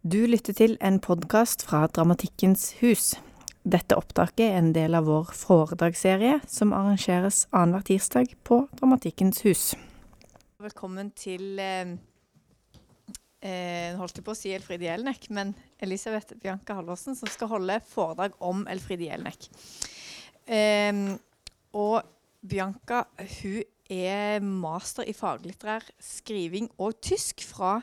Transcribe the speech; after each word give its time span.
Du 0.00 0.22
lytter 0.24 0.54
til 0.56 0.78
en 0.80 0.96
podkast 0.96 1.60
fra 1.68 1.82
Dramatikkens 1.92 2.70
hus. 2.78 3.10
Dette 3.68 3.98
opptaket 4.00 4.46
er 4.46 4.54
en 4.56 4.70
del 4.72 4.94
av 4.96 5.04
vår 5.04 5.34
foredragsserie 5.36 6.38
som 6.48 6.70
arrangeres 6.72 7.42
annenhver 7.52 7.84
tirsdag 7.84 8.30
på 8.48 8.62
Dramatikkens 8.78 9.42
hus. 9.44 9.64
Velkommen 10.56 11.10
til 11.12 11.60
eh, 11.60 11.90
eh, 13.44 13.92
holdt 13.98 14.16
jeg 14.16 14.24
på 14.24 14.32
å 14.32 14.38
si 14.38 14.54
Elfride 14.56 14.86
Jelnek, 14.88 15.26
men 15.36 15.52
Elisabeth 15.84 16.32
Bianca 16.40 16.78
Halvorsen 16.78 17.18
som 17.18 17.28
skal 17.28 17.50
holde 17.52 17.76
foredrag 17.90 18.38
om 18.40 18.62
Elfride 18.72 19.10
Jelnek. 19.10 19.50
Eh, 20.48 21.02
og 21.76 22.00
Bianca 22.40 23.02
hun 23.42 23.60
er 23.92 24.40
master 24.40 25.04
i 25.04 25.12
faglitterær 25.12 25.84
skriving 26.00 26.70
og 26.80 26.96
tysk 27.04 27.44
fra 27.44 27.82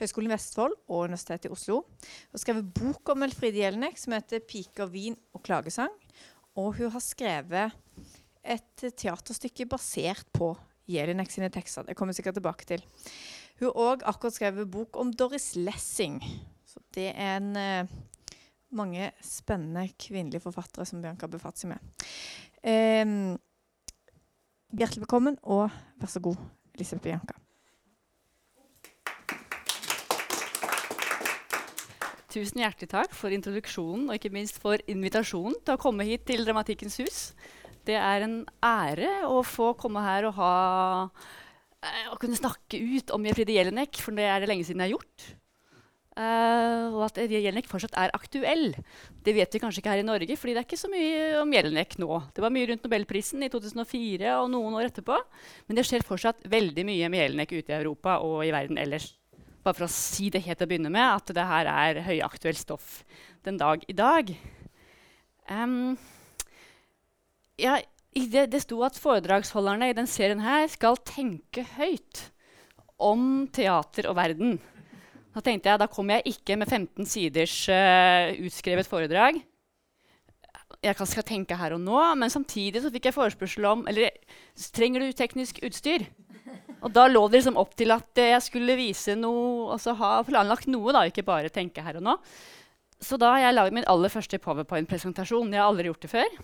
Høgskolen 0.00 0.30
i 0.30 0.34
Vestfold 0.34 0.74
og 0.88 1.06
Universitetet 1.06 1.46
i 1.48 1.54
Oslo. 1.54 1.82
Hun 1.84 2.34
har 2.34 2.42
skrevet 2.42 2.70
bok 2.74 3.14
om 3.14 3.26
Elfride 3.26 3.62
Jelinek 3.62 3.98
som 4.00 4.16
heter 4.16 4.42
'Piker, 4.42 4.90
vin 4.90 5.16
og 5.32 5.42
klagesang'. 5.46 5.94
Og 6.56 6.74
hun 6.78 6.90
har 6.90 7.02
skrevet 7.02 7.72
et 8.44 8.84
teaterstykke 8.96 9.66
basert 9.70 10.26
på 10.32 10.52
Jelinek 10.90 11.30
sine 11.30 11.48
tekster. 11.48 11.86
Det 11.86 11.96
kommer 11.96 12.12
jeg 12.12 12.22
sikkert 12.22 12.38
tilbake 12.38 12.66
til. 12.68 12.82
Hun 13.58 13.70
har 13.70 13.78
òg 13.86 14.02
akkurat 14.04 14.34
skrevet 14.34 14.70
bok 14.70 14.98
om 15.00 15.12
Doris 15.12 15.54
Lessing. 15.56 16.20
Så 16.66 16.82
det 16.94 17.12
er 17.14 17.38
en, 17.38 17.56
uh, 17.56 17.86
mange 18.74 19.12
spennende 19.22 19.88
kvinnelige 19.98 20.42
forfattere 20.42 20.86
som 20.86 21.02
Bianca 21.02 21.26
befatter 21.26 21.38
befatt 21.38 21.62
seg 21.62 21.70
med. 21.70 21.78
Um, 22.64 23.38
hjertelig 24.74 25.06
velkommen, 25.06 25.38
og 25.42 25.70
vær 26.00 26.10
så 26.10 26.20
god, 26.20 26.36
Elisabeth 26.74 27.04
Bianca. 27.04 27.43
Tusen 32.34 32.64
hjertelig 32.64 32.90
takk 32.90 33.12
for 33.14 33.30
introduksjonen 33.30 34.08
og 34.08 34.16
ikke 34.16 34.32
minst 34.34 34.56
for 34.62 34.80
invitasjonen 34.90 35.54
til 35.62 35.76
å 35.76 35.78
komme 35.78 36.06
hit 36.08 36.24
til 36.26 36.42
Dramatikkens 36.42 36.98
hus. 37.04 37.20
Det 37.86 37.94
er 37.94 38.24
en 38.26 38.40
ære 38.64 39.20
å 39.28 39.38
få 39.46 39.70
komme 39.78 40.02
her 40.02 40.26
og 40.26 40.34
ha, 40.40 40.56
uh, 41.06 42.04
å 42.10 42.18
kunne 42.18 42.38
snakke 42.38 42.80
ut 42.80 43.14
om 43.14 43.28
Jefride 43.28 43.54
Jelinek, 43.54 44.02
for 44.02 44.18
det 44.18 44.26
er 44.26 44.42
det 44.42 44.50
lenge 44.50 44.66
siden 44.66 44.82
jeg 44.82 44.90
har 44.90 44.96
gjort. 44.96 45.30
Uh, 46.14 46.90
og 46.96 47.00
at 47.06 47.22
Jelinek 47.22 47.70
fortsatt 47.70 47.94
er 48.02 48.14
aktuell. 48.18 48.72
Det 49.22 49.34
vet 49.36 49.54
vi 49.54 49.62
kanskje 49.62 49.84
ikke 49.84 49.94
her 49.94 50.02
i 50.02 50.10
Norge, 50.10 50.38
fordi 50.40 50.56
det 50.56 50.64
er 50.64 50.66
ikke 50.66 50.82
så 50.82 50.90
mye 50.90 51.24
om 51.38 51.54
Jelinek 51.54 51.98
nå. 52.02 52.22
Det 52.34 52.42
var 52.42 52.54
mye 52.54 52.72
rundt 52.72 52.86
Nobelprisen 52.88 53.46
i 53.46 53.50
2004 53.52 54.40
og 54.40 54.50
noen 54.50 54.74
år 54.80 54.90
etterpå. 54.90 55.22
Men 55.68 55.78
det 55.78 55.86
skjer 55.86 56.06
fortsatt 56.06 56.42
veldig 56.50 56.90
mye 56.90 57.14
med 57.14 57.28
Jelinek 57.28 57.60
ute 57.60 57.70
i 57.70 57.78
Europa 57.78 58.24
og 58.26 58.42
i 58.42 58.54
verden 58.54 58.82
ellers 58.82 59.12
bare 59.64 59.78
for 59.78 59.86
å 59.86 59.92
si 59.92 60.28
det 60.32 60.44
helt 60.44 60.60
til 60.60 60.68
å 60.68 60.70
begynne 60.70 60.92
med, 60.92 61.04
at 61.04 61.32
det 61.36 61.46
her 61.48 61.70
er 61.72 62.02
høyaktuelt 62.04 62.60
stoff 62.60 62.98
den 63.44 63.58
dag 63.60 63.84
i 63.88 63.96
dag. 63.96 64.30
Um, 65.48 65.96
ja, 67.60 67.78
det, 68.14 68.46
det 68.52 68.62
sto 68.64 68.80
at 68.86 68.98
foredragsholderne 69.00 69.90
i 69.90 69.96
den 69.96 70.08
serien 70.10 70.42
her 70.44 70.68
skal 70.72 71.00
tenke 71.04 71.66
høyt 71.76 72.28
om 73.00 73.46
teater 73.52 74.08
og 74.10 74.16
verden. 74.20 74.58
Da 75.34 75.42
tenkte 75.42 75.72
jeg, 75.72 75.80
da 75.82 75.90
kommer 75.90 76.20
jeg 76.20 76.36
ikke 76.36 76.56
med 76.60 76.70
15 76.70 77.10
siders 77.10 77.56
uh, 77.72 78.30
utskrevet 78.46 78.88
foredrag. 78.88 79.40
Jeg 80.84 81.08
skal 81.08 81.26
tenke 81.26 81.56
her 81.56 81.74
og 81.74 81.80
nå, 81.80 81.96
Men 82.14 82.30
samtidig 82.30 82.82
så 82.82 82.90
fikk 82.92 83.08
jeg 83.08 83.16
forespørsel 83.16 83.66
om 83.66 83.86
eller 83.88 84.12
trenger 84.74 85.02
du 85.02 85.16
teknisk 85.16 85.62
utstyr. 85.64 86.06
Og 86.84 86.92
da 86.92 87.06
lå 87.08 87.22
det 87.28 87.40
liksom 87.40 87.56
opp 87.60 87.72
til 87.78 87.94
at 87.94 88.20
jeg 88.20 88.42
skulle 88.44 88.76
vise 88.76 89.14
noe, 89.16 89.70
altså 89.72 89.94
ha 89.96 90.18
planlagt 90.26 90.68
noe, 90.68 90.92
da, 90.92 91.06
ikke 91.08 91.24
bare 91.24 91.52
tenke 91.52 91.84
her 91.84 91.96
og 92.00 92.04
nå. 92.04 92.16
Så 93.00 93.16
da 93.20 93.32
har 93.34 93.46
jeg 93.46 93.56
laget 93.56 93.76
min 93.76 93.86
aller 93.90 94.12
første 94.12 94.38
powerpoint-presentasjon. 94.40 95.52
Jeg 95.52 95.60
har 95.60 95.70
aldri 95.70 95.88
gjort 95.88 96.04
det 96.04 96.12
før. 96.12 96.36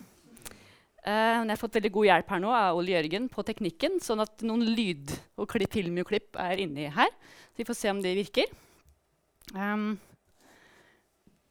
Uh, 1.01 1.41
jeg 1.41 1.53
har 1.53 1.61
fått 1.61 1.77
veldig 1.79 1.93
god 1.95 2.09
hjelp 2.11 2.33
her 2.35 2.41
nå 2.43 2.53
av 2.53 2.77
Ole 2.77 2.93
Jørgen 2.93 3.29
på 3.33 3.45
teknikken, 3.49 3.97
sånn 4.05 4.21
at 4.21 4.45
noen 4.45 4.65
lyd- 4.77 5.15
og 5.41 5.49
klipp, 5.49 5.73
filmklipp 5.77 6.37
er 6.41 6.61
inni 6.61 6.89
her. 6.93 7.13
Så 7.53 7.63
vi 7.63 7.69
får 7.69 7.79
se 7.79 7.93
om 7.93 8.03
det 8.05 8.17
virker. 8.19 8.49
Um, 9.55 9.95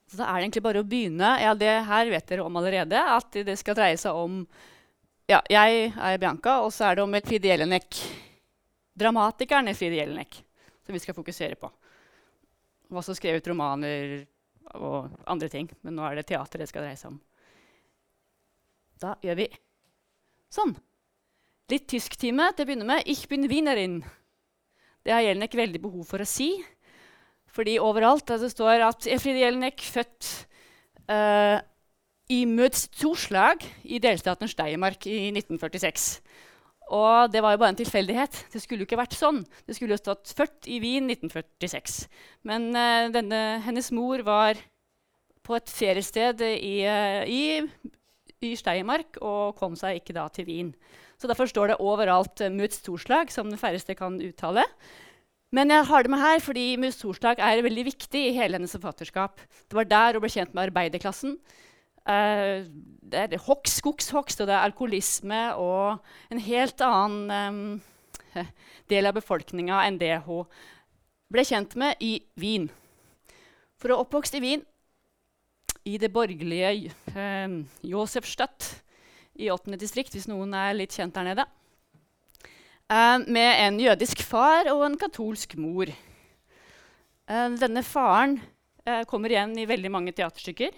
så 0.09 0.21
da 0.21 0.29
er 0.29 0.39
det 0.39 0.47
egentlig 0.47 0.65
bare 0.65 0.81
å 0.81 0.87
begynne. 0.89 1.35
Ja, 1.41 1.53
det 1.57 1.73
her 1.85 2.09
vet 2.09 2.29
dere 2.29 2.45
om 2.45 2.57
allerede. 2.57 2.97
At 2.97 3.37
det 3.45 3.57
skal 3.61 3.77
dreie 3.77 3.97
seg 4.01 4.17
om 4.17 4.41
Ja, 5.29 5.43
jeg 5.45 5.91
er 5.93 6.17
Bianca, 6.17 6.55
og 6.65 6.71
så 6.73 6.87
er 6.87 6.97
det 6.97 7.03
om 7.03 7.13
et 7.13 7.27
Fride 7.29 7.51
Jelinek 7.51 7.99
dramatikeren 8.99 9.71
Fride 9.77 10.01
Jelinek 10.01 10.41
som 10.89 10.95
vi 10.97 10.99
skal 11.03 11.13
fokusere 11.13 11.53
på. 11.55 11.69
Hun 12.89 12.97
har 12.97 13.03
også 13.03 13.13
skrevet 13.19 13.45
romaner 13.45 14.23
og 14.73 15.11
andre 15.29 15.49
ting, 15.53 15.67
men 15.85 15.93
nå 15.93 16.05
er 16.07 16.17
det 16.17 16.29
teater 16.31 16.63
det 16.63 16.69
skal 16.71 16.81
dreie 16.81 16.97
seg 16.97 17.11
om. 17.11 17.19
Da 18.99 19.13
gjør 19.21 19.37
vi 19.37 19.45
sånn. 20.49 20.73
Litt 21.69 21.85
tysktime 21.93 22.49
til 22.55 22.65
å 22.65 22.69
begynne 22.71 22.89
med. 22.89 23.05
Ich 23.05 23.27
bin 23.29 23.45
Wienerin. 23.51 23.99
Det 25.05 25.13
har 25.13 25.21
Jelinek 25.21 25.53
veldig 25.59 25.83
behov 25.83 26.09
for 26.09 26.25
å 26.25 26.27
si. 26.27 26.55
Fordi 27.53 27.77
overalt 27.81 28.33
det 28.33 28.49
står 28.49 28.81
at 28.87 29.05
Fride 29.21 29.43
Jelinek 29.43 29.85
født 29.85 30.31
uh, 31.05 31.61
i 32.33 32.41
Mødstorslag 32.49 33.61
i 33.85 34.01
delstaten 34.01 34.49
Steiermark 34.49 35.05
i 35.05 35.29
1946. 35.37 36.09
Og 36.89 37.29
det 37.29 37.43
var 37.45 37.53
jo 37.53 37.61
bare 37.61 37.73
en 37.75 37.79
tilfeldighet. 37.79 38.45
Det 38.53 38.61
skulle 38.63 38.83
jo 38.83 38.89
ikke 38.89 38.99
vært 38.99 39.17
sånn. 39.17 39.43
Det 39.67 39.75
skulle 39.77 39.93
jo 39.93 40.01
stått 40.01 40.33
'født 40.33 40.69
i 40.73 40.79
Wien 40.81 41.09
1946'. 41.09 42.07
Men 42.49 42.71
uh, 42.73 43.11
denne, 43.13 43.61
hennes 43.65 43.91
mor 43.93 44.23
var 44.25 44.57
på 45.45 45.57
et 45.57 45.69
feriested 45.69 46.41
i, 46.41 46.81
uh, 46.89 47.21
i, 47.29 47.61
i, 48.41 48.55
Steiermark 48.57 49.21
og 49.21 49.57
kom 49.59 49.77
seg 49.77 50.01
ikke 50.01 50.17
da 50.17 50.25
til 50.33 50.49
Wien. 50.49 50.73
Så 51.21 51.29
derfor 51.29 51.49
står 51.49 51.73
det 51.73 51.81
overalt 51.83 52.41
uh, 52.41 52.49
Muts 52.49 52.81
Torslag, 52.81 53.29
som 53.29 53.51
den 53.51 53.61
færreste 53.61 53.93
kan 53.93 54.17
uttale. 54.17 54.65
Men 55.53 55.69
jeg 55.73 55.85
har 55.89 56.05
det 56.05 56.13
med 56.13 56.21
her 56.21 56.41
fordi 56.41 56.67
Muts 56.77 57.01
Torslag 57.01 57.41
er 57.41 57.61
veldig 57.65 57.85
viktig 57.85 58.27
i 58.27 58.35
hele 58.37 58.57
hennes 58.57 58.73
forfatterskap. 58.73 59.41
Det 59.69 59.77
var 59.77 59.85
der 59.89 60.17
hun 60.17 60.25
ble 60.25 60.33
kjent 60.33 60.53
med 60.53 60.69
arbeiderklassen. 60.69 61.37
Uh, 62.09 62.65
det 63.09 63.19
er 63.21 63.41
hogst, 63.45 63.79
skogshogst, 63.79 64.41
og 64.41 64.49
det 64.49 64.55
er 64.55 64.65
alkoholisme 64.65 65.41
og 65.61 65.99
en 66.33 66.41
helt 66.41 66.81
annen 66.81 67.29
um, 67.29 68.43
del 68.91 69.09
av 69.09 69.17
befolkninga 69.17 69.83
enn 69.85 69.99
det 70.01 70.15
hun 70.25 70.47
ble 71.29 71.45
kjent 71.45 71.75
med 71.77 72.01
i 72.01 72.15
Wien. 72.41 72.65
For 73.77 73.93
å 73.93 73.99
oppvokst 74.03 74.39
i 74.39 74.43
Wien, 74.43 74.65
i 75.85 75.97
det 76.01 76.09
borgerlige 76.13 76.91
um, 77.13 77.61
Josefstadt 77.85 78.71
i 79.39 79.51
8. 79.53 79.77
distrikt, 79.79 80.17
hvis 80.17 80.27
noen 80.29 80.53
er 80.57 80.75
litt 80.77 80.97
kjent 80.97 81.13
der 81.13 81.29
nede, 81.29 81.45
uh, 82.89 83.21
med 83.21 83.51
en 83.53 83.81
jødisk 83.85 84.25
far 84.25 84.69
og 84.73 84.85
en 84.89 84.97
katolsk 85.01 85.53
mor. 85.61 85.93
Uh, 87.29 87.49
denne 87.61 87.85
faren 87.85 88.39
kommer 89.05 89.29
igjen 89.29 89.51
i 89.61 89.67
veldig 89.69 89.89
mange 89.93 90.11
teaterstykker. 90.17 90.73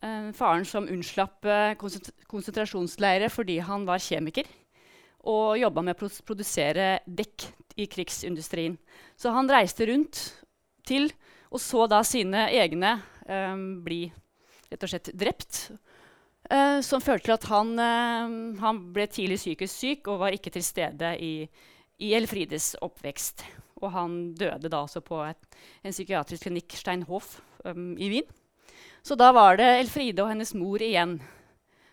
Uh, 0.00 0.30
faren 0.32 0.64
som 0.64 0.86
unnslapp 0.88 1.44
uh, 1.44 1.74
konsentrasjonsleire 1.76 3.26
fordi 3.28 3.58
han 3.60 3.82
var 3.84 4.00
kjemiker 4.00 4.46
og 5.28 5.58
jobba 5.60 5.82
med 5.84 6.00
å 6.00 6.08
produsere 6.24 6.86
dekk 7.04 7.44
i 7.76 7.84
krigsindustrien. 7.84 8.78
Så 9.20 9.34
han 9.36 9.50
reiste 9.52 9.84
rundt 9.90 10.22
til 10.88 11.10
og 11.52 11.60
så 11.60 11.84
da 11.90 12.00
sine 12.06 12.46
egne 12.48 12.94
um, 13.28 13.82
bli 13.84 14.06
rett 14.70 14.86
og 14.86 14.94
slett 14.94 15.12
drept. 15.12 15.66
Uh, 16.48 16.80
som 16.80 17.04
førte 17.04 17.26
til 17.28 17.36
at 17.36 17.48
han, 17.50 17.76
han, 18.62 18.82
ble 18.96 19.04
tidlig 19.12 19.36
psykisk 19.42 19.82
syk 19.84 20.08
og 20.08 20.22
var 20.24 20.32
ikke 20.32 20.54
til 20.54 20.64
stede 20.64 21.12
i, 21.20 21.34
i 22.00 22.14
Elfrides 22.16 22.72
oppvekst. 22.80 23.44
Og 23.84 23.92
han 23.92 24.20
døde 24.32 24.72
da 24.72 24.80
også 24.86 25.04
på 25.04 25.20
et, 25.28 25.60
en 25.84 25.92
psykiatrisk 25.92 26.48
klinikk 26.48 26.80
Steinhof 26.80 27.36
um, 27.68 27.98
i 28.00 28.14
Wien. 28.14 28.39
Så 29.02 29.16
da 29.16 29.30
var 29.32 29.56
det 29.56 29.68
Elfride 29.80 30.24
og 30.24 30.30
hennes 30.32 30.52
mor 30.54 30.82
igjen, 30.82 31.16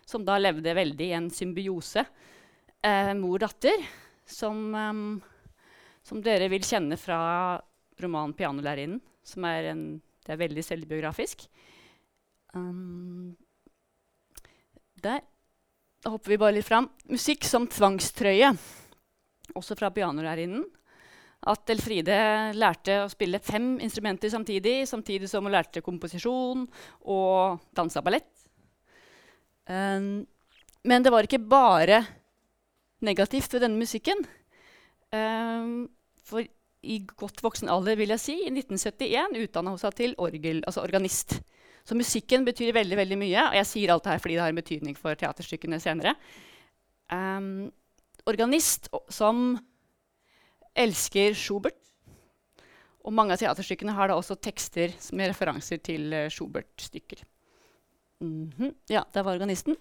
som 0.08 0.24
da 0.24 0.36
levde 0.40 0.76
veldig 0.76 1.08
i 1.08 1.16
en 1.16 1.30
symbiose. 1.32 2.04
Eh, 2.84 3.12
Mor-datter, 3.18 3.82
som, 4.28 4.60
um, 4.74 5.02
som, 6.04 6.20
dere 6.22 6.50
vil 6.52 6.64
kjenne 6.64 6.96
fra 7.00 7.58
romanen 7.98 8.34
'Pianolærerinnen', 8.36 9.00
som 9.24 9.44
er, 9.44 9.72
en, 9.72 9.82
er 10.28 10.40
veldig 10.40 10.64
selvbiografisk. 10.64 11.48
Um, 12.54 13.36
der. 15.02 15.20
Da 16.04 16.12
hopper 16.14 16.30
vi 16.30 16.38
bare 16.38 16.54
litt 16.56 16.68
fram. 16.68 16.88
Musikk 17.10 17.44
som 17.44 17.66
tvangstrøye, 17.66 18.52
også 19.56 19.76
fra 19.76 19.90
'Pianolærerinnen' 19.90 20.77
at 21.46 21.70
Elfride 21.70 22.16
lærte 22.58 22.96
å 23.04 23.10
spille 23.12 23.38
fem 23.42 23.76
instrumenter 23.84 24.30
samtidig, 24.32 24.82
samtidig 24.90 25.28
som 25.30 25.46
hun 25.46 25.54
lærte 25.54 25.84
komposisjon 25.84 26.64
og 27.06 27.62
dansa 27.78 28.02
ballett. 28.02 28.30
Um, 29.68 30.26
men 30.88 31.04
det 31.04 31.12
var 31.12 31.26
ikke 31.28 31.42
bare 31.44 32.02
negativt 33.04 33.52
ved 33.54 33.62
denne 33.62 33.78
musikken. 33.78 34.24
Um, 35.14 35.86
for 36.26 36.42
i 36.82 36.98
godt 37.18 37.42
voksen 37.42 37.70
alder, 37.70 37.98
vil 37.98 38.12
jeg 38.14 38.22
si, 38.22 38.36
i 38.46 38.50
1971 38.52 39.38
utdanna 39.44 39.72
hun 39.74 39.80
seg 39.80 39.96
til 39.98 40.14
orgel, 40.22 40.62
altså 40.66 40.82
organist. 40.82 41.38
Så 41.86 41.96
musikken 41.98 42.44
betyr 42.46 42.74
veldig 42.76 42.98
veldig 42.98 43.18
mye, 43.18 43.46
og 43.48 43.56
jeg 43.58 43.68
sier 43.70 43.94
alt 43.94 44.04
det 44.04 44.14
her 44.14 44.22
fordi 44.22 44.36
det 44.36 44.44
har 44.44 44.52
en 44.52 44.60
betydning 44.60 44.98
for 44.98 45.18
teaterstykkene 45.18 45.80
senere. 45.82 46.14
Um, 47.08 47.70
organist 48.28 48.90
som 49.12 49.56
elsker 50.78 51.36
Schubert. 51.36 51.76
Og 53.06 53.14
mange 53.14 53.34
av 53.34 53.40
teaterstykkene 53.40 53.94
har 53.96 54.10
da 54.10 54.18
også 54.18 54.36
tekster 54.42 54.92
med 55.16 55.30
referanser 55.32 55.80
til 55.80 56.12
uh, 56.12 56.28
Schubert-stykker. 56.28 57.24
Mm 58.20 58.50
-hmm. 58.58 58.74
Ja, 58.88 59.04
det 59.14 59.24
var 59.24 59.32
organisten. 59.32 59.76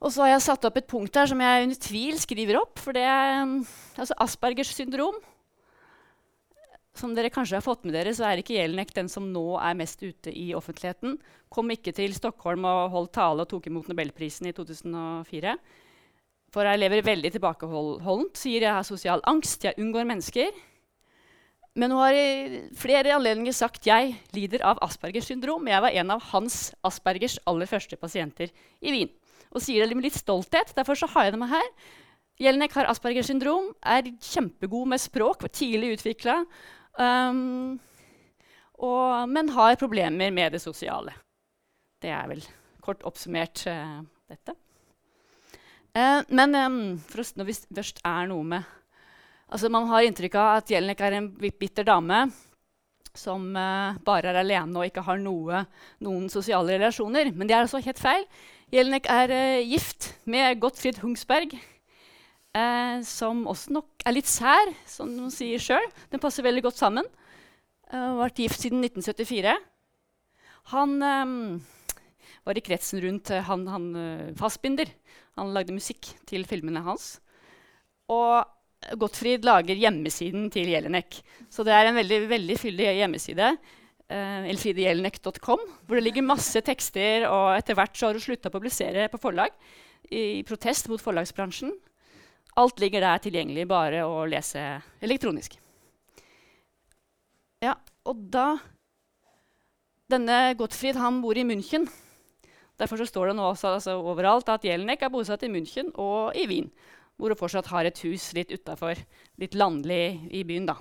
Og 0.00 0.12
så 0.12 0.22
har 0.22 0.28
jeg 0.28 0.42
satt 0.42 0.64
opp 0.64 0.76
et 0.76 0.86
punkt 0.86 1.14
her 1.16 1.26
som 1.26 1.40
jeg 1.40 1.62
under 1.62 1.78
tvil 1.80 2.18
skriver 2.20 2.60
opp. 2.60 2.78
For 2.78 2.92
det 2.92 3.02
er 3.02 3.42
um, 3.42 3.66
altså 3.96 4.14
Aspergers 4.18 4.74
syndrom. 4.74 5.14
Som 6.96 7.14
dere 7.14 7.32
kanskje 7.32 7.56
har 7.56 7.64
fått 7.64 7.84
med 7.84 7.92
dere, 7.92 8.14
så 8.14 8.24
er 8.24 8.40
ikke 8.40 8.56
Jelinek 8.56 8.94
den 8.94 9.08
som 9.08 9.32
nå 9.32 9.58
er 9.60 9.76
mest 9.76 10.00
ute 10.02 10.32
i 10.32 10.54
offentligheten. 10.56 11.18
Kom 11.52 11.70
ikke 11.70 11.92
til 11.92 12.14
Stockholm 12.14 12.64
og 12.64 12.90
holdt 12.90 13.12
tale 13.12 13.44
og 13.44 13.48
tok 13.48 13.66
imot 13.66 13.88
Nobelprisen 13.88 14.46
i 14.46 14.52
2004. 14.52 15.56
For 16.56 16.64
jeg 16.64 16.80
lever 16.80 17.04
veldig 17.04 17.34
tilbakeholdent. 17.34 18.38
Sier 18.40 18.64
jeg 18.64 18.72
har 18.72 18.86
sosial 18.88 19.20
angst, 19.28 19.66
jeg 19.66 19.76
unngår 19.76 20.08
mennesker. 20.08 20.56
Men 21.76 21.92
hun 21.92 22.00
har 22.00 22.16
i 22.16 22.62
flere 22.80 23.12
anledninger 23.12 23.52
sagt 23.52 23.84
jeg 23.84 24.14
lider 24.32 24.64
av 24.64 24.80
Aspergers 24.86 25.28
syndrom. 25.28 25.68
Jeg 25.68 25.84
var 25.84 25.92
en 26.00 26.14
av 26.14 26.24
Hans 26.30 26.70
Aspergers 26.88 27.36
aller 27.44 27.68
første 27.68 28.00
pasienter 28.00 28.48
i 28.80 28.94
Wien. 28.94 29.12
Og 29.52 29.60
sier 29.60 29.84
det 29.84 29.98
med 29.98 30.08
litt 30.08 30.16
stolthet. 30.16 30.72
Derfor 30.78 30.96
så 30.96 31.10
har 31.12 31.28
jeg 31.28 31.36
det 31.36 31.42
med 31.44 31.52
her. 31.52 31.68
Jelinek 32.40 32.72
har 32.80 32.88
Aspergers 32.88 33.28
syndrom, 33.28 33.70
er 33.84 34.08
kjempegod 34.24 34.88
med 34.88 35.00
språk, 35.00 35.44
var 35.44 35.52
tidlig 35.56 35.94
utvikla, 35.94 36.34
um, 37.00 37.78
men 39.32 39.54
har 39.56 39.78
problemer 39.80 40.34
med 40.36 40.52
det 40.52 40.60
sosiale. 40.60 41.16
Det 42.00 42.12
er 42.12 42.28
vel 42.28 42.44
kort 42.84 43.04
oppsummert 43.08 43.64
uh, 43.72 44.04
dette. 44.28 44.56
Uh, 45.96 46.20
men 46.28 46.52
um, 46.60 46.80
når 47.40 47.48
vi 47.48 47.54
først 47.56 48.02
er 48.04 48.26
noe 48.28 48.44
med 48.44 48.72
Altså, 49.46 49.68
man 49.70 49.86
har 49.86 50.02
inntrykk 50.02 50.34
av 50.42 50.48
at 50.58 50.70
Jelinek 50.72 51.00
er 51.06 51.14
en 51.20 51.28
bitter 51.38 51.86
dame 51.86 52.24
som 53.16 53.44
uh, 53.56 53.96
bare 54.04 54.32
er 54.32 54.40
alene 54.40 54.80
og 54.80 54.88
ikke 54.88 55.04
har 55.06 55.20
noe, 55.22 55.62
noen 56.04 56.26
sosiale 56.32 56.74
relasjoner. 56.76 57.30
Men 57.32 57.48
det 57.48 57.56
er 57.56 57.64
altså 57.64 57.80
helt 57.84 58.00
feil. 58.02 58.26
Jelinek 58.74 59.06
er 59.12 59.32
uh, 59.32 59.62
gift 59.62 60.10
med 60.26 60.58
Gottfried 60.62 60.98
Hungsberg, 61.02 61.54
uh, 62.58 62.98
som 63.06 63.44
også 63.46 63.76
nok 63.78 64.06
er 64.06 64.16
litt 64.16 64.30
sær, 64.30 64.74
som 64.90 65.14
hun 65.14 65.32
sier 65.32 65.62
sjøl. 65.62 65.86
Den 66.10 66.22
passer 66.22 66.46
veldig 66.46 66.66
godt 66.66 66.82
sammen. 66.82 67.06
Uh, 67.92 68.18
vært 68.24 68.42
gift 68.42 68.66
siden 68.66 68.82
1974. 68.82 69.54
Han 70.74 70.98
um, 70.98 71.36
var 72.46 72.58
i 72.58 72.66
kretsen 72.66 72.98
rundt 73.04 73.30
han, 73.46 73.68
han 73.70 73.86
Fassbinder. 74.38 74.90
Han 75.36 75.54
lagde 75.54 75.74
musikk 75.76 76.08
til 76.28 76.46
filmene 76.48 76.82
hans. 76.86 77.16
Og 78.12 78.44
Gottfried 79.00 79.44
lager 79.46 79.78
hjemmesiden 79.78 80.46
til 80.52 80.70
Jelinek. 80.70 81.18
Så 81.50 81.64
det 81.66 81.74
er 81.74 81.88
en 81.88 81.98
veldig, 81.98 82.20
veldig 82.30 82.56
fyldig 82.60 82.92
hjemmeside. 83.00 83.50
Uh, 84.06 84.46
elfridejelinek.com, 84.52 85.64
hvor 85.86 85.98
det 85.98 86.04
ligger 86.06 86.26
masse 86.26 86.60
tekster. 86.64 87.26
Og 87.28 87.56
etter 87.56 87.76
hvert 87.78 87.96
så 87.96 88.08
har 88.08 88.18
hun 88.18 88.24
slutta 88.24 88.52
å 88.52 88.54
publisere 88.54 89.08
på 89.12 89.20
forlag 89.20 89.54
i 90.14 90.44
protest 90.46 90.88
mot 90.92 91.02
forlagsbransjen. 91.02 91.74
Alt 92.56 92.80
ligger 92.80 93.04
der 93.04 93.20
tilgjengelig, 93.20 93.66
bare 93.68 94.06
å 94.08 94.22
lese 94.28 94.62
elektronisk. 95.04 95.58
Ja, 97.64 97.74
og 98.06 98.24
da 98.32 98.54
Denne 100.06 100.54
Gottfried 100.54 100.96
han 101.00 101.18
bor 101.18 101.36
i 101.36 101.42
München. 101.42 101.88
Derfor 102.76 103.00
står 103.08 103.30
det 103.30 103.36
nå 103.38 103.46
også 103.48 103.72
altså, 103.78 103.96
overalt 104.04 104.50
at 104.52 104.64
Jelinek 104.66 105.02
er 105.02 105.12
bosatt 105.12 105.44
i 105.46 105.52
München 105.52 105.88
og 105.94 106.36
i 106.36 106.44
Wien 106.50 106.70
hvor 107.16 107.32
hun 107.32 107.40
fortsatt 107.40 107.70
har 107.72 107.88
et 107.88 108.00
hus 108.04 108.28
litt 108.36 108.52
utafor, 108.52 108.98
litt 109.40 109.54
landlig 109.56 110.28
i 110.36 110.42
byen. 110.44 110.66
da. 110.68 110.76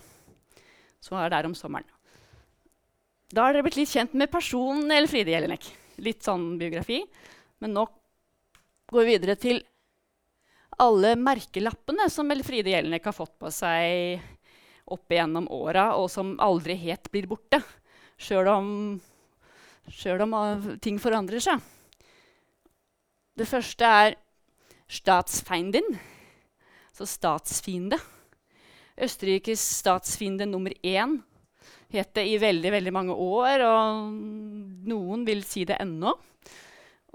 Så 1.00 1.15
er 1.15 1.31
der 1.31 1.47
om 1.47 1.56
sommeren. 1.56 1.88
Da 3.31 3.45
har 3.45 3.56
dere 3.56 3.65
blitt 3.65 3.80
litt 3.80 3.92
kjent 3.92 4.13
med 4.13 4.31
personen 4.31 4.92
Elfride 4.92 5.31
Jelinek. 5.31 5.69
Litt 6.03 6.27
sånn 6.27 6.57
biografi. 6.59 7.00
Men 7.63 7.74
nå 7.74 7.86
går 8.91 9.01
vi 9.01 9.13
videre 9.15 9.38
til 9.39 9.63
alle 10.83 11.15
merkelappene 11.15 12.09
som 12.12 12.31
Elfride 12.36 12.74
Jelinek 12.74 13.07
har 13.07 13.15
fått 13.15 13.38
på 13.39 13.50
seg 13.53 14.19
opp 14.91 15.09
igjennom 15.09 15.48
åra, 15.50 15.95
og 15.98 16.12
som 16.13 16.36
aldri 16.44 16.75
helt 16.83 17.09
blir 17.13 17.25
borte. 17.31 17.62
Sjøl 18.21 18.51
om, 18.51 18.68
om 19.00 20.36
uh, 20.36 20.68
ting 20.83 21.00
forandrer 21.01 21.41
seg. 21.41 21.63
Det 23.36 23.48
første 23.50 23.84
er 23.84 24.14
Statsfeindin 24.88 25.98
så 26.96 27.08
statsfiende. 27.10 27.98
Østerrikes 28.96 29.60
statsfiende 29.82 30.46
nummer 30.48 30.72
én 30.80 31.18
het 31.92 32.14
det 32.16 32.24
i 32.32 32.38
veldig, 32.40 32.72
veldig 32.72 32.94
mange 32.96 33.16
år, 33.20 33.64
og 33.68 34.14
noen 34.88 35.26
vil 35.28 35.44
si 35.44 35.66
det 35.68 35.82
ennå. 35.84 36.16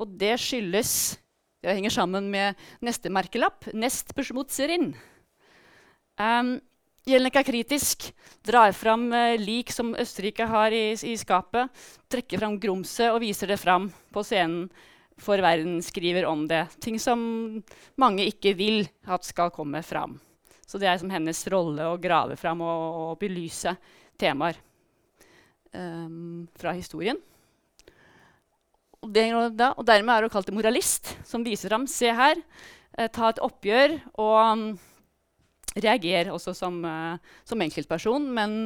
Og 0.01 0.19
det 0.21 0.37
skyldes 0.41 1.17
Det 1.61 1.75
henger 1.77 1.93
sammen 1.93 2.31
med 2.33 2.57
neste 2.81 3.11
merkelapp, 3.13 3.67
nest 3.77 4.15
besmutzerin. 4.17 4.95
Um, 6.17 6.55
Jelnek 7.05 7.37
er 7.37 7.45
kritisk, 7.45 8.07
drar 8.41 8.73
fram 8.73 9.11
uh, 9.13 9.37
lik 9.37 9.69
som 9.69 9.93
Østerrike 9.93 10.47
har 10.49 10.73
i, 10.73 10.95
i 10.97 11.13
skapet, 11.21 11.69
trekker 12.09 12.41
fram 12.41 12.57
grumset 12.57 13.13
og 13.13 13.21
viser 13.21 13.53
det 13.53 13.61
fram 13.61 13.91
på 14.09 14.25
scenen 14.25 14.71
for 15.21 15.43
verden 15.45 15.79
skriver 15.85 16.27
om 16.29 16.47
det. 16.49 16.65
Ting 16.81 16.99
som 17.01 17.21
mange 18.01 18.27
ikke 18.29 18.55
vil 18.59 18.85
at 19.07 19.27
skal 19.29 19.53
komme 19.55 19.83
fram. 19.87 20.19
Så 20.67 20.79
det 20.79 20.87
er 20.87 21.01
som 21.01 21.11
hennes 21.11 21.41
rolle 21.51 21.89
å 21.91 21.99
grave 22.01 22.37
fram 22.39 22.63
og, 22.63 22.83
og 23.03 23.19
belyse 23.21 23.73
temaer 24.21 24.59
um, 25.75 26.47
fra 26.59 26.75
historien. 26.77 27.19
Og, 29.01 29.09
det, 29.15 29.27
og, 29.33 29.83
dermed 29.89 30.13
er 30.13 30.27
hun 30.27 30.33
kalt 30.33 30.53
moralist, 30.53 31.15
som 31.25 31.45
viser 31.45 31.73
fram 31.73 31.87
Se 31.89 32.13
her, 32.13 32.39
eh, 32.99 33.09
ta 33.09 33.31
et 33.31 33.41
oppgjør 33.43 33.97
og 34.21 34.37
um, 34.45 34.65
reager 35.81 36.31
også 36.35 36.53
som, 36.57 36.83
uh, 36.85 37.17
som, 37.49 37.63
enkeltperson. 37.65 38.29
Men 38.37 38.59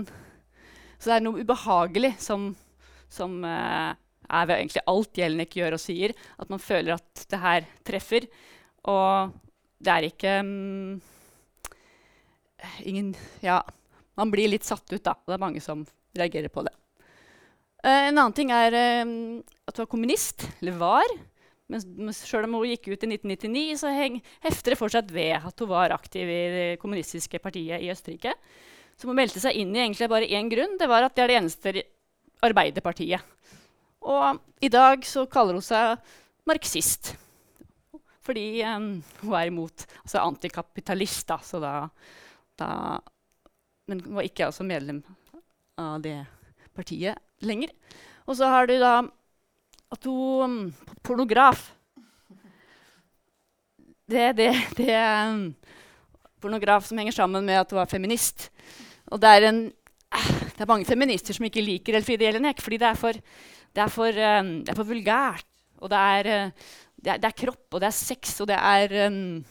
så 0.99 1.11
det 1.12 1.17
er 1.19 1.25
noe 1.29 1.45
ubehagelig 1.45 2.17
som, 2.23 2.51
som 3.12 3.39
uh, 3.47 3.94
er 4.34 4.48
ved 4.48 4.60
egentlig 4.60 4.84
alt 4.91 5.20
Jelnik 5.20 5.56
gjør 5.58 5.76
og 5.76 5.82
sier, 5.82 6.14
at 6.41 6.50
man 6.53 6.62
føler 6.62 6.96
at 6.96 7.24
det 7.31 7.41
her 7.43 7.67
treffer. 7.86 8.29
Og 8.91 9.34
det 9.84 9.93
er 9.93 10.08
ikke 10.08 10.38
um, 10.44 11.00
ingen 12.84 13.12
Ja, 13.44 13.60
man 14.19 14.32
blir 14.32 14.50
litt 14.50 14.67
satt 14.67 14.86
ut, 14.93 15.03
da. 15.05 15.17
Det 15.26 15.36
er 15.36 15.43
mange 15.43 15.62
som 15.64 15.84
reagerer 16.17 16.53
på 16.53 16.64
det. 16.67 16.74
Uh, 17.84 18.08
en 18.08 18.17
annen 18.17 18.36
ting 18.36 18.53
er 18.55 18.76
um, 19.05 19.14
at 19.69 19.76
hun 19.76 19.86
var 19.86 19.93
kommunist, 19.93 20.46
eller 20.60 20.79
var. 20.81 21.17
Men 21.72 22.12
sjøl 22.12 22.44
om 22.44 22.58
hun 22.58 22.69
gikk 22.69 22.91
ut 22.91 23.06
i 23.06 23.14
1999, 23.17 23.81
så 23.81 23.93
heng, 23.94 24.20
hefter 24.44 24.74
det 24.74 24.81
fortsatt 24.81 25.12
ved 25.14 25.32
at 25.38 25.62
hun 25.62 25.70
var 25.70 25.94
aktiv 25.96 26.29
i 26.29 26.41
det 26.53 26.67
kommunistiske 26.82 27.41
partiet 27.41 27.81
i 27.81 27.91
Østerrike. 27.93 28.34
Som 29.00 29.10
hun 29.10 29.19
meldte 29.19 29.41
seg 29.43 29.56
inn 29.58 29.72
i 29.74 29.81
egentlig 29.82 30.10
bare 30.12 30.29
én 30.29 30.50
grunn. 30.53 30.76
Det 30.79 30.88
var 30.91 31.06
at 31.06 31.17
det 31.17 31.24
er 31.24 31.32
det 31.32 31.38
eneste 31.41 31.84
Arbeiderpartiet 32.44 33.24
og 34.05 34.41
i 34.65 34.70
dag 34.73 35.05
så 35.08 35.25
kaller 35.31 35.56
hun 35.56 35.65
seg 35.65 35.99
marxist. 36.49 37.15
Fordi 38.25 38.63
um, 38.65 39.03
hun 39.20 39.37
er 39.37 39.51
imot 39.51 39.84
altså 40.01 40.23
antikapitalist, 40.25 41.27
da, 41.29 41.39
så 41.44 41.61
da, 41.61 41.75
da, 42.61 42.69
Men 43.89 44.01
hun 44.01 44.17
var 44.17 44.25
ikke 44.25 44.46
altså 44.46 44.65
medlem 44.65 45.03
av 45.81 46.01
det 46.05 46.17
partiet 46.75 47.19
lenger. 47.44 47.73
Og 48.25 48.39
så 48.39 48.49
har 48.49 48.67
du 48.67 48.79
da 48.81 48.96
at 49.93 50.08
hun 50.08 50.44
um, 50.44 50.75
Pornograf. 51.05 51.70
Det, 54.08 54.32
det, 54.37 54.51
det 54.77 54.96
um, 55.29 55.55
pornograf 56.41 56.84
som 56.84 56.99
henger 57.01 57.13
sammen 57.17 57.44
med 57.44 57.61
at 57.61 57.70
hun 57.73 57.81
er 57.81 57.89
feminist. 57.89 58.51
Og 59.13 59.20
det 59.20 59.31
er, 59.31 59.49
en, 59.49 59.61
uh, 60.13 60.32
det 60.56 60.65
er 60.65 60.70
mange 60.70 60.89
feminister 60.89 61.37
som 61.37 61.44
ikke 61.49 61.65
liker 61.65 61.96
Elfride 61.96 62.25
Jelinek, 62.25 62.61
fordi 62.65 62.81
det 62.81 62.89
er 62.89 63.01
for 63.01 63.20
det 63.74 63.82
er 63.82 63.90
for, 63.93 64.22
um, 64.38 64.52
det 64.64 64.72
er 64.72 64.78
for 64.78 64.88
vulgært. 64.88 65.48
Og 65.82 65.90
det 65.93 65.98
er, 65.98 66.31
uh, 66.31 66.70
det, 66.96 67.10
er, 67.16 67.19
det 67.22 67.31
er, 67.31 67.36
kropp, 67.43 67.66
og 67.72 67.82
det 67.82 67.90
er 67.90 67.96
sex, 67.98 68.38
og 68.40 68.48
det 68.50 68.58
er 68.58 68.94
um, 69.08 69.43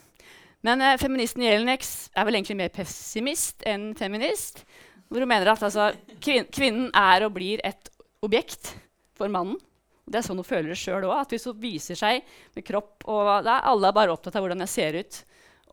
Men 0.63 0.81
uh, 0.81 0.95
feministen 1.01 1.43
Jelinek 1.43 1.83
er 2.15 2.27
vel 2.27 2.39
egentlig 2.39 2.59
mer 2.61 2.71
pessimist 2.73 3.65
enn 3.67 3.91
feminist. 3.99 4.63
Hvor 5.11 5.21
hun 5.21 5.29
mener 5.29 5.51
at 5.51 5.63
altså, 5.63 5.91
kvin 6.23 6.47
kvinnen 6.49 6.87
er 6.95 7.27
og 7.27 7.35
blir 7.35 7.61
et 7.67 7.91
objekt 8.23 8.71
for 9.17 9.29
mannen. 9.29 9.59
Det 10.03 10.19
er 10.19 10.25
sånn 10.25 10.39
hun 10.39 10.47
føler 10.47 10.71
det 10.71 10.79
sjøl 10.79 11.05
òg. 11.07 11.27
Hvis 11.31 11.45
hun 11.47 11.59
viser 11.59 11.99
seg 11.99 12.23
med 12.55 12.65
kropp 12.67 13.05
og 13.11 13.29
er 13.43 13.67
Alle 13.69 13.91
bare 13.95 14.15
opptatt 14.15 14.35
av 14.39 14.43
hvordan 14.43 14.63
jeg 14.65 14.71
ser 14.71 14.97
ut. 14.99 15.19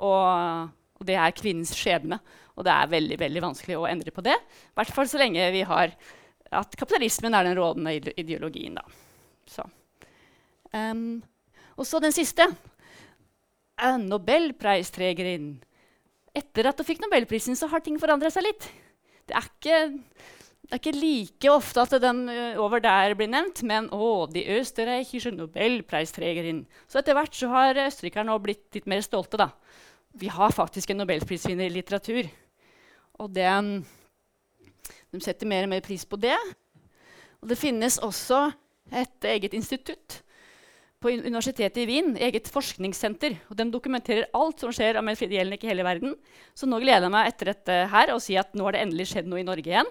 Og, 0.07 0.69
og 0.99 1.07
det 1.07 1.17
er 1.19 1.35
kvinnens 1.39 1.73
skjebne. 1.77 2.21
Og 2.59 2.67
det 2.67 2.75
er 2.75 2.93
veldig 2.93 3.19
veldig 3.21 3.43
vanskelig 3.47 3.79
å 3.79 3.89
endre 3.89 4.13
på 4.15 4.25
det. 4.27 4.37
I 4.37 4.79
hvert 4.79 4.93
fall 4.95 5.09
så 5.09 5.23
lenge 5.23 5.49
vi 5.55 5.65
har 5.67 5.95
at 6.51 6.75
kapitalismen 6.79 7.35
er 7.37 7.47
den 7.47 7.59
rådende 7.59 7.95
ideologien. 8.19 8.79
Da. 8.79 8.83
Så. 9.47 9.65
Um, 10.75 11.23
og 11.77 11.87
så 11.87 12.01
den 12.03 12.15
siste. 12.15 12.47
Nobelpristregeren. 13.81 14.09
Nobelpreistregeren. 14.11 15.49
Etter 16.37 16.69
at 16.71 16.79
hun 16.79 16.87
fikk 16.87 17.01
nobelprisen, 17.03 17.57
så 17.59 17.67
har 17.71 17.83
ting 17.83 17.97
forandra 17.99 18.31
seg 18.31 18.45
litt. 18.47 18.69
Det 19.27 19.35
er 19.39 19.47
ikke 19.49 19.79
det 20.71 20.77
er 20.77 20.83
ikke 20.85 21.01
like 21.01 21.51
ofte 21.51 21.83
at 21.83 21.95
den 22.05 22.21
uh, 22.31 22.61
over 22.63 22.79
der 22.83 23.17
blir 23.19 23.27
nevnt, 23.27 23.65
men 23.67 23.89
å, 23.91 24.29
de 24.31 24.45
østerreichische 24.55 25.33
nobelpreistregeren. 25.35 26.61
Så 26.87 27.01
etter 27.01 27.17
hvert 27.19 27.35
så 27.35 27.49
har 27.51 27.81
østerrikerne 27.89 28.37
blitt 28.45 28.79
litt 28.79 28.87
mer 28.91 29.03
stolte. 29.03 29.41
da. 29.41 29.49
Vi 30.15 30.31
har 30.31 30.55
faktisk 30.55 30.93
en 30.93 31.03
nobelprisvinner 31.03 31.67
i 31.67 31.75
litteratur. 31.75 32.29
Og 33.19 33.35
det, 33.35 33.49
de 35.11 35.21
setter 35.25 35.49
mer 35.51 35.67
og 35.67 35.73
mer 35.73 35.85
pris 35.85 36.05
på 36.07 36.19
det. 36.21 36.37
Og 37.41 37.51
det 37.51 37.59
finnes 37.59 37.99
også 38.05 38.49
et 38.91 39.31
eget 39.31 39.55
institutt 39.57 40.21
på 41.01 41.15
Universitetet 41.15 41.79
i 41.81 41.87
Wien, 41.89 42.13
eget 42.21 42.51
forskningssenter. 42.53 43.39
og 43.49 43.57
De 43.57 43.65
dokumenterer 43.73 44.29
alt 44.37 44.61
som 44.61 44.73
skjer 44.75 44.99
med 45.01 45.17
Jelnek 45.17 45.65
i 45.65 45.71
hele 45.71 45.87
verden. 45.87 46.15
Så 46.55 46.69
nå 46.69 46.81
gleder 46.83 47.09
jeg 47.09 47.15
meg 47.15 47.31
etter 47.31 47.53
dette 47.55 47.79
her 47.89 48.13
å 48.13 48.21
si 48.21 48.37
at 48.37 48.53
nå 48.53 48.67
har 48.67 48.77
det 48.77 48.83
endelig 48.85 49.09
skjedd 49.15 49.31
noe 49.31 49.41
i 49.41 49.47
Norge 49.47 49.73
igjen. 49.73 49.89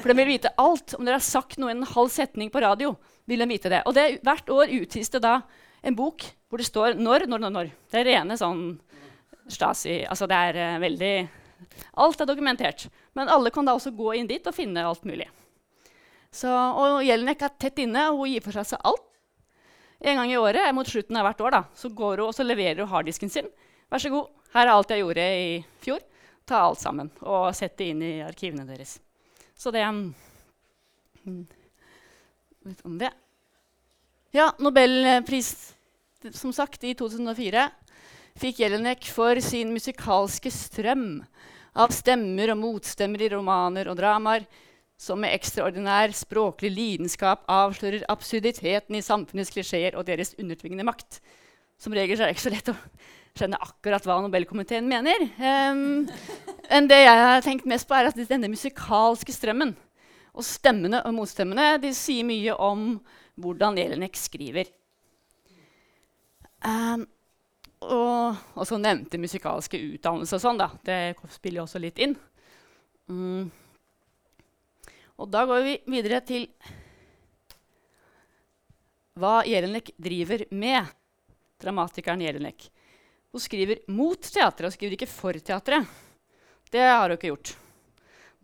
For 0.00 0.10
de 0.10 0.18
vil 0.18 0.32
vite 0.32 0.50
alt. 0.58 0.96
Om 0.98 1.06
dere 1.06 1.20
har 1.20 1.24
sagt 1.24 1.60
noe 1.60 1.70
i 1.70 1.76
en 1.76 1.86
halv 1.86 2.10
setning 2.10 2.50
på 2.50 2.64
radio, 2.64 2.96
vil 3.30 3.44
de 3.44 3.50
vite 3.52 3.70
det. 3.70 3.84
Og 3.86 3.94
det, 3.94 4.08
hvert 4.26 4.50
år 4.50 4.74
utgis 4.80 5.12
det 5.14 5.22
da 5.22 5.38
en 5.86 5.96
bok 5.96 6.26
hvor 6.50 6.58
det 6.58 6.66
står 6.66 6.98
når, 6.98 7.28
når, 7.30 7.46
når. 7.46 7.54
når. 7.54 7.74
Det 7.92 8.00
er 8.02 8.10
rene 8.10 8.38
sånn 8.40 8.64
Stasi. 9.50 10.00
Altså 10.06 10.28
det 10.30 10.36
er 10.50 10.58
uh, 10.58 10.82
veldig 10.82 11.14
Alt 12.00 12.20
er 12.20 12.28
dokumentert. 12.28 12.86
Men 13.18 13.30
alle 13.32 13.52
kan 13.54 13.66
da 13.66 13.74
også 13.76 13.92
gå 13.96 14.14
inn 14.18 14.28
dit 14.30 14.46
og 14.46 14.56
finne 14.56 14.84
alt 14.86 15.06
mulig. 15.08 15.28
Så, 16.30 16.50
og 16.50 17.00
Jelinek 17.02 17.42
er 17.42 17.56
tett 17.58 17.80
inne, 17.82 18.06
og 18.12 18.22
hun 18.22 18.32
gir 18.32 18.44
for 18.44 18.54
seg 18.54 18.78
alt. 18.86 19.06
En 20.00 20.16
gang 20.16 20.30
i 20.32 20.38
året 20.40 20.70
mot 20.72 20.88
slutten 20.88 21.18
av 21.20 21.26
hvert 21.26 21.42
år 21.44 21.54
da, 21.58 21.62
så 21.76 21.90
går 21.92 22.22
hun 22.22 22.30
og 22.30 22.46
leverer 22.46 22.80
hun 22.80 22.88
harddisken 22.88 23.32
sin. 23.32 23.50
Vær 23.90 24.00
så 24.00 24.12
god, 24.12 24.30
her 24.54 24.68
er 24.68 24.72
alt 24.72 24.92
jeg 24.94 25.02
gjorde 25.02 25.26
i 25.36 25.50
fjor. 25.84 26.04
Ta 26.48 26.62
alt 26.64 26.80
sammen 26.80 27.10
og 27.20 27.50
sett 27.54 27.76
det 27.78 27.90
inn 27.92 28.00
i 28.02 28.12
arkivene 28.24 28.64
deres. 28.68 28.96
Så 29.58 29.72
det 29.74 29.84
um, 29.84 30.14
Vet 32.60 32.80
om 32.84 32.96
det. 33.00 33.10
Ja, 34.36 34.50
Nobelpris, 34.60 35.74
som 36.36 36.52
sagt, 36.52 36.84
i 36.84 36.94
2004 36.94 37.66
fikk 38.38 38.62
Jelinek 38.62 39.06
for 39.10 39.38
sin 39.44 39.72
musikalske 39.74 40.52
strøm 40.54 41.22
av 41.78 41.94
stemmer 41.94 42.52
og 42.54 42.60
motstemmer 42.60 43.22
i 43.22 43.30
romaner 43.32 43.90
og 43.90 43.98
dramaer 43.98 44.46
som 45.00 45.20
med 45.22 45.32
ekstraordinær 45.32 46.12
språklig 46.12 46.70
lidenskap 46.74 47.46
avslører 47.48 48.04
absurditeten 48.12 48.98
i 48.98 49.04
samfunnets 49.04 49.52
klisjeer 49.54 49.96
og 49.96 50.04
deres 50.10 50.34
undertvingende 50.36 50.84
makt. 50.84 51.22
Som 51.80 51.94
regel 51.96 52.20
er 52.20 52.28
det 52.28 52.36
ikke 52.36 52.44
så 52.44 52.52
lett 52.52 52.68
å 52.68 52.76
skjønne 53.38 53.60
akkurat 53.64 54.04
hva 54.04 54.18
Nobelkomiteen 54.20 54.88
mener. 54.90 55.24
Um, 55.40 56.04
enn 56.68 56.90
det 56.90 56.98
jeg 57.00 57.22
har 57.22 57.46
tenkt 57.46 57.68
mest 57.70 57.88
på, 57.88 57.96
er 57.96 58.10
at 58.10 58.20
denne 58.28 58.50
musikalske 58.52 59.32
strømmen 59.32 59.72
og 60.30 60.46
stemmene 60.46 61.00
og 61.06 61.16
motstemmene 61.16 61.78
de 61.80 61.94
sier 61.96 62.26
mye 62.28 62.52
om 62.60 62.92
hvordan 63.40 63.80
Jelinek 63.80 64.20
skriver. 64.20 64.68
Um, 66.60 67.06
og, 67.80 68.36
og, 68.54 68.66
så 68.68 68.76
nevnte 68.80 69.20
musikalske 69.20 69.78
utdannelse 69.94 70.36
og 70.36 70.42
sånn. 70.42 70.60
da. 70.60 70.68
Det 70.84 70.98
spiller 71.32 71.64
også 71.64 71.80
litt 71.80 72.00
inn. 72.02 72.16
Mm. 73.10 73.48
Og 75.20 75.28
da 75.32 75.44
går 75.48 75.64
vi 75.64 75.78
videre 75.96 76.20
til 76.24 76.46
hva 79.20 79.40
Jelinek 79.48 79.92
driver 80.00 80.46
med. 80.52 80.96
Dramatikeren 81.60 82.22
Jelinek. 82.24 82.70
Hun 83.30 83.42
skriver 83.42 83.82
mot 83.92 84.20
teatret 84.20 84.70
og 84.70 84.72
skriver 84.72 84.96
ikke 84.96 85.10
for 85.10 85.36
teatret. 85.36 85.88
Det 86.72 86.80
har 86.80 87.08
hun 87.08 87.18
ikke 87.18 87.32
gjort. 87.32 87.52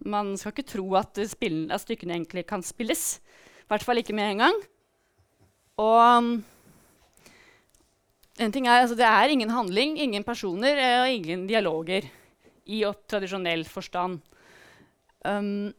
Man 0.05 0.35
skal 0.37 0.53
ikke 0.53 0.69
tro 0.69 0.85
at, 0.99 1.17
spillen, 1.31 1.71
at 1.73 1.81
stykkene 1.81 2.19
egentlig 2.19 2.45
kan 2.49 2.65
spilles. 2.65 3.07
I 3.65 3.71
hvert 3.73 3.87
fall 3.87 4.03
ikke 4.03 4.17
med 4.17 4.35
en 4.35 4.43
gang. 4.45 4.61
Og 5.81 6.29
en 8.39 8.53
ting 8.53 8.67
er, 8.69 8.83
altså, 8.83 8.97
det 8.99 9.07
er 9.09 9.33
ingen 9.33 9.53
handling, 9.53 9.97
ingen 10.01 10.25
personer 10.25 10.77
eh, 10.77 11.01
og 11.03 11.13
ingen 11.13 11.47
dialoger 11.49 12.09
i 12.67 12.83
tradisjonell 13.09 13.65
forstand. 13.69 14.19
Um, 15.27 15.71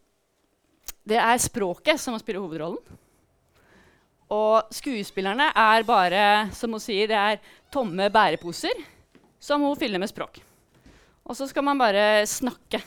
det 1.07 1.19
er 1.21 1.39
språket 1.39 2.01
som 2.01 2.15
må 2.15 2.21
spille 2.21 2.41
hovedrollen. 2.41 2.81
Og 4.33 4.73
skuespillerne 4.75 5.51
er 5.55 5.85
bare 5.87 6.23
som 6.55 6.73
hun 6.75 6.83
sier, 6.83 7.07
det 7.07 7.15
er 7.15 7.39
tomme 7.71 8.09
bæreposer 8.11 8.81
som 9.39 9.63
hun 9.63 9.77
fyller 9.79 10.01
med 10.01 10.11
språk. 10.11 10.41
Og 11.27 11.35
så 11.37 11.47
skal 11.47 11.63
man 11.63 11.79
bare 11.79 12.25
snakke. 12.27 12.81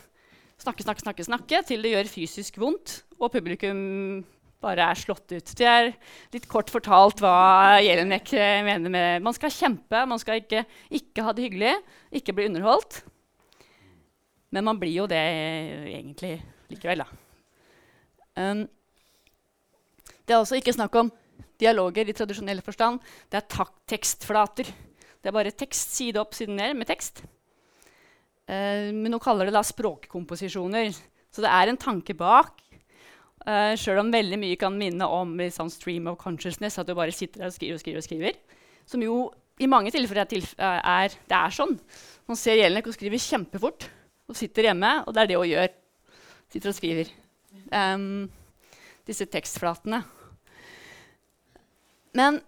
Snakke, 0.60 0.84
snakke, 0.84 1.04
snakke, 1.04 1.24
snakke 1.24 1.62
til 1.64 1.80
det 1.84 1.94
gjør 1.94 2.10
fysisk 2.12 2.58
vondt, 2.60 2.98
og 3.16 3.32
publikum 3.32 4.20
bare 4.60 4.90
er 4.90 4.98
slått 4.98 5.32
ut. 5.32 5.52
Det 5.56 5.66
er 5.66 5.90
litt 6.34 6.48
kort 6.50 6.70
fortalt 6.72 7.22
hva 7.24 7.80
Jelinek 7.80 8.32
mener 8.66 8.92
med 8.92 9.24
Man 9.24 9.36
skal 9.36 9.52
kjempe, 9.54 10.04
man 10.08 10.20
skal 10.20 10.42
ikke, 10.42 10.66
ikke 10.92 11.24
ha 11.24 11.32
det 11.36 11.46
hyggelig, 11.48 11.74
ikke 12.20 12.36
bli 12.36 12.50
underholdt. 12.50 13.00
Men 14.50 14.66
man 14.66 14.78
blir 14.80 14.92
jo 14.92 15.08
det 15.10 15.20
egentlig 15.94 16.34
likevel, 16.70 17.04
da. 17.04 17.08
Um, 18.40 18.64
det 20.26 20.34
er 20.34 20.40
altså 20.40 20.58
ikke 20.58 20.74
snakk 20.74 20.94
om 20.98 21.10
dialoger 21.60 22.08
i 22.08 22.14
tradisjonell 22.16 22.62
forstand. 22.64 23.00
Det 23.30 23.40
er 23.40 23.68
tekstflater. 23.90 24.70
Det 25.20 25.28
er 25.28 25.36
bare 25.36 25.52
tekst 25.54 25.94
side 25.94 26.20
opp, 26.20 26.34
side 26.34 26.54
ned 26.56 26.76
med 26.78 26.88
tekst. 26.90 27.22
Uh, 28.50 28.90
men 28.90 29.10
nå 29.12 29.20
kaller 29.22 29.48
det 29.48 29.54
da 29.54 29.62
språkkomposisjoner. 29.66 30.90
Så 31.30 31.44
det 31.44 31.52
er 31.54 31.70
en 31.70 31.80
tanke 31.80 32.16
bak. 32.18 32.58
Uh, 33.46 33.72
Sjøl 33.80 34.02
om 34.02 34.10
veldig 34.12 34.36
mye 34.40 34.58
kan 34.60 34.74
minne 34.76 35.06
om 35.08 35.38
sånn 35.52 35.72
stream 35.72 36.10
of 36.10 36.18
consciousness, 36.20 36.78
at 36.78 36.88
du 36.88 36.92
bare 36.98 37.14
sitter 37.14 37.44
der 37.44 37.52
og 37.52 37.56
skriver 37.56 37.78
og 37.78 37.84
skriver. 37.84 38.02
og 38.02 38.08
skriver. 38.08 38.60
Som 38.90 39.04
jo 39.04 39.20
i 39.60 39.68
mange 39.68 39.92
tilfeller 39.92 40.24
er, 40.24 40.28
tilf 40.28 40.52
er, 40.58 41.14
det 41.28 41.36
er 41.36 41.54
sånn. 41.54 41.76
Man 42.28 42.38
ser 42.38 42.58
Jelenek 42.60 42.88
og 42.88 42.96
skriver 42.96 43.20
kjempefort 43.20 43.88
og 44.30 44.38
sitter 44.38 44.70
hjemme, 44.70 44.92
og 45.04 45.14
det 45.14 45.22
er 45.22 45.30
det 45.30 45.40
hun 45.40 45.50
gjør. 45.50 45.74
Sitter 46.50 46.72
og 46.72 46.76
skriver 46.76 47.10
um, 47.74 48.24
disse 49.06 49.26
tekstflatene. 49.30 50.00
Men 52.16 52.40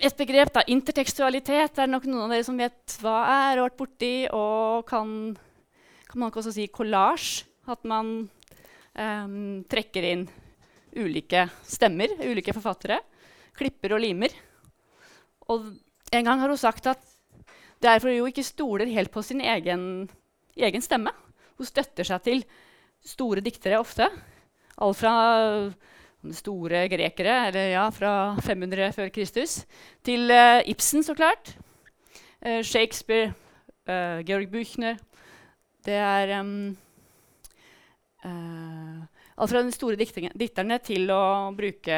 et 0.00 0.16
begrep, 0.16 0.52
da, 0.54 0.64
intertekstualitet, 0.72 1.76
er 1.76 1.86
det 1.86 1.92
nok 1.92 2.08
noen 2.08 2.24
av 2.24 2.34
dere 2.34 2.46
som 2.46 2.58
vet 2.58 2.96
hva 3.02 3.18
er, 3.26 3.60
og 3.60 3.66
har 3.66 3.66
vært 3.68 3.80
borti, 3.82 4.14
og 4.32 4.86
kan, 4.88 5.12
kan 6.08 6.22
man 6.22 6.32
også 6.32 6.54
si 6.56 6.70
collage. 6.72 7.44
At 7.70 7.84
man 7.86 8.30
um, 8.98 9.62
trekker 9.70 10.06
inn 10.10 10.24
ulike 10.96 11.46
stemmer, 11.66 12.16
ulike 12.24 12.54
forfattere. 12.56 13.00
Klipper 13.58 13.94
og 13.96 14.02
limer. 14.02 14.34
Og 15.50 15.70
en 16.10 16.26
gang 16.26 16.42
har 16.42 16.50
hun 16.50 16.60
sagt 16.60 16.88
at 16.90 17.02
det 17.80 17.88
er 17.88 18.02
fordi 18.02 18.18
hun 18.20 18.32
ikke 18.32 18.44
stoler 18.44 18.90
helt 18.92 19.12
på 19.12 19.22
sin 19.24 19.40
egen, 19.40 19.84
egen 20.56 20.84
stemme. 20.84 21.12
Hun 21.56 21.68
støtter 21.68 22.06
seg 22.06 22.24
til 22.26 22.42
store 23.06 23.42
diktere 23.44 23.80
ofte. 23.80 24.08
Alt 24.80 24.98
fra 25.00 25.14
store 26.36 26.84
grekere, 26.92 27.46
eller 27.48 27.70
ja, 27.72 27.86
fra 27.92 28.36
500 28.44 28.92
før 28.92 29.08
Kristus, 29.12 29.62
til 30.04 30.28
uh, 30.28 30.60
Ibsen, 30.68 31.02
så 31.02 31.14
klart. 31.16 31.54
Uh, 32.44 32.60
Shakespeare, 32.60 33.32
uh, 33.88 34.20
Georg 34.28 34.50
Buchner. 34.52 35.00
Det 35.84 35.96
er 35.96 36.34
um, 36.40 36.76
alt 38.28 39.52
fra 39.52 39.62
de 39.64 39.72
store 39.72 39.96
dikterne 39.96 40.78
til 40.84 41.08
å 41.14 41.22
bruke 41.56 41.96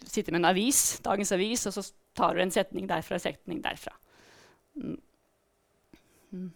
Sitte 0.00 0.32
med 0.32 0.40
en 0.40 0.48
avis, 0.48 0.96
dagens 1.04 1.28
avis, 1.36 1.66
og 1.68 1.74
så 1.76 1.82
tar 2.16 2.32
du 2.32 2.40
en 2.40 2.50
setning 2.50 2.86
derfra 2.88 3.18
en 3.18 3.20
setning 3.20 3.58
derfra. 3.60 3.92
Mm. 4.80 4.96
Mm. 6.32 6.48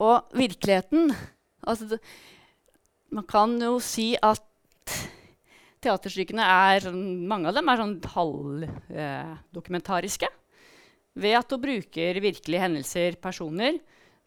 Og 0.00 0.32
virkeligheten 0.32 1.12
altså, 1.66 1.98
Man 3.10 3.26
kan 3.28 3.60
jo 3.60 3.80
si 3.82 4.16
at 4.16 4.40
teaterstykkene 5.82 6.42
er 6.46 6.92
Mange 6.94 7.48
av 7.50 7.54
dem 7.58 7.68
er 7.68 7.76
sånn 7.82 8.00
halvdokumentariske. 8.14 10.28
Eh, 10.30 10.36
ved 11.20 11.36
at 11.40 11.50
du 11.50 11.56
bruker 11.60 12.20
virkelige 12.22 12.62
hendelser, 12.62 13.16
personer, 13.20 13.80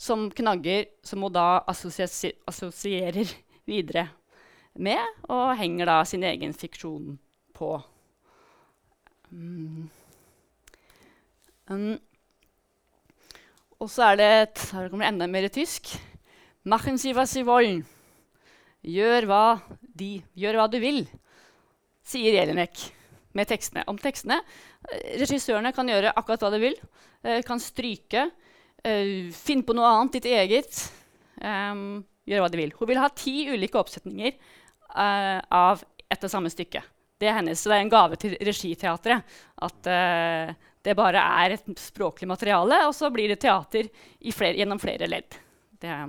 som 0.04 0.28
knagger, 0.36 0.88
som 1.06 1.24
hun 1.24 1.34
da 1.34 1.64
assosierer 1.72 3.32
videre 3.70 4.08
med, 4.76 5.02
og 5.32 5.54
henger 5.60 5.88
da 5.88 6.00
sin 6.08 6.26
egen 6.28 6.56
fiksjon 6.58 7.14
på. 7.56 7.76
Mm. 9.32 9.86
Um, 11.72 11.94
Og 13.84 13.90
så 13.92 14.06
er 14.14 14.20
det 14.20 14.28
et, 14.32 14.62
her 14.72 14.88
kommer 14.88 15.04
det 15.04 15.12
enda 15.12 15.26
mer 15.28 15.50
tysk. 15.52 15.90
Machen 16.64 16.96
Sie 16.98 17.12
was 17.16 17.34
Sie 17.36 17.44
wollen. 17.44 17.82
Gjør 18.84 19.28
hva, 19.28 19.46
de, 20.00 20.22
gjør 20.40 20.60
hva 20.60 20.68
du 20.72 20.78
vil, 20.80 21.02
sier 22.08 22.38
Jelinek 22.38 22.80
med 23.36 23.50
tekstene. 23.50 23.84
Om 23.92 24.00
tekstene. 24.00 24.38
Eh, 24.88 25.18
regissørene 25.20 25.74
kan 25.76 25.92
gjøre 25.92 26.14
akkurat 26.16 26.46
hva 26.46 26.52
de 26.54 26.62
vil. 26.64 26.78
Eh, 27.24 27.42
kan 27.44 27.60
stryke. 27.60 28.30
Eh, 28.84 29.32
finn 29.32 29.64
på 29.64 29.76
noe 29.78 29.88
annet, 29.88 30.18
ditt 30.18 30.28
eget. 30.28 30.80
Um, 31.40 32.04
gjør 32.28 32.44
hva 32.44 32.50
de 32.52 32.60
vil. 32.60 32.74
Hun 32.76 32.90
vil 32.90 33.00
ha 33.00 33.10
ti 33.16 33.46
ulike 33.52 33.80
oppsetninger 33.80 34.36
uh, 34.36 35.40
av 35.40 35.84
et 36.12 36.24
og 36.24 36.32
samme 36.32 36.52
stykke. 36.52 36.84
Det 37.20 37.30
er 37.30 37.38
hennes, 37.38 37.60
så 37.60 37.72
det 37.72 37.78
er 37.78 37.86
en 37.86 37.94
gave 37.94 38.20
til 38.20 38.36
regiteatret. 38.44 39.38
At 39.64 39.88
uh, 39.88 40.52
det 40.84 40.98
bare 41.00 41.24
er 41.46 41.56
et 41.56 41.72
språklig 41.80 42.28
materiale, 42.28 42.82
og 42.90 42.96
så 42.98 43.08
blir 43.14 43.32
det 43.32 43.40
teater 43.46 43.88
flere, 44.36 44.58
gjennom 44.60 44.84
flere 44.84 45.08
ledd. 45.08 45.40
Det, 45.80 46.00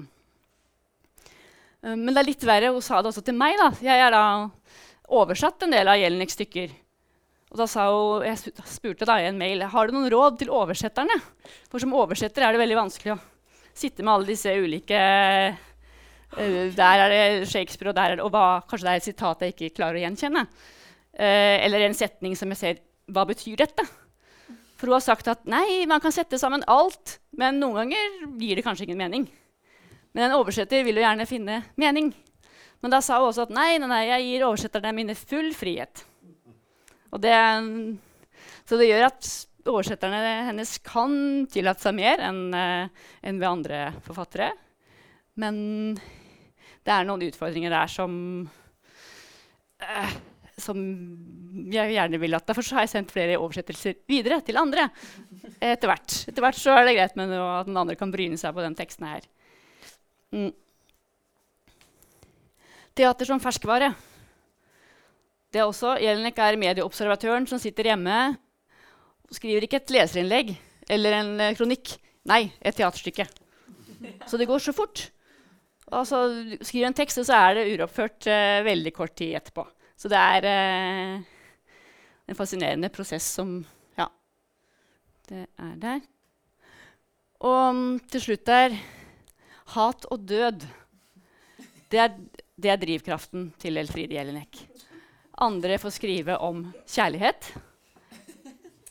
uh, 1.86 1.94
men 1.94 2.10
det 2.10 2.24
er 2.24 2.30
litt 2.32 2.48
verre. 2.48 2.74
Hun 2.74 2.82
sa 2.82 2.98
det 3.02 3.12
også 3.12 3.22
til 3.22 3.38
meg. 3.38 3.54
da. 3.60 3.70
Jeg 3.86 4.02
har 4.02 4.14
da 4.14 4.24
oversatt 5.14 5.62
en 5.62 5.78
del 5.78 5.94
av 5.94 6.00
Jelineks 6.00 6.34
stykker. 6.40 6.74
Og 7.54 7.60
da 7.62 7.68
sa 7.70 7.86
hun, 7.86 8.24
Jeg 8.26 8.50
spurte 8.66 9.06
da 9.06 9.20
i 9.22 9.28
en 9.28 9.38
mail 9.38 9.62
har 9.70 9.86
du 9.86 9.94
noen 9.94 10.10
råd 10.10 10.40
til 10.40 10.50
oversetterne. 10.50 11.14
For 11.70 11.78
som 11.78 11.94
oversetter 11.94 12.42
er 12.42 12.52
det 12.54 12.62
veldig 12.64 12.80
vanskelig 12.80 13.14
å 13.14 13.20
sitte 13.74 14.02
med 14.02 14.10
alle 14.12 14.32
disse 14.32 14.50
ulike 14.50 15.02
uh, 16.34 16.64
Der 16.74 17.02
er 17.04 17.12
det 17.12 17.50
Shakespeare, 17.50 17.92
og, 17.92 17.94
der 17.94 18.14
er 18.14 18.18
det, 18.18 18.24
og 18.26 18.32
hva, 18.34 18.64
kanskje 18.66 18.88
det 18.88 18.92
er 18.92 19.02
et 19.02 19.06
sitat 19.06 19.44
jeg 19.44 19.54
ikke 19.54 19.76
klarer 19.76 20.00
å 20.00 20.02
gjenkjenne. 20.02 20.42
Uh, 21.14 21.56
eller 21.62 21.86
en 21.86 21.94
setning 21.94 22.34
som 22.34 22.50
jeg 22.50 22.58
ser 22.58 22.80
Hva 23.14 23.22
betyr 23.28 23.60
dette? 23.62 23.86
For 24.74 24.90
hun 24.90 24.96
har 24.96 25.04
sagt 25.04 25.30
at 25.30 25.44
nei, 25.46 25.84
man 25.86 26.02
kan 26.02 26.12
sette 26.12 26.40
sammen 26.42 26.64
alt, 26.66 27.20
men 27.38 27.60
noen 27.62 27.84
ganger 27.84 28.16
gir 28.42 28.58
det 28.58 28.64
kanskje 28.66 28.88
ingen 28.88 28.98
mening. 28.98 29.28
Men 30.10 30.26
en 30.26 30.34
oversetter 30.40 30.82
vil 30.82 30.98
jo 30.98 31.04
gjerne 31.06 31.28
finne 31.30 31.60
mening. 31.78 32.10
Men 32.82 32.92
da 32.92 32.98
sa 32.98 33.20
hun 33.22 33.30
også 33.30 33.46
at 33.46 33.54
nei, 33.54 33.76
nei, 33.78 33.88
nei 33.90 34.02
jeg 34.08 34.26
gir 34.26 34.48
oversetterne 34.48 34.92
mine 34.96 35.14
full 35.18 35.54
frihet. 35.54 36.02
Det, 37.22 37.34
så 38.66 38.78
det 38.80 38.88
gjør 38.90 39.06
at 39.08 39.30
oversetterne 39.64 40.20
hennes 40.50 40.74
kan 40.84 41.14
tillate 41.52 41.84
seg 41.84 41.96
mer 41.96 42.20
enn 42.26 42.42
uh, 42.52 43.06
en 43.24 43.40
ved 43.40 43.48
andre 43.48 43.80
forfattere. 44.04 44.50
Men 45.40 45.56
det 45.94 46.92
er 46.92 47.06
noen 47.08 47.24
utfordringer 47.28 47.72
der 47.72 47.90
som 47.90 48.12
uh, 49.84 50.14
som 50.60 50.78
jeg 51.72 51.94
gjerne 51.96 52.18
vil 52.22 52.36
at 52.36 52.46
Derfor 52.46 52.66
har 52.76 52.84
jeg 52.84 52.92
sendt 52.92 53.14
flere 53.14 53.38
oversettelser 53.40 53.96
videre 54.10 54.40
til 54.46 54.58
andre. 54.60 54.86
Etter 55.58 55.90
hvert. 55.90 56.18
Etter 56.30 56.44
hvert 56.44 56.60
så 56.60 56.76
er 56.76 56.86
det 56.86 56.96
greit 56.98 57.16
med 57.18 57.34
at 57.34 57.68
den 57.68 57.78
andre 57.80 57.96
kan 57.98 58.12
bryne 58.14 58.38
seg 58.40 58.54
på 58.54 58.62
den 58.62 58.76
teksten 58.78 59.08
her. 59.08 59.26
Mm. 60.34 60.52
Teater 62.94 63.26
som 63.26 63.42
ferskvare. 63.42 63.90
Det 65.54 65.62
også, 65.62 65.92
Jelinek 66.02 66.38
er 66.42 66.58
medieobservatøren 66.58 67.44
som 67.46 67.60
sitter 67.62 67.92
hjemme 67.92 68.14
og 68.34 69.36
skriver 69.36 69.62
ikke 69.62 69.78
et 69.78 69.92
leserinnlegg 69.94 70.48
eller 70.90 71.18
en 71.20 71.30
uh, 71.38 71.52
kronikk. 71.54 71.92
Nei, 72.26 72.48
et 72.58 72.74
teaterstykke. 72.74 73.28
Så 74.26 74.40
det 74.40 74.48
går 74.50 74.64
så 74.64 74.74
fort. 74.74 75.04
Altså, 75.94 76.24
skriver 76.58 76.88
en 76.88 76.96
tekst, 76.96 77.20
og 77.22 77.28
så 77.28 77.36
er 77.38 77.58
det 77.58 77.68
uroppført 77.70 78.26
uh, 78.26 78.64
veldig 78.66 78.92
kort 78.96 79.14
tid 79.20 79.36
etterpå. 79.38 79.66
Så 79.94 80.10
det 80.10 80.18
er 80.18 80.48
uh, 80.50 81.22
en 82.26 82.38
fascinerende 82.38 82.90
prosess 82.90 83.30
som 83.38 83.60
Ja, 83.94 84.08
det 85.30 85.46
er 85.46 85.78
der. 85.86 86.02
Og 87.44 87.78
til 88.10 88.26
slutt 88.26 88.46
der 88.48 88.74
Hat 89.74 90.04
og 90.10 90.26
død. 90.28 90.66
Det 91.92 92.00
er, 92.00 92.18
det 92.58 92.70
er 92.72 92.80
drivkraften 92.80 93.52
til 93.62 93.78
Elfride 93.80 94.18
Jelinek. 94.18 94.64
Andre 95.34 95.78
får 95.78 95.90
skrive 95.96 96.36
om 96.36 96.66
kjærlighet. 96.86 97.48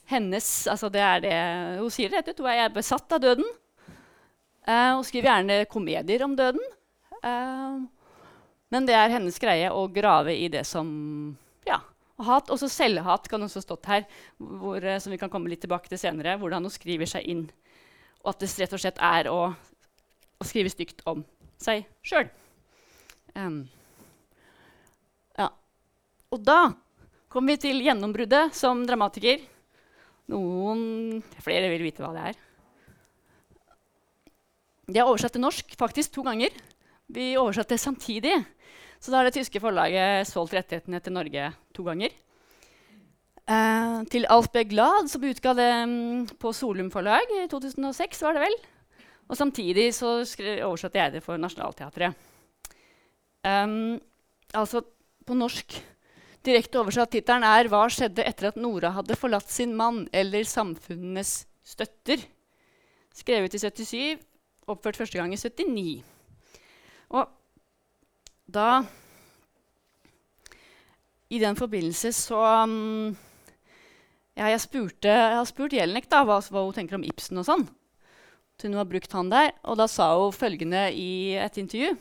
Hennes, 0.04 0.48
altså 0.68 0.90
det 0.92 1.00
er 1.00 1.22
det, 1.24 1.36
Hun 1.80 1.92
sier 1.92 2.12
rett 2.12 2.28
ut. 2.28 2.42
Hun 2.44 2.50
er 2.52 2.72
besatt 2.72 3.12
av 3.16 3.22
døden. 3.24 3.46
Uh, 4.68 4.96
hun 4.96 5.04
skriver 5.04 5.30
gjerne 5.30 5.64
komedier 5.72 6.24
om 6.24 6.36
døden. 6.36 6.60
Uh, 7.24 7.84
men 8.72 8.88
det 8.88 8.96
er 8.96 9.12
hennes 9.12 9.38
greie 9.40 9.70
å 9.72 9.86
grave 9.92 10.34
i 10.36 10.48
det 10.52 10.66
som 10.68 10.88
ja, 11.68 11.80
hat. 12.20 12.52
Også 12.52 12.68
selvhat 12.68 13.28
kan 13.32 13.44
også 13.44 13.64
stått 13.64 13.88
her, 13.88 14.04
hvor, 14.36 14.84
uh, 14.84 14.98
som 15.00 15.12
vi 15.14 15.20
kan 15.20 15.32
komme 15.32 15.52
litt 15.52 15.64
tilbake 15.64 15.88
til 15.88 16.00
senere. 16.00 16.36
Hvordan 16.40 16.68
hun 16.68 16.72
skriver 16.72 17.08
seg 17.08 17.28
inn. 17.28 17.46
Og 18.24 18.34
at 18.34 18.44
det 18.44 18.52
rett 18.60 18.76
og 18.76 18.84
slett 18.84 19.00
er 19.00 19.32
å, 19.32 19.40
å 20.40 20.48
skrive 20.48 20.72
stygt 20.72 21.00
om 21.08 21.24
seg 21.60 21.88
sjøl. 22.04 22.28
Um, 23.32 23.64
og 26.34 26.42
da 26.42 26.74
kom 27.32 27.46
vi 27.50 27.56
til 27.60 27.82
gjennombruddet 27.84 28.54
som 28.56 28.82
dramatiker. 28.86 29.42
Noen 30.32 31.22
Flere 31.44 31.70
vil 31.72 31.84
vite 31.84 32.02
hva 32.02 32.12
det 32.14 32.26
er. 32.32 32.40
De 34.84 35.00
har 35.00 35.08
oversatt 35.08 35.34
til 35.36 35.44
norsk 35.44 35.74
faktisk 35.80 36.12
to 36.16 36.24
ganger. 36.26 36.52
Vi 37.12 37.34
oversatte 37.40 37.78
samtidig. 37.80 38.34
Så 39.00 39.12
da 39.12 39.20
har 39.20 39.28
det 39.28 39.36
tyske 39.36 39.60
forlaget 39.60 40.28
solgt 40.28 40.54
rettighetene 40.56 41.00
til 41.04 41.16
Norge 41.16 41.48
to 41.76 41.84
ganger. 41.86 42.12
Eh, 43.44 43.96
til 44.08 44.24
Alf 44.32 44.48
B. 44.52 44.64
Glad, 44.68 45.10
som 45.12 45.24
utga 45.24 45.52
det 45.56 45.70
um, 45.84 46.24
på 46.40 46.52
Solum 46.56 46.90
forlag 46.92 47.28
i 47.42 47.44
2006. 47.52 48.22
var 48.24 48.36
det 48.36 48.46
vel. 48.46 48.56
Og 49.28 49.36
samtidig 49.36 49.90
så 49.96 50.16
oversatte 50.64 51.00
jeg 51.00 51.16
det 51.16 51.24
for 51.24 51.40
Nationaltheatret. 51.40 52.16
Um, 53.44 54.00
altså 54.56 54.80
på 55.24 55.36
norsk 55.36 55.76
Direkte 56.44 56.76
oversatt 56.76 57.08
tittelen 57.14 57.44
er 57.48 57.68
'Hva 57.72 57.86
skjedde 57.88 58.24
etter 58.28 58.50
at 58.50 58.56
Nora 58.60 58.90
hadde 58.92 59.16
forlatt 59.16 59.48
sin 59.48 59.72
mann?' 59.74 60.08
eller 60.12 60.44
'Samfunnenes 60.44 61.46
støtter'. 61.64 62.26
Skrevet 63.14 63.54
i 63.54 63.58
77, 63.58 64.18
oppført 64.68 64.96
første 64.96 65.16
gang 65.16 65.32
i 65.32 65.36
79. 65.40 66.02
Og 67.10 67.28
da 68.50 68.84
I 71.30 71.38
den 71.38 71.56
forbindelse 71.56 72.12
så 72.12 72.40
ja, 74.36 74.46
jeg, 74.46 74.60
spurte, 74.60 75.08
jeg 75.08 75.36
har 75.38 75.44
spurt 75.44 75.72
Jelinek 75.72 76.10
da, 76.10 76.24
hva, 76.24 76.40
hva, 76.40 76.64
hun 76.66 76.74
tenker 76.74 76.96
om 76.96 77.04
Ibsen 77.04 77.38
og 77.38 77.46
sånn. 77.46 77.68
Hun 78.62 78.74
har 78.74 78.84
brukt 78.84 79.12
han 79.12 79.30
der, 79.30 79.52
og 79.64 79.78
da 79.78 79.86
sa 79.88 80.12
hun 80.18 80.32
følgende 80.32 80.92
i 80.92 81.34
et 81.40 81.56
intervju 81.56 81.96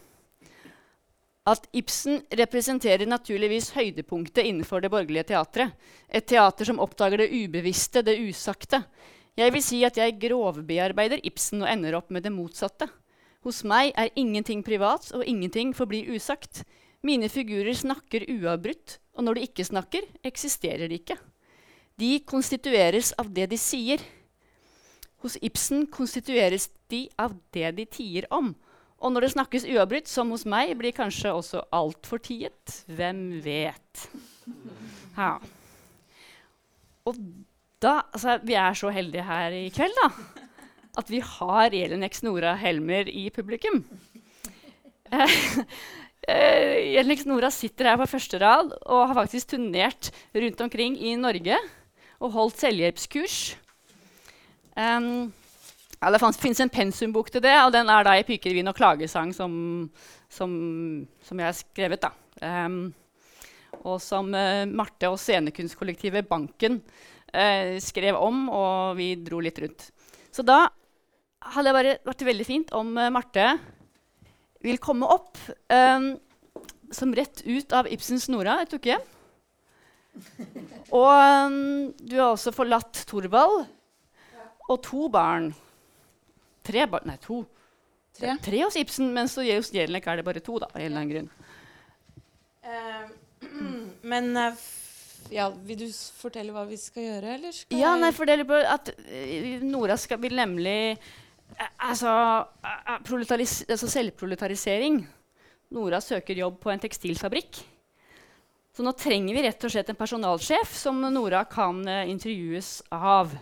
at 1.44 1.66
Ibsen 1.76 2.22
representerer 2.40 3.08
naturligvis 3.10 3.74
høydepunktet 3.76 4.46
innenfor 4.48 4.84
det 4.84 4.92
borgerlige 4.94 5.28
teatret. 5.34 5.74
Et 6.08 6.24
teater 6.24 6.70
som 6.70 6.80
oppdager 6.80 7.20
det 7.20 7.34
ubevisste, 7.36 8.04
det 8.06 8.16
usagte. 8.24 8.80
Jeg 9.36 9.52
vil 9.52 9.66
si 9.66 9.82
at 9.84 9.98
jeg 10.00 10.20
grovbearbeider 10.22 11.24
Ibsen 11.28 11.66
og 11.66 11.72
ender 11.72 11.98
opp 12.00 12.14
med 12.14 12.24
det 12.24 12.32
motsatte. 12.32 12.88
Hos 13.44 13.64
meg 13.68 13.92
er 14.00 14.14
ingenting 14.16 14.64
privat, 14.64 15.10
og 15.12 15.26
ingenting 15.28 15.74
forblir 15.76 16.14
usagt. 16.16 16.64
Mine 17.04 17.28
figurer 17.28 17.76
snakker 17.76 18.24
uavbrutt, 18.32 19.00
og 19.18 19.28
når 19.28 19.36
de 19.36 19.48
ikke 19.50 19.66
snakker, 19.68 20.06
eksisterer 20.24 20.88
de 20.88 21.02
ikke. 21.02 21.18
De 22.00 22.22
konstitueres 22.24 23.12
av 23.20 23.28
det 23.36 23.50
de 23.52 23.60
sier. 23.60 24.00
Hos 25.20 25.36
Ibsen 25.44 25.90
konstitueres 25.92 26.70
de 26.88 27.10
av 27.20 27.36
det 27.52 27.74
de 27.76 27.86
tier 27.90 28.30
om. 28.32 28.54
Og 29.04 29.12
når 29.12 29.26
det 29.26 29.34
snakkes 29.34 29.66
uavbrutt, 29.68 30.08
som 30.08 30.32
hos 30.32 30.46
meg, 30.48 30.72
blir 30.80 30.96
kanskje 30.96 31.34
også 31.36 31.66
altfor 31.76 32.22
tiet. 32.24 32.78
Hvem 32.88 33.42
vet? 33.44 34.06
Ja. 35.18 35.36
Og 37.04 37.20
da 37.84 37.98
Altså, 38.16 38.38
vi 38.48 38.56
er 38.56 38.78
så 38.80 38.94
heldige 38.96 39.26
her 39.28 39.52
i 39.58 39.68
kveld, 39.76 39.92
da. 40.00 40.08
At 40.98 41.10
vi 41.12 41.20
har 41.20 41.74
Jelinek 41.76 42.16
Nora 42.24 42.54
Helmer 42.56 43.10
i 43.12 43.28
publikum. 43.34 43.84
Eh, 45.12 45.36
eh, 46.32 46.96
Jelinek 46.96 47.26
Nora 47.28 47.52
sitter 47.52 47.92
her 47.92 48.00
på 48.00 48.08
første 48.08 48.40
rad 48.40 48.72
og 48.86 49.08
har 49.10 49.18
faktisk 49.18 49.52
turnert 49.52 50.14
rundt 50.32 50.62
omkring 50.64 50.96
i 50.96 51.18
Norge 51.20 51.60
og 52.24 52.32
holdt 52.32 52.62
selvhjelpskurs. 52.64 53.58
Um, 54.80 55.34
ja, 56.04 56.12
det 56.12 56.20
fins 56.36 56.60
en 56.60 56.72
pensumbok 56.72 57.30
til 57.32 57.44
det, 57.46 57.54
og 57.64 57.72
den 57.72 57.88
er 57.88 58.04
da 58.04 58.18
i 58.20 58.26
'Pikerevyen 58.28 58.68
og 58.68 58.76
klagesang', 58.76 59.32
som, 59.32 59.54
som, 60.28 60.52
som, 61.24 61.40
jeg 61.40 61.48
har 61.48 61.56
skrevet. 61.56 62.04
da. 62.04 62.12
Um, 62.44 62.94
og 63.88 64.02
som 64.04 64.28
uh, 64.36 64.68
Marte 64.68 65.08
og 65.10 65.18
scenekunstkollektivet 65.20 66.28
Banken 66.28 66.82
uh, 67.32 67.80
skrev 67.80 68.20
om, 68.20 68.50
og 68.50 68.98
vi 69.00 69.16
dro 69.16 69.40
litt 69.40 69.60
rundt. 69.64 69.88
Så 70.32 70.44
da 70.44 70.68
hadde 71.56 71.72
det 71.72 71.96
vært 72.04 72.28
veldig 72.28 72.46
fint 72.48 72.76
om 72.76 72.98
uh, 72.98 73.10
Marte 73.10 73.48
vil 74.64 74.80
komme 74.84 75.08
opp 75.08 75.40
um, 75.72 76.14
som 76.92 77.16
rett 77.16 77.46
ut 77.48 77.74
av 77.74 77.88
Ibsens 77.88 78.28
Nora 78.32 78.60
et 78.64 78.76
uke. 78.76 79.00
Og 80.94 81.10
um, 81.48 81.92
du 81.96 82.20
har 82.20 82.34
også 82.34 82.54
forlatt 82.54 83.06
Thorvald 83.08 83.64
og 84.70 84.82
to 84.84 85.08
barn. 85.12 85.54
Tre 86.66 86.88
barn 86.90 87.10
Nei, 87.10 87.18
to. 87.24 87.44
Tre. 88.14 88.36
Tre 88.46 88.62
hos 88.62 88.78
Ibsen, 88.78 89.10
men 89.14 89.30
så 89.32 89.46
hos 89.48 89.72
Jelinek 89.74 90.08
er 90.08 90.22
det 90.22 90.28
bare 90.28 90.44
to, 90.44 90.60
da. 90.62 90.70
Av 90.70 90.80
en 90.80 90.86
eller 90.86 91.02
annen 91.02 91.14
grunn. 91.14 91.30
Uh, 92.64 93.06
men 94.14 94.30
uh, 94.38 94.62
ja, 95.34 95.50
vil 95.66 95.80
du 95.82 95.88
fortelle 95.92 96.54
hva 96.54 96.66
vi 96.70 96.78
skal 96.78 97.08
gjøre, 97.08 97.36
eller 97.40 97.56
skal 97.56 97.80
Ja, 97.80 97.96
nei, 98.00 98.14
for 98.16 98.30
det 98.30 98.38
er 98.38 98.48
bare 98.48 98.76
at 98.76 98.94
eh, 99.08 99.64
Nora 99.66 99.98
skal, 100.00 100.22
vil 100.24 100.38
nemlig 100.38 100.98
Altså, 101.54 102.10
altså 102.58 103.88
selvproletarisering. 103.92 104.96
Nora 105.78 106.00
søker 106.02 106.40
jobb 106.40 106.56
på 106.64 106.72
en 106.74 106.82
tekstilfabrikk. 106.82 107.60
Så 108.74 108.82
nå 108.82 108.96
trenger 108.98 109.38
vi 109.38 109.44
rett 109.46 109.68
og 109.68 109.74
slett 109.76 109.92
en 109.94 110.00
personalsjef 110.00 110.74
som 110.74 110.98
Nora 111.14 111.44
kan 111.46 111.84
intervjues 112.10 112.80
av. 112.90 113.36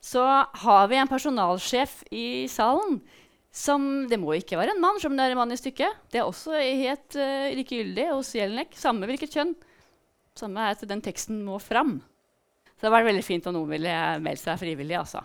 Så 0.00 0.22
har 0.62 0.88
vi 0.88 0.98
en 0.98 1.10
personalsjef 1.10 2.02
i 2.14 2.46
salen 2.50 3.00
som 3.58 4.06
Det 4.06 4.18
må 4.20 4.36
ikke 4.36 4.58
være 4.60 4.74
en 4.76 4.82
mann, 4.82 5.00
som 5.02 5.16
det 5.16 5.24
er 5.24 5.32
en 5.32 5.40
mann 5.40 5.50
i 5.50 5.56
stykket. 5.58 5.96
Det 6.12 6.20
er 6.20 6.28
også 6.28 6.52
helt 6.60 7.16
uh, 7.18 7.48
likegyldig 7.56 8.04
hos 8.12 8.30
Jelinek. 8.36 8.76
Samme 8.78 9.08
hvilket 9.08 9.34
kjønn. 9.34 9.54
Samme 10.38 10.62
er 10.62 10.76
at 10.76 10.84
den 10.86 11.02
teksten 11.02 11.40
må 11.46 11.56
fram. 11.58 11.96
Så 12.76 12.86
det 12.86 12.92
var 12.94 13.08
veldig 13.08 13.24
fint 13.26 13.48
om 13.50 13.56
noen 13.56 13.72
ville 13.72 13.96
melde 14.22 14.42
seg 14.44 14.60
frivillig, 14.60 14.94
altså. 15.00 15.24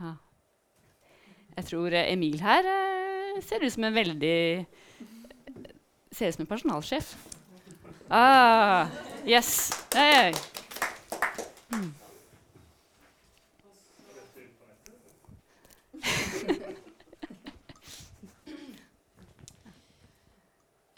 Ja. 0.00 0.16
Jeg 1.60 1.68
tror 1.68 1.94
Emil 2.00 2.40
her 2.42 2.66
uh, 2.66 3.38
ser 3.44 3.62
ut 3.62 3.76
som 3.76 3.86
en 3.86 3.94
veldig 3.94 4.36
Ser 6.10 6.32
ut 6.32 6.34
som 6.34 6.42
en 6.42 6.50
personalsjef. 6.50 7.12
Ah, 8.10 8.90
yes. 9.22 9.70
Hey. 9.94 10.34
Mm. 11.70 11.99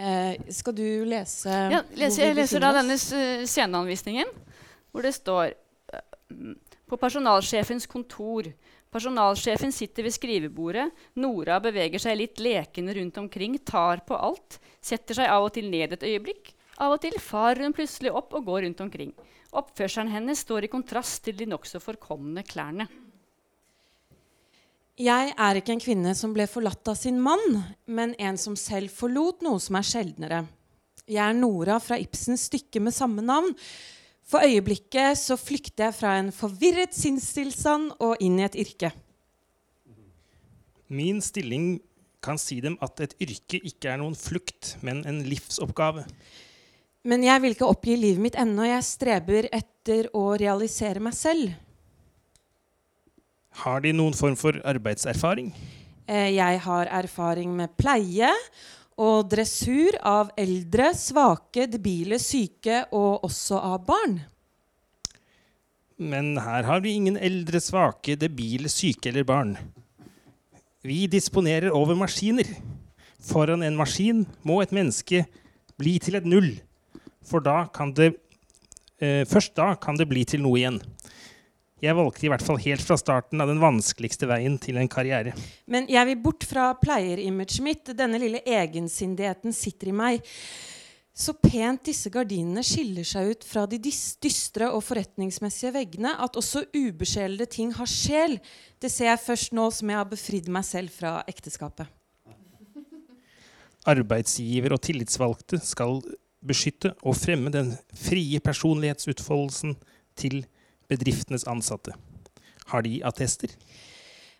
Eh, 0.02 0.50
Skal 0.50 0.74
du 0.74 0.86
lese 1.06 1.52
Ja, 1.70 1.82
leser, 1.94 2.26
jeg 2.26 2.38
leser 2.40 2.62
da 2.64 2.72
denne 2.74 2.96
sceneanvisningen, 2.98 4.30
hvor 4.90 5.06
det 5.06 5.14
står 5.14 5.52
eh, 5.52 6.46
På 6.90 6.98
personalsjefens 7.00 7.86
kontor. 7.90 8.48
Personalsjefen 8.92 9.72
sitter 9.72 10.04
ved 10.04 10.12
skrivebordet. 10.12 10.88
Nora 11.22 11.56
beveger 11.64 12.02
seg 12.02 12.18
litt 12.18 12.42
lekende 12.42 12.96
rundt 12.98 13.20
omkring, 13.22 13.54
tar 13.64 14.02
på 14.04 14.18
alt. 14.18 14.58
Setter 14.84 15.16
seg 15.16 15.30
av 15.32 15.46
og 15.46 15.54
til 15.54 15.70
ned 15.72 15.94
et 15.96 16.04
øyeblikk. 16.10 16.50
Av 16.82 16.92
og 16.96 17.00
til 17.00 17.16
farer 17.22 17.62
hun 17.64 17.76
plutselig 17.76 18.12
opp 18.12 18.34
og 18.36 18.44
går 18.50 18.66
rundt 18.66 18.82
omkring. 18.84 19.14
Oppførselen 19.56 20.12
hennes 20.12 20.42
står 20.44 20.66
i 20.66 20.72
kontrast 20.72 21.22
til 21.24 21.38
de 21.38 21.48
nokså 21.48 21.80
forkomne 21.80 22.44
klærne. 22.44 22.88
Jeg 25.02 25.32
er 25.34 25.58
ikke 25.58 25.74
en 25.74 25.82
kvinne 25.82 26.12
som 26.14 26.34
ble 26.34 26.44
forlatt 26.46 26.86
av 26.92 26.94
sin 26.98 27.16
mann, 27.22 27.56
men 27.90 28.12
en 28.22 28.36
som 28.38 28.54
selv 28.58 28.92
forlot 28.94 29.40
noe 29.42 29.58
som 29.62 29.78
er 29.78 29.86
sjeldnere. 29.88 30.42
Jeg 31.10 31.22
er 31.24 31.34
Nora 31.34 31.80
fra 31.82 31.98
Ibsens 31.98 32.44
stykke 32.46 32.78
med 32.84 32.94
samme 32.94 33.24
navn. 33.24 33.50
For 34.22 34.44
øyeblikket 34.46 35.18
så 35.18 35.34
flykter 35.40 35.88
jeg 35.88 35.96
fra 35.96 36.12
en 36.20 36.30
forvirret 36.34 36.94
sinnstilstand 36.94 37.96
og 37.98 38.22
inn 38.22 38.38
i 38.38 38.46
et 38.46 38.60
yrke. 38.62 38.92
Min 40.92 41.18
stilling 41.24 41.80
kan 42.22 42.38
si 42.38 42.60
dem 42.62 42.78
at 42.84 43.02
et 43.02 43.16
yrke 43.24 43.58
ikke 43.58 43.90
er 43.90 43.98
noen 43.98 44.14
flukt, 44.14 44.76
men 44.86 45.02
en 45.08 45.24
livsoppgave. 45.26 46.06
Men 47.02 47.26
jeg 47.26 47.42
vil 47.42 47.56
ikke 47.56 47.66
oppgi 47.74 47.98
livet 47.98 48.22
mitt 48.22 48.38
ennå. 48.38 48.68
Jeg 48.68 48.86
streber 48.86 49.50
etter 49.50 50.12
å 50.14 50.28
realisere 50.38 51.02
meg 51.02 51.18
selv. 51.18 51.50
Har 53.52 53.80
de 53.84 53.92
noen 53.92 54.14
form 54.16 54.36
for 54.36 54.56
arbeidserfaring? 54.64 55.52
Eh, 56.08 56.34
Jeg 56.34 56.60
har 56.64 56.86
erfaring 56.90 57.54
med 57.56 57.76
pleie 57.76 58.30
og 58.98 59.28
dressur 59.30 59.96
av 60.02 60.30
eldre, 60.38 60.92
svake, 60.94 61.66
debile, 61.70 62.18
syke 62.18 62.84
og 62.92 63.24
også 63.24 63.60
av 63.60 63.84
barn. 63.86 64.20
Men 65.98 66.36
her 66.40 66.64
har 66.66 66.80
vi 66.80 66.96
ingen 66.96 67.16
eldre, 67.16 67.60
svake, 67.60 68.16
debile, 68.18 68.68
syke 68.68 69.10
eller 69.12 69.24
barn. 69.24 69.56
Vi 70.82 71.06
disponerer 71.06 71.70
over 71.70 71.94
maskiner. 71.94 72.48
Foran 73.22 73.62
en 73.62 73.76
maskin 73.78 74.24
må 74.42 74.60
et 74.62 74.72
menneske 74.74 75.24
bli 75.78 75.98
til 76.02 76.16
et 76.18 76.26
null. 76.26 76.56
For 77.22 77.38
da 77.44 77.68
kan 77.70 77.92
det 77.94 78.16
eh, 78.98 79.22
Først 79.30 79.54
da 79.54 79.74
kan 79.78 79.96
det 79.98 80.08
bli 80.10 80.24
til 80.26 80.42
noe 80.42 80.58
igjen. 80.58 80.80
Jeg 81.82 81.96
valgte 81.98 82.28
i 82.28 82.30
hvert 82.30 82.44
fall 82.46 82.60
helt 82.62 82.84
fra 82.86 82.94
starten 83.00 83.42
av 83.42 83.48
den 83.50 83.58
vanskeligste 83.58 84.28
veien 84.30 84.54
til 84.62 84.76
en 84.78 84.90
karriere. 84.90 85.32
Men 85.66 85.88
jeg 85.90 86.12
vil 86.12 86.20
bort 86.22 86.46
fra 86.46 86.68
pleierimaget 86.78 87.58
mitt. 87.64 87.90
Denne 87.98 88.20
lille 88.22 88.38
egensindigheten 88.46 89.54
sitter 89.56 89.90
i 89.90 89.96
meg. 89.98 90.28
Så 91.12 91.34
pent 91.36 91.82
disse 91.90 92.08
gardinene 92.08 92.62
skiller 92.64 93.04
seg 93.04 93.34
ut 93.34 93.42
fra 93.44 93.66
de 93.68 93.80
dystre 93.82 94.70
og 94.72 94.80
forretningsmessige 94.86 95.74
veggene, 95.74 96.14
at 96.16 96.38
også 96.40 96.62
ubesjelede 96.72 97.50
ting 97.52 97.74
har 97.76 97.90
sjel, 97.90 98.38
det 98.80 98.88
ser 98.88 99.10
jeg 99.10 99.24
først 99.26 99.52
nå 99.52 99.66
som 99.74 99.92
jeg 99.92 100.00
har 100.00 100.08
befridd 100.08 100.48
meg 100.54 100.64
selv 100.64 100.94
fra 100.94 101.18
ekteskapet. 101.28 101.90
Arbeidsgiver 103.92 104.72
og 104.72 104.80
tillitsvalgte 104.86 105.58
skal 105.66 105.98
beskytte 106.46 106.94
og 107.02 107.18
fremme 107.18 107.52
den 107.52 107.74
frie 107.98 108.40
personlighetsutfoldelsen 108.40 109.76
til 110.18 110.44
bedriftenes 110.92 111.48
ansatte. 111.48 111.96
Har 112.70 112.84
de 112.86 113.00
attester? 113.04 113.50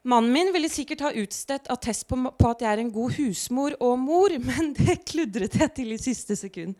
Mannen 0.03 0.33
min 0.35 0.51
ville 0.55 0.71
sikkert 0.71 1.05
ha 1.07 1.13
utstedt 1.15 1.69
attest 1.71 2.09
på, 2.11 2.19
på 2.19 2.49
at 2.51 2.65
jeg 2.65 2.75
er 2.75 2.83
en 2.83 2.95
god 2.95 3.15
husmor 3.21 3.77
og 3.79 3.99
mor, 4.03 4.35
men 4.51 4.73
det 4.79 5.03
kludret 5.07 5.59
jeg 5.61 5.75
til 5.77 5.95
i 5.95 6.01
siste 6.03 6.39
sekund. 6.39 6.75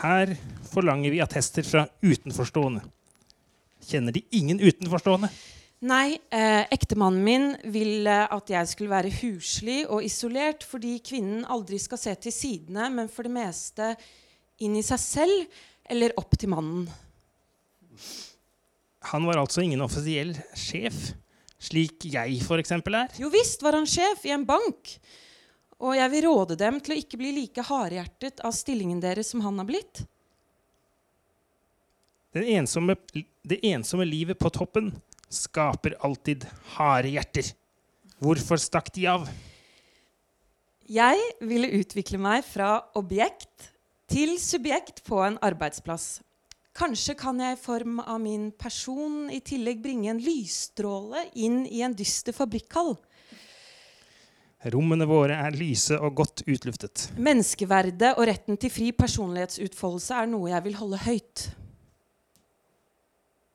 Her 0.00 0.32
forlanger 0.72 1.12
vi 1.12 1.22
attester 1.22 1.66
fra 1.66 1.84
utenforstående. 2.02 2.82
Kjenner 3.90 4.14
de 4.16 4.22
ingen 4.36 4.60
utenforstående? 4.62 5.30
Nei, 5.80 6.18
eh, 6.28 6.66
ektemannen 6.74 7.22
min 7.24 7.46
vil 7.72 8.08
at 8.08 8.50
jeg 8.52 8.68
skulle 8.68 8.92
være 8.92 9.12
huslig 9.22 9.78
og 9.88 10.04
isolert, 10.04 10.64
fordi 10.68 10.98
kvinnen 11.04 11.46
aldri 11.48 11.78
skal 11.80 12.00
se 12.00 12.12
til 12.20 12.34
sidene, 12.34 12.90
men 12.92 13.08
for 13.08 13.24
det 13.24 13.32
meste 13.32 13.94
inn 14.60 14.76
i 14.76 14.84
seg 14.84 15.00
selv 15.00 15.62
eller 15.90 16.16
opp 16.20 16.36
til 16.36 16.52
mannen. 16.52 16.84
Han 19.10 19.26
var 19.26 19.40
altså 19.40 19.64
ingen 19.64 19.80
offisiell 19.84 20.34
sjef, 20.56 21.12
slik 21.60 22.04
jeg 22.12 22.38
f.eks. 22.44 22.72
er. 22.76 23.18
Jo 23.20 23.30
visst 23.32 23.62
var 23.64 23.78
han 23.78 23.88
sjef 23.88 24.26
i 24.28 24.34
en 24.34 24.46
bank. 24.48 24.94
Og 25.80 25.96
jeg 25.96 26.12
vil 26.12 26.26
råde 26.28 26.58
dem 26.60 26.80
til 26.84 26.94
å 26.94 27.00
ikke 27.00 27.20
bli 27.20 27.32
like 27.38 27.64
hardhjertet 27.64 28.42
av 28.44 28.52
stillingen 28.56 29.00
deres 29.00 29.32
som 29.32 29.40
han 29.44 29.62
har 29.62 29.68
blitt. 29.68 30.02
Den 32.36 32.44
ensomme, 32.60 32.94
det 33.42 33.58
ensomme 33.66 34.04
livet 34.06 34.38
på 34.38 34.52
toppen 34.54 34.92
skaper 35.32 35.96
alltid 36.04 36.44
harde 36.76 37.14
hjerter. 37.14 37.48
Hvorfor 38.20 38.60
stakk 38.60 38.92
de 38.94 39.08
av? 39.10 39.24
Jeg 40.90 41.18
ville 41.46 41.70
utvikle 41.80 42.18
meg 42.20 42.44
fra 42.44 42.76
objekt 42.98 43.70
til 44.10 44.34
subjekt 44.42 45.04
på 45.06 45.22
en 45.24 45.38
arbeidsplass. 45.42 46.18
Kanskje 46.76 47.16
kan 47.18 47.40
jeg 47.42 47.56
i 47.56 47.60
form 47.60 47.98
av 48.00 48.20
min 48.22 48.50
person 48.54 49.26
i 49.32 49.40
tillegg 49.42 49.80
bringe 49.82 50.12
en 50.12 50.22
lysstråle 50.22 51.26
inn 51.34 51.64
i 51.66 51.82
en 51.82 51.96
dyster 51.96 52.36
fabrikkhall. 52.36 52.94
Rommene 54.70 55.06
våre 55.08 55.38
er 55.40 55.56
lyse 55.56 55.96
og 55.96 56.18
godt 56.20 56.42
utluftet. 56.44 57.08
Menneskeverdet 57.16 58.12
og 58.12 58.26
retten 58.28 58.58
til 58.60 58.72
fri 58.72 58.90
personlighetsutfoldelse 58.92 60.18
er 60.20 60.28
noe 60.28 60.50
jeg 60.52 60.66
vil 60.66 60.76
holde 60.76 61.00
høyt. 61.06 61.46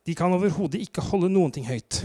De 0.06 0.16
kan 0.18 0.34
overhodet 0.34 0.82
ikke 0.86 1.06
holde 1.06 1.30
noen 1.34 1.54
ting 1.54 1.66
høyt, 1.70 2.02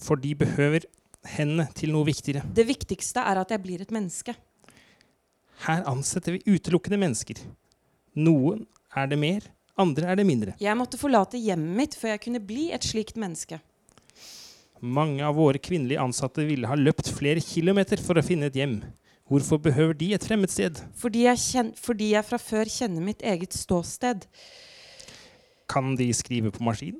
for 0.00 0.20
de 0.20 0.34
behøver 0.36 0.86
hendene 1.34 1.66
til 1.76 1.92
noe 1.94 2.06
viktigere. 2.08 2.44
Det 2.44 2.64
viktigste 2.68 3.24
er 3.24 3.40
at 3.40 3.50
jeg 3.52 3.62
blir 3.64 3.82
et 3.84 3.92
menneske. 3.92 4.36
Her 5.66 5.82
ansetter 5.88 6.36
vi 6.36 6.54
utelukkende 6.56 7.00
mennesker. 7.00 7.40
Noen 8.20 8.64
er 8.96 9.08
det 9.08 9.18
mer, 9.20 9.44
andre 9.80 10.08
er 10.12 10.18
det 10.20 10.26
mindre. 10.28 10.54
Jeg 10.60 10.76
måtte 10.78 11.00
forlate 11.00 11.40
hjemmet 11.40 11.76
mitt 11.78 11.94
før 11.98 12.14
jeg 12.14 12.24
kunne 12.26 12.42
bli 12.44 12.70
et 12.74 12.84
slikt 12.84 13.16
menneske. 13.20 13.60
Mange 14.82 15.22
av 15.22 15.36
våre 15.38 15.60
kvinnelige 15.62 16.02
ansatte 16.02 16.42
ville 16.44 16.66
ha 16.66 16.74
løpt 16.74 17.12
flere 17.14 17.40
kilometer 17.44 18.00
for 18.02 18.18
å 18.18 18.24
finne 18.26 18.50
et 18.50 18.58
hjem. 18.58 18.80
Hvorfor 19.30 19.60
behøver 19.62 19.94
de 19.96 20.10
et 20.16 20.24
fremmedsted? 20.26 20.80
Fordi 20.98 21.22
jeg, 21.28 21.38
kjen 21.38 21.70
fordi 21.78 22.10
jeg 22.16 22.26
fra 22.26 22.40
før 22.42 22.68
kjenner 22.68 23.04
mitt 23.06 23.22
eget 23.24 23.54
ståsted. 23.56 24.26
Kan 25.70 25.94
de 25.96 26.10
skrive 26.12 26.50
på 26.52 26.64
maskin? 26.66 26.98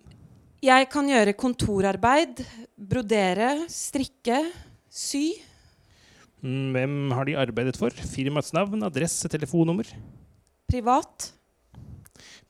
Jeg 0.62 0.86
kan 0.94 1.10
gjøre 1.10 1.34
kontorarbeid, 1.34 2.44
brodere, 2.78 3.66
strikke, 3.68 4.38
sy. 4.86 5.32
Mm, 6.38 6.70
Hvem 6.76 6.96
har 7.18 7.26
de 7.26 7.36
arbeidet 7.42 7.76
for? 7.76 7.90
Firmaets 7.90 8.54
navn, 8.54 8.86
adresse, 8.86 9.26
telefonnummer? 9.28 9.90
Privat. 10.70 11.32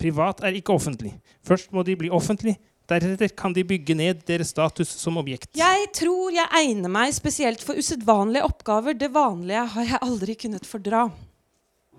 Privat 0.03 0.43
er 0.43 0.59
ikke 0.59 0.75
offentlig. 0.75 1.15
Først 1.47 1.71
må 1.73 1.87
de 1.87 1.95
bli 1.99 2.11
offentlig, 2.11 2.57
Deretter 2.91 3.31
kan 3.39 3.55
de 3.55 3.63
bygge 3.65 3.95
ned 3.97 4.25
deres 4.27 4.51
status 4.53 4.91
som 4.99 5.19
objekt. 5.21 5.53
Jeg 5.57 5.87
tror 5.97 6.35
jeg 6.35 6.51
egner 6.59 6.91
meg 6.93 7.13
spesielt 7.15 7.63
for 7.65 7.79
usedvanlige 7.79 8.45
oppgaver. 8.45 8.97
Det 8.99 9.09
vanlige 9.15 9.63
har 9.77 9.87
jeg 9.95 10.03
aldri 10.03 10.37
kunnet 10.39 10.67
fordra. 10.69 11.07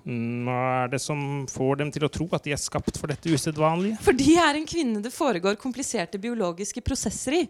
Mm, 0.03 0.43
Hva 0.43 0.59
er 0.83 0.91
det 0.91 0.99
som 0.99 1.45
får 1.47 1.79
dem 1.79 1.91
til 1.95 2.03
å 2.03 2.11
tro 2.11 2.27
at 2.35 2.43
de 2.43 2.51
er 2.51 2.59
skapt 2.59 2.99
for 2.99 3.09
dette 3.09 3.31
usedvanlige? 3.31 4.01
Fordi 4.03 4.33
jeg 4.35 4.43
er 4.43 4.59
en 4.59 4.67
kvinne 4.67 5.03
det 5.03 5.13
foregår 5.15 5.55
kompliserte 5.61 6.19
biologiske 6.21 6.83
prosesser 6.83 7.39
i. 7.39 7.43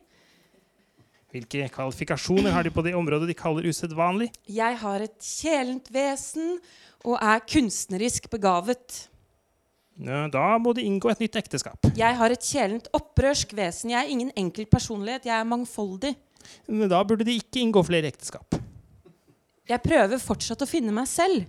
Hvilke 1.34 1.66
kvalifikasjoner 1.74 2.54
har 2.54 2.62
de 2.62 2.70
på 2.70 2.84
det 2.86 2.94
området 2.94 3.32
de 3.32 3.36
kaller 3.38 3.66
usedvanlig? 3.66 4.30
Jeg 4.46 4.78
har 4.84 5.02
et 5.02 5.18
kjælent 5.18 5.90
vesen 5.90 6.60
og 7.02 7.18
er 7.18 7.42
kunstnerisk 7.50 8.30
begavet. 8.30 9.08
Ja, 10.02 10.28
Da 10.28 10.58
må 10.58 10.74
de 10.74 10.82
inngå 10.88 11.12
et 11.12 11.20
nytt 11.22 11.36
ekteskap. 11.38 11.90
Jeg 11.98 12.18
har 12.18 12.34
et 12.34 12.42
kjælent 12.42 12.88
opprørsk 12.94 13.54
vesen. 13.58 13.92
Jeg 13.94 14.02
er 14.02 14.10
ingen 14.10 14.32
enkel 14.36 14.66
personlighet. 14.66 15.26
Jeg 15.26 15.38
er 15.40 15.44
mangfoldig. 15.48 16.16
Men 16.68 16.90
Da 16.90 17.04
burde 17.04 17.26
de 17.26 17.38
ikke 17.38 17.62
inngå 17.62 17.84
flere 17.86 18.10
ekteskap. 18.10 18.58
Jeg 19.70 19.80
prøver 19.80 20.20
fortsatt 20.20 20.62
å 20.66 20.68
finne 20.68 20.92
meg 20.92 21.08
selv. 21.08 21.46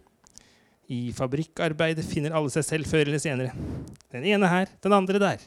I 0.92 1.11
fabrikkarbeidet 1.16 2.04
finner 2.04 2.35
alle 2.37 2.52
seg 2.52 2.66
selv 2.66 2.87
før 2.90 3.09
eller 3.09 3.22
senere. 3.22 3.54
Den 4.12 4.26
ene 4.28 4.46
her, 4.46 4.68
den 4.85 4.92
andre 4.92 5.18
der. 5.18 5.40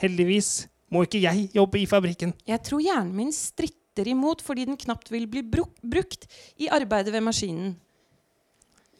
Heldigvis 0.00 0.68
må 0.92 1.02
ikke 1.04 1.20
jeg 1.20 1.48
jobbe 1.56 1.80
i 1.80 1.88
fabrikken. 1.90 2.32
Jeg 2.46 2.62
tror 2.64 2.80
hjernen 2.84 3.14
min 3.16 3.32
stritter 3.34 4.08
imot 4.08 4.40
fordi 4.44 4.68
den 4.70 4.78
knapt 4.80 5.10
vil 5.12 5.26
bli 5.28 5.42
bruk 5.42 5.74
brukt 5.82 6.28
i 6.62 6.70
arbeidet 6.72 7.12
ved 7.12 7.26
maskinen. 7.26 7.74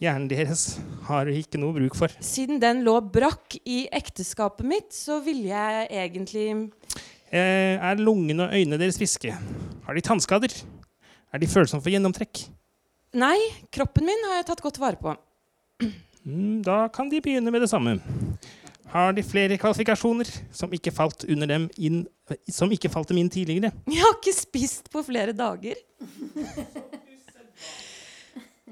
Hjernen 0.03 0.27
deres 0.27 0.81
har 1.07 1.29
vi 1.31 1.39
ikke 1.45 1.61
noe 1.63 1.77
bruk 1.77 1.95
for. 1.95 2.11
Siden 2.25 2.59
den 2.63 2.81
lå 2.83 2.97
brakk 3.15 3.55
i 3.63 3.85
ekteskapet 3.95 4.67
mitt, 4.67 4.91
så 4.91 5.21
ville 5.23 5.53
jeg 5.53 5.87
egentlig 5.95 6.47
Eh, 7.33 7.79
er 7.81 7.97
lungene 7.97 8.45
og 8.45 8.53
øynene 8.53 8.77
deres 8.77 8.99
friske? 9.01 9.33
Har 9.87 9.97
de 9.97 10.03
tannskader? 10.05 10.53
Er 11.33 11.41
de 11.41 11.49
følsomme 11.49 11.81
for 11.81 11.89
gjennomtrekk? 11.89 12.43
Nei, 13.17 13.39
kroppen 13.73 14.05
min 14.05 14.27
har 14.29 14.43
jeg 14.43 14.49
tatt 14.51 14.61
godt 14.61 14.81
vare 14.83 15.01
på. 15.01 15.15
Mm, 16.27 16.61
da 16.67 16.85
kan 16.93 17.09
de 17.09 17.23
begynne 17.25 17.51
med 17.51 17.65
det 17.65 17.71
samme. 17.73 17.97
Har 18.93 19.17
de 19.17 19.25
flere 19.25 19.57
kvalifikasjoner 19.57 20.29
som 20.53 20.77
ikke 20.77 20.93
falt, 20.93 21.25
under 21.25 21.49
dem 21.49 21.71
inn, 21.81 22.03
som 22.53 22.73
ikke 22.75 22.93
falt 22.93 23.09
dem 23.09 23.23
inn 23.23 23.33
tidligere? 23.33 23.73
Jeg 23.89 24.05
har 24.05 24.19
ikke 24.19 24.37
spist 24.37 24.93
på 24.93 25.01
flere 25.07 25.33
dager. 25.33 25.81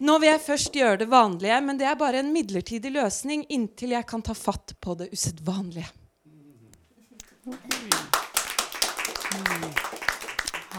Nå 0.01 0.15
vil 0.17 0.31
jeg 0.31 0.41
først 0.41 0.77
gjøre 0.77 1.03
det 1.03 1.11
vanlige, 1.13 1.57
men 1.61 1.77
det 1.77 1.85
er 1.85 1.99
bare 2.01 2.23
en 2.23 2.31
midlertidig 2.33 2.93
løsning 2.95 3.43
inntil 3.53 3.93
jeg 3.93 4.07
kan 4.09 4.23
ta 4.25 4.33
fatt 4.33 4.73
på 4.81 4.95
det 4.97 5.11
usedvanlige. 5.13 5.91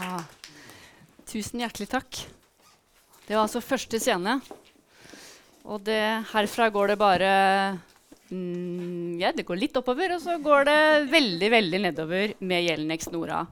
Ah. 0.02 0.24
Tusen 1.30 1.62
hjertelig 1.62 1.86
takk. 1.92 2.18
Det 3.28 3.36
var 3.36 3.44
altså 3.44 3.62
første 3.62 4.00
scene. 4.02 4.40
Og 5.70 5.84
det, 5.86 6.02
herfra 6.32 6.66
går 6.74 6.90
det 6.90 6.98
bare 6.98 7.30
mm, 8.32 9.20
Ja, 9.22 9.30
det 9.30 9.46
går 9.46 9.60
litt 9.60 9.78
oppover, 9.78 10.16
og 10.16 10.24
så 10.24 10.34
går 10.42 10.66
det 10.66 10.80
veldig, 11.12 11.52
veldig 11.54 11.82
nedover 11.86 12.34
med 12.42 12.66
Jelinek 12.66 13.06
Nora. 13.14 13.44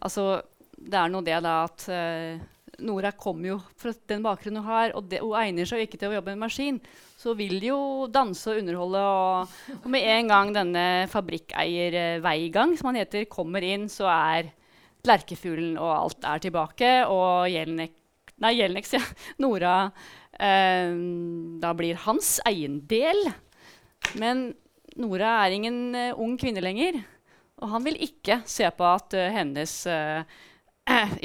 Altså, 0.00 0.40
det 0.72 0.96
er 0.98 1.12
nå 1.12 1.20
det 1.26 1.36
da 1.44 1.58
at 1.66 1.86
eh, 1.92 2.40
Nora 2.82 3.12
kommer 3.14 3.52
jo 3.52 3.58
fra 3.78 3.92
den 4.10 4.24
bakgrunnen 4.24 4.62
hun 4.62 4.70
har, 4.70 4.94
og 4.98 5.06
det, 5.10 5.20
hun 5.22 5.36
egner 5.38 5.68
seg 5.68 5.82
jo 5.82 5.88
ikke 5.88 6.00
til 6.00 6.10
å 6.10 6.16
jobbe 6.18 6.34
med 6.34 6.44
maskin. 6.44 6.80
Så 7.18 7.32
hun 7.32 7.40
vil 7.40 7.58
jo 7.64 7.78
danse 8.12 8.50
og 8.50 8.62
underholde, 8.62 9.02
og, 9.02 9.76
og 9.78 9.88
med 9.94 10.08
en 10.16 10.32
gang 10.32 10.52
denne 10.56 10.86
fabrikkeier 11.12 11.98
eh, 11.98 12.22
Veigang, 12.24 12.74
som 12.78 12.90
han 12.90 13.00
heter, 13.02 13.28
kommer 13.30 13.64
inn, 13.66 13.88
så 13.92 14.10
er 14.12 14.50
Lerkefuglen 15.06 15.74
og 15.82 15.90
alt 15.90 16.26
er 16.30 16.42
tilbake, 16.44 16.90
og 17.10 17.50
Jelnek, 17.50 17.96
Nei, 18.42 18.56
Jelinek, 18.58 18.88
sier 18.88 19.02
jeg. 19.02 19.16
Nora 19.42 19.76
eh, 20.34 20.94
Da 21.62 21.70
blir 21.78 22.00
hans 22.06 22.36
eiendel. 22.48 23.28
Men 24.18 24.48
Nora 25.00 25.36
er 25.44 25.56
ingen 25.56 25.94
uh, 25.96 26.20
ung 26.20 26.36
kvinne 26.40 26.62
lenger. 26.64 26.98
Og 27.62 27.70
han 27.72 27.84
vil 27.86 28.00
ikke 28.04 28.42
se 28.48 28.68
på 28.76 28.88
at 28.88 29.14
uh, 29.16 29.28
hennes, 29.32 29.74
eh, 29.86 30.40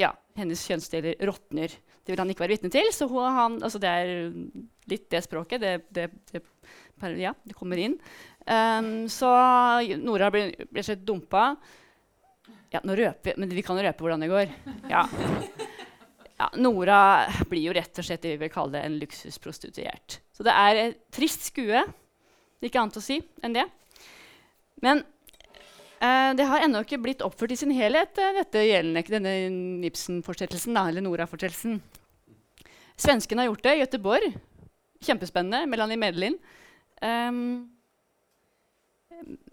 ja, 0.02 0.12
hennes 0.38 0.62
kjønnsdeler 0.68 1.18
råtner. 1.28 1.74
Det 2.04 2.14
vil 2.14 2.22
han 2.22 2.30
ikke 2.32 2.46
være 2.46 2.56
vitne 2.56 2.70
til. 2.72 2.88
Så 2.94 3.08
han, 3.10 3.58
altså 3.62 3.80
det 3.82 3.90
er 3.90 4.12
litt 4.88 5.08
det 5.12 5.22
språket. 5.26 5.60
Det, 5.60 5.72
det, 5.92 6.06
det, 6.32 6.44
ja, 7.20 7.34
det 7.44 7.56
kommer 7.58 7.80
inn. 7.82 7.98
Um, 8.48 9.08
så 9.12 9.28
Nora 10.00 10.30
blir, 10.32 10.54
blir 10.70 10.86
slett 10.86 11.04
dumpa. 11.04 11.50
Ja, 12.72 12.80
nå 12.84 12.96
røper 12.96 13.32
vi, 13.32 13.40
men 13.40 13.52
vi 13.52 13.64
kan 13.64 13.80
røpe 13.80 14.04
hvordan 14.04 14.24
det 14.24 14.30
går. 14.32 14.54
Ja. 14.92 15.04
Ja, 16.38 16.48
Nora 16.54 17.26
blir 17.50 17.64
jo 17.66 17.72
rett 17.74 17.98
og 17.98 18.06
slett 18.06 18.22
det 18.22 18.36
vi 18.36 18.42
vil 18.44 18.52
kalle 18.52 18.80
en 18.86 18.98
luksusprostituert. 19.00 20.20
Så 20.30 20.44
det 20.46 20.54
er 20.54 20.82
et 20.84 21.00
trist 21.12 21.48
skue. 21.48 21.82
Det 21.82 22.66
er 22.66 22.70
Ikke 22.70 22.82
annet 22.84 23.00
å 23.00 23.02
si 23.02 23.16
enn 23.42 23.56
det. 23.56 23.64
Men 24.84 25.02
eh, 26.00 26.32
det 26.38 26.46
har 26.48 26.64
ennå 26.64 26.82
ikke 26.84 27.00
blitt 27.02 27.24
oppført 27.26 27.54
i 27.54 27.58
sin 27.60 27.72
helhet, 27.74 28.18
eh, 28.18 28.36
dette 28.40 28.64
ikke 28.64 29.16
denne 29.16 29.32
Ibsen-fortsettelsen, 29.88 30.76
eller 30.76 31.04
Nora-fortsettelsen. 31.04 31.80
Svenskene 32.98 33.44
har 33.44 33.50
gjort 33.52 33.64
det 33.66 33.74
i 33.76 33.82
Gøteborg. 33.82 34.38
Kjempespennende. 35.06 35.68
Melanie 35.70 36.00
Medelin. 36.00 36.38
Um, 36.98 37.70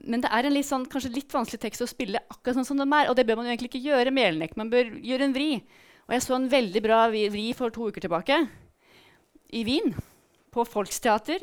men 0.05 0.21
det 0.21 0.31
er 0.33 0.47
en 0.47 0.53
litt 0.53 0.67
sånn, 0.67 0.85
kanskje 0.89 1.13
litt 1.13 1.33
vanskelig 1.33 1.61
tekst 1.61 1.83
å 1.85 1.89
spille 1.89 2.21
akkurat 2.29 2.57
sånn 2.57 2.67
som 2.67 2.81
de 2.81 2.85
er. 2.87 3.09
Og 3.09 3.17
det 3.17 3.25
bør 3.27 3.39
man 3.39 3.47
jo 3.47 3.53
egentlig 3.53 3.71
ikke 3.73 3.85
gjøre 3.85 4.13
med 4.13 4.27
Jelinek. 4.27 4.57
Man 4.57 4.71
bør 4.73 4.91
gjøre 4.97 5.27
en 5.27 5.35
vri. 5.35 5.49
Og 6.05 6.15
jeg 6.15 6.25
så 6.25 6.35
en 6.37 6.49
veldig 6.49 6.81
bra 6.85 7.05
vri 7.09 7.45
for 7.57 7.73
to 7.73 7.89
uker 7.89 8.05
tilbake 8.05 8.43
i 9.55 9.61
Wien, 9.65 9.93
på 10.53 10.65
Folksteater, 10.67 11.41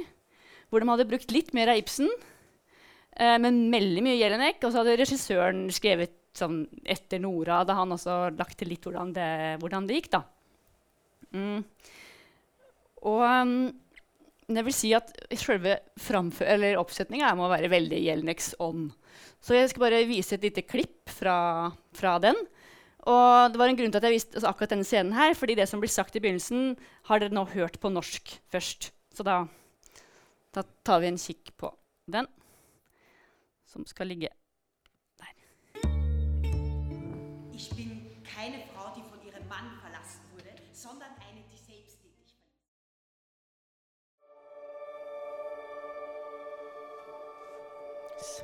hvor 0.71 0.83
de 0.83 0.89
hadde 0.91 1.09
brukt 1.09 1.33
litt 1.35 1.51
mer 1.57 1.71
av 1.73 1.79
Ibsen, 1.81 2.11
eh, 3.17 3.39
men 3.43 3.65
veldig 3.73 4.05
mye 4.05 4.19
Jelinek. 4.19 4.61
Og 4.63 4.71
så 4.71 4.83
hadde 4.83 4.99
regissøren 5.01 5.67
skrevet 5.75 6.19
sånn 6.37 6.63
etter 6.89 7.21
Nora, 7.21 7.61
da 7.69 7.77
han 7.77 7.93
også 7.93 8.33
lagt 8.39 8.57
til 8.61 8.73
litt 8.73 8.87
hvordan 8.87 9.13
det, 9.17 9.31
hvordan 9.61 9.89
det 9.89 9.99
gikk, 10.01 10.13
da. 10.15 10.23
Mm. 11.33 11.61
Og 13.09 13.21
um, 13.25 13.55
jeg 14.53 14.67
vil 14.67 14.77
si 14.77 14.93
at 14.97 15.13
selve 15.41 15.77
oppsetninga 16.81 17.33
må 17.39 17.51
være 17.53 17.71
veldig 17.73 18.01
Jelineks 18.01 18.55
ånd. 18.63 18.91
Så 19.43 19.57
jeg 19.57 19.71
skal 19.73 19.87
bare 19.89 20.05
vise 20.09 20.37
et 20.37 20.45
lite 20.47 20.65
klipp 20.65 21.11
fra, 21.11 21.71
fra 21.97 22.17
den. 22.23 22.39
Og 23.11 23.51
det 23.51 23.59
var 23.59 23.71
en 23.71 23.79
grunn 23.79 23.91
til 23.91 23.99
at 23.99 24.07
jeg 24.07 24.15
viste 24.15 24.39
altså 24.39 24.51
akkurat 24.53 24.75
denne 24.77 24.87
scenen 24.87 25.17
her, 25.17 25.35
fordi 25.35 25.57
det 25.59 25.67
som 25.71 25.81
blir 25.83 25.91
sagt 25.91 26.15
i 26.15 26.23
begynnelsen, 26.23 26.77
har 27.09 27.23
dere 27.23 27.35
nå 27.35 27.43
hørt 27.51 27.81
på 27.83 27.91
norsk 27.91 28.37
først. 28.53 28.93
Så 29.13 29.27
da, 29.27 29.41
da 30.55 30.63
tar 30.87 31.03
vi 31.03 31.11
en 31.11 31.19
kikk 31.21 31.51
på 31.59 31.73
den, 32.13 32.29
som 33.73 33.87
skal 33.87 34.07
ligge 34.07 34.27
der. 34.27 34.37
Ich 37.55 37.71
bin 37.71 38.23
keine 38.23 38.59
Frau, 38.67 38.95
die 38.95 39.03
von 39.09 39.27
ihrem 39.27 39.49
Mann 39.49 39.79
verlassen 39.81 40.21
wurde, 40.33 40.55
sondern 40.73 41.11
eine, 41.29 41.43
die 41.51 41.57
selbstständig 41.57 42.35
verlassen 42.35 42.53
Så. 48.19 48.43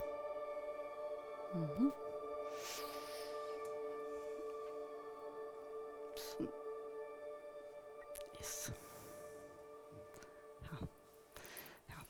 Mhm. 1.55 1.93
Yes. 8.39 8.73
Ja. 10.63 10.79
Ja. 11.89 12.03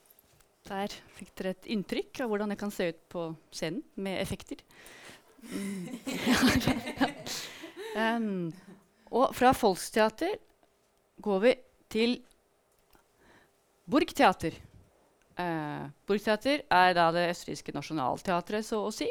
Der 0.64 1.07
dere 1.38 1.54
et 1.54 1.68
inntrykk 1.74 2.22
av 2.24 2.32
hvordan 2.32 2.52
det 2.52 2.58
kan 2.60 2.72
se 2.74 2.90
ut 2.92 3.00
på 3.12 3.28
scenen 3.54 3.82
med 3.96 4.20
effekter. 4.22 4.60
Mm. 5.48 5.88
um, 8.04 8.48
og 9.14 9.34
fra 9.36 9.54
Folksteater 9.56 10.34
går 11.24 11.44
vi 11.44 11.54
til 11.88 12.16
Burgteater. 13.88 14.58
Uh, 15.38 15.88
Burgteater 16.08 16.64
er 16.66 16.96
da 16.98 17.08
det 17.14 17.30
østerrikske 17.30 17.72
nasjonalteatret, 17.76 18.66
så 18.66 18.82
å 18.84 18.92
si. 18.94 19.08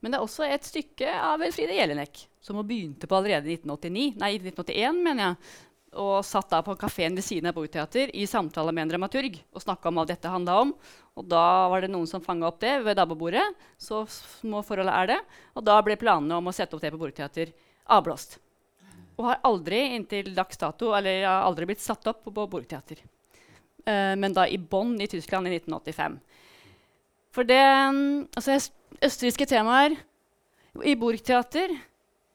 Men 0.00 0.12
det 0.12 0.20
er 0.20 0.24
også 0.24 0.46
et 0.48 0.64
stykke 0.64 1.10
av 1.12 1.42
Elfride 1.44 1.76
Jelinek, 1.76 2.22
som 2.40 2.56
hun 2.56 2.68
begynte 2.68 3.08
på 3.08 3.18
allerede 3.18 3.50
i 3.50 3.58
1989, 3.58 4.14
nei, 4.20 4.30
1981, 4.38 5.02
mener 5.04 5.26
jeg. 5.26 5.50
Og 5.98 6.20
satt 6.22 6.52
da 6.52 6.60
på 6.62 6.76
kafeen 6.78 7.16
ved 7.18 7.24
siden 7.26 7.48
av 7.50 7.56
Borgteater 7.56 8.12
i 8.14 8.26
samtale 8.30 8.70
med 8.70 8.84
en 8.84 8.92
dramaturg 8.92 9.40
og 9.50 9.62
snakka 9.64 9.90
om 9.90 9.96
hva 9.98 10.04
dette 10.06 10.30
handla 10.30 10.60
om. 10.62 10.70
Og 11.18 11.26
da 11.26 11.66
var 11.72 11.82
det 11.82 11.90
noen 11.90 12.06
som 12.06 12.22
fanga 12.22 12.46
opp 12.46 12.60
det 12.62 12.76
ved 12.84 12.94
dabbebordet. 13.00 13.42
Så 13.74 14.04
små 14.14 14.62
forholdet 14.62 14.94
er 14.94 15.10
det. 15.10 15.18
Og 15.58 15.66
da 15.66 15.80
ble 15.82 15.98
planene 15.98 16.38
om 16.38 16.46
å 16.46 16.54
sette 16.54 16.78
opp 16.78 16.84
det 16.84 16.92
på 16.94 17.00
Borgteater 17.00 17.50
avblåst. 17.90 18.38
Og 19.18 19.26
har 19.26 19.42
aldri 19.44 19.80
inntil 19.96 20.30
dags 20.36 20.56
dato 20.62 20.94
eller 20.96 21.24
har 21.26 21.42
aldri 21.48 21.66
blitt 21.72 21.82
satt 21.82 22.06
opp 22.08 22.22
på 22.24 22.46
Borgteater. 22.54 23.02
Uh, 23.82 24.14
men 24.14 24.32
da 24.36 24.46
i 24.46 24.60
Bonn 24.60 24.94
i 25.02 25.10
Tyskland 25.10 25.50
i 25.50 25.56
1985. 25.58 26.20
For 27.34 27.46
det 27.46 27.60
Altså, 27.60 28.54
øs- 28.54 28.70
østerrikske 29.02 29.46
temaer 29.50 29.98
i 30.86 30.94
Burgteater, 30.94 31.74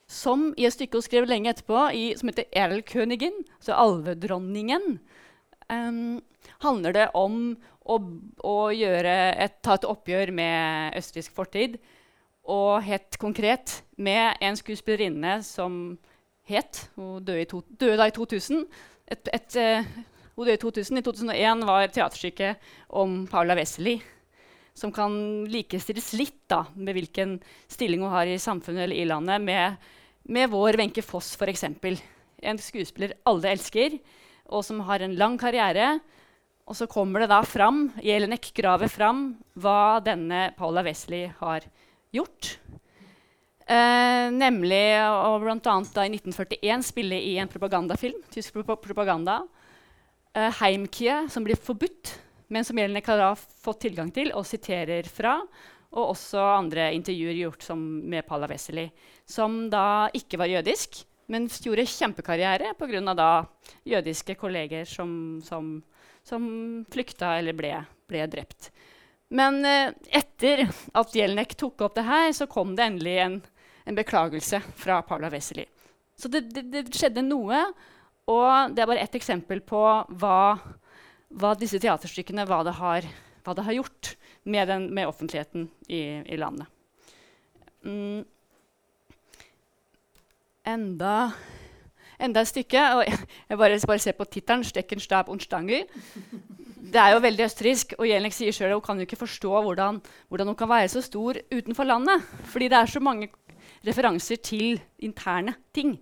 som 0.08 0.52
i 0.58 0.68
et 0.68 0.76
stykke 0.76 1.00
hun 1.00 1.06
skrev 1.06 1.28
lenge 1.30 1.50
etterpå, 1.50 1.90
i, 1.94 2.14
som 2.18 2.30
heter 2.30 2.46
'Erlkönigin', 2.54 3.44
altså 3.58 3.74
alvedronningen, 3.74 5.00
um, 5.70 6.22
handler 6.62 6.94
det 6.94 7.08
om 7.14 7.58
å, 7.86 8.00
å 8.46 8.58
et, 8.72 9.62
ta 9.62 9.76
et 9.78 9.86
oppgjør 9.86 10.32
med 10.36 10.98
østerriksk 10.98 11.36
fortid. 11.36 11.78
Og 12.46 12.84
helt 12.86 13.18
konkret 13.18 13.82
med 13.98 14.38
en 14.42 14.58
skuespillerinne 14.58 15.40
som 15.44 15.98
het 16.46 16.92
Hun 16.96 17.24
døde, 17.26 17.48
to, 17.50 17.64
døde 17.74 17.98
da 17.98 18.06
i 18.06 18.14
2000. 18.14 18.68
Et, 19.10 19.30
et, 19.34 19.56
uh, 19.58 20.04
hun 20.36 20.46
døde 20.46 20.60
i 20.60 20.62
2000. 20.62 21.00
I 21.00 21.02
2001 21.02 21.66
var 21.66 21.88
teaterstykket 21.90 22.68
om 22.90 23.24
Paula 23.26 23.56
Wesley, 23.58 23.98
som 24.78 24.92
kan 24.94 25.46
likestilles 25.50 26.12
litt 26.14 26.44
da, 26.52 26.66
med 26.76 26.94
hvilken 26.94 27.40
stilling 27.72 28.04
hun 28.06 28.14
har 28.14 28.30
i 28.30 28.38
samfunnet 28.38 28.86
eller 28.86 29.00
i 29.00 29.10
landet, 29.10 29.42
med, 29.42 29.90
med 30.26 30.50
vår 30.52 30.78
Wenche 30.80 31.04
Foss 31.06 31.34
f.eks. 31.38 31.64
En 32.46 32.60
skuespiller 32.62 33.16
alle 33.26 33.54
elsker, 33.56 33.98
og 34.52 34.66
som 34.66 34.82
har 34.88 35.02
en 35.02 35.16
lang 35.18 35.38
karriere. 35.42 36.00
Og 36.66 36.78
så 36.78 36.88
kommer 36.90 37.22
det 37.22 37.30
da 37.30 37.42
fram, 37.46 37.88
Jelinek 38.02 38.50
graver 38.58 38.90
fram 38.90 39.28
hva 39.54 40.02
denne 40.04 40.50
Paula 40.58 40.82
Wesley 40.86 41.30
har 41.40 41.66
gjort. 42.16 42.56
Eh, 43.66 44.28
nemlig 44.34 44.84
å 45.06 45.38
bl.a. 45.42 45.56
i 45.56 46.12
1941 46.18 46.86
spille 46.86 47.22
i 47.22 47.36
en 47.42 47.50
propagandafilm. 47.50 48.18
Tysk 48.34 48.58
propaganda. 48.66 49.44
Eh, 50.34 50.52
Heimkie, 50.62 51.26
som 51.30 51.46
blir 51.46 51.58
forbudt 51.58 52.18
men 52.48 52.66
som 52.66 52.78
Jelinek 52.78 53.08
har 53.08 53.36
fått 53.36 53.86
tilgang 53.88 54.12
til 54.14 54.32
og 54.36 54.46
siterer 54.48 55.08
fra. 55.10 55.40
Og 55.96 56.12
også 56.12 56.42
andre 56.58 56.90
intervjuer 56.96 57.38
gjort 57.40 57.68
med 57.76 58.26
Paula 58.28 58.50
Wessely, 58.52 58.90
som 59.26 59.70
da 59.72 60.10
ikke 60.16 60.40
var 60.42 60.52
jødisk, 60.52 61.04
men 61.32 61.48
gjorde 61.50 61.88
kjempekarriere 61.90 62.74
pga. 62.78 63.46
jødiske 63.86 64.36
kolleger 64.36 64.86
som, 64.86 65.42
som, 65.44 65.84
som 66.24 66.86
flykta 66.92 67.38
eller 67.40 67.54
ble, 67.54 67.74
ble 68.08 68.28
drept. 68.28 68.72
Men 69.30 69.66
eh, 69.66 69.94
etter 70.12 70.68
at 70.94 71.16
Jelnek 71.16 71.56
tok 71.56 71.82
opp 71.82 71.96
det 71.96 72.06
her, 72.06 72.32
så 72.32 72.46
kom 72.46 72.76
det 72.76 72.84
endelig 72.86 73.18
en, 73.18 73.42
en 73.86 73.96
beklagelse 73.96 74.62
fra 74.76 75.02
Paula 75.02 75.30
Wessely. 75.30 75.66
Så 76.16 76.30
det, 76.30 76.46
det, 76.54 76.68
det, 76.72 76.86
skjedde 76.94 77.26
noe, 77.26 77.64
og 78.30 78.76
det 78.76 78.84
er 78.84 78.88
bare 78.92 79.02
ett 79.02 79.16
eksempel 79.18 79.64
på 79.66 79.82
hva 80.20 80.60
hva 81.36 81.56
disse 81.60 81.80
teaterstykkene 81.82 82.46
hva 82.48 82.62
det 82.66 82.76
har, 82.80 83.08
hva 83.46 83.56
det 83.58 83.66
har 83.68 83.78
gjort 83.80 84.14
med, 84.46 84.68
den, 84.68 84.88
med 84.94 85.10
offentligheten 85.10 85.70
i, 85.90 86.02
i 86.26 86.38
landet. 86.38 86.70
Mm. 87.86 88.24
Enda, 90.66 91.30
enda, 92.20 92.42
et 92.42 92.50
stykke. 92.50 92.82
og 92.96 93.06
Jeg 93.50 93.58
bare, 93.58 93.80
bare 93.88 94.00
ser 94.00 94.18
på 94.18 94.26
tittelen 94.26 94.64
'Stekken, 94.64 95.00
stab 95.00 95.30
und 95.30 95.42
stangel'. 95.42 95.86
Det 96.86 97.02
er 97.02 97.14
jo 97.14 97.20
veldig 97.20 97.46
østerriksk, 97.46 97.94
og 97.98 98.08
Jelnik 98.08 98.34
sier 98.34 98.54
sjøl 98.54 98.74
hun 98.74 98.82
kan 98.82 98.98
jo 98.98 99.06
ikke 99.08 99.20
forstå 99.20 99.62
hvordan, 99.62 100.02
hvordan, 100.30 100.48
hun 100.48 100.56
kan 100.56 100.70
være 100.70 100.88
så 100.88 101.02
stor 101.02 101.34
utenfor 101.52 101.84
landet. 101.84 102.22
Fordi 102.44 102.68
det 102.68 102.78
er 102.78 102.86
så 102.86 103.00
mange 103.00 103.30
referanser 103.88 104.36
til 104.36 104.82
interne 105.00 105.54
ting. 105.74 106.00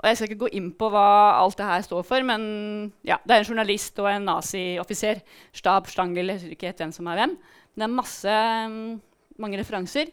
Og 0.00 0.08
jeg 0.08 0.16
skal 0.16 0.30
ikke 0.30 0.40
gå 0.40 0.50
inn 0.56 0.70
på 0.72 0.88
hva 0.88 1.40
alt 1.42 1.58
det 1.60 1.66
her 1.68 1.82
står 1.84 2.04
for, 2.08 2.24
men 2.24 2.92
ja, 3.04 3.18
det 3.20 3.34
er 3.34 3.42
en 3.42 3.48
journalist 3.50 3.98
og 4.00 4.08
en 4.08 4.28
nazioffiser. 4.30 5.20
Stab, 5.52 5.90
Stangel, 5.92 6.26
jeg 6.32 6.38
husker 6.38 6.54
ikke 6.56 6.70
helt 6.70 6.80
hvem 6.80 6.94
som 6.96 7.10
er 7.12 7.20
hvem. 7.20 7.34
Det 7.76 7.86
er 7.86 7.92
masse, 7.92 8.38
mm, 8.70 9.00
mange 9.40 9.60
referanser. 9.60 10.10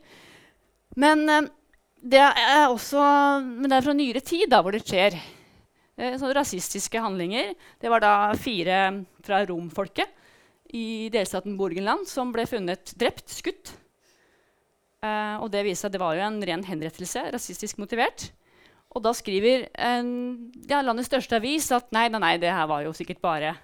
Men 0.97 1.25
eh, 1.29 1.49
det 2.07 2.21
er 2.21 2.67
også 2.67 3.01
men 3.43 3.69
det 3.69 3.79
er 3.79 3.87
fra 3.87 3.97
nyere 3.97 4.21
tid, 4.23 4.47
da, 4.51 4.61
hvor 4.61 4.75
det 4.75 4.85
skjer 4.85 5.17
Så 5.97 6.29
rasistiske 6.29 7.01
handlinger. 7.01 7.55
Det 7.81 7.89
var 7.89 8.03
da 8.03 8.13
fire 8.37 9.05
fra 9.25 9.41
romfolket 9.49 10.13
i 10.77 11.09
delstaten 11.09 11.55
Borgenland 11.57 12.05
som 12.05 12.29
ble 12.35 12.45
funnet 12.45 12.91
drept, 12.99 13.31
skutt. 13.33 13.71
Eh, 15.01 15.35
og 15.41 15.49
det 15.53 15.63
viste 15.65 15.85
seg 15.85 15.91
at 15.91 15.95
det 15.95 16.01
var 16.03 16.17
jo 16.17 16.25
en 16.25 16.41
ren 16.45 16.65
henrettelse, 16.67 17.23
rasistisk 17.33 17.79
motivert. 17.81 18.29
Og 18.95 19.03
da 19.05 19.13
skriver 19.15 19.67
en, 19.73 20.09
ja, 20.69 20.81
landets 20.85 21.09
største 21.11 21.37
avis 21.37 21.69
at 21.75 21.89
nei, 21.95 22.07
nei, 22.13 22.21
nei, 22.23 22.35
det 22.41 22.53
her 22.53 22.69
var 22.69 22.85
jo 22.85 22.93
sikkert 22.97 23.21
bare 23.23 23.55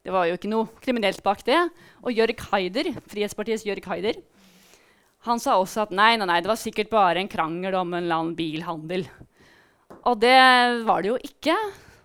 Det 0.00 0.12
var 0.14 0.28
jo 0.28 0.36
ikke 0.38 0.50
noe 0.50 0.68
kriminelt 0.80 1.22
bak 1.24 1.42
det. 1.44 1.58
Og 2.00 2.14
Jørg 2.16 2.40
Haider, 2.50 2.92
Frihetspartiets 3.10 3.66
Jørg 3.68 3.84
Haider 3.90 4.20
han 5.26 5.40
sa 5.40 5.58
også 5.60 5.82
at 5.84 5.90
nei, 5.92 6.14
nei, 6.16 6.24
nei, 6.28 6.38
det 6.40 6.48
var 6.48 6.56
sikkert 6.56 6.88
bare 6.92 7.20
en 7.20 7.28
krangel 7.28 7.74
om 7.76 7.90
en 7.92 7.98
eller 8.00 8.22
annen 8.22 8.36
bilhandel. 8.38 9.04
Og 10.08 10.16
det 10.22 10.38
var 10.88 11.02
det 11.02 11.10
jo 11.10 11.18
ikke. 11.20 11.56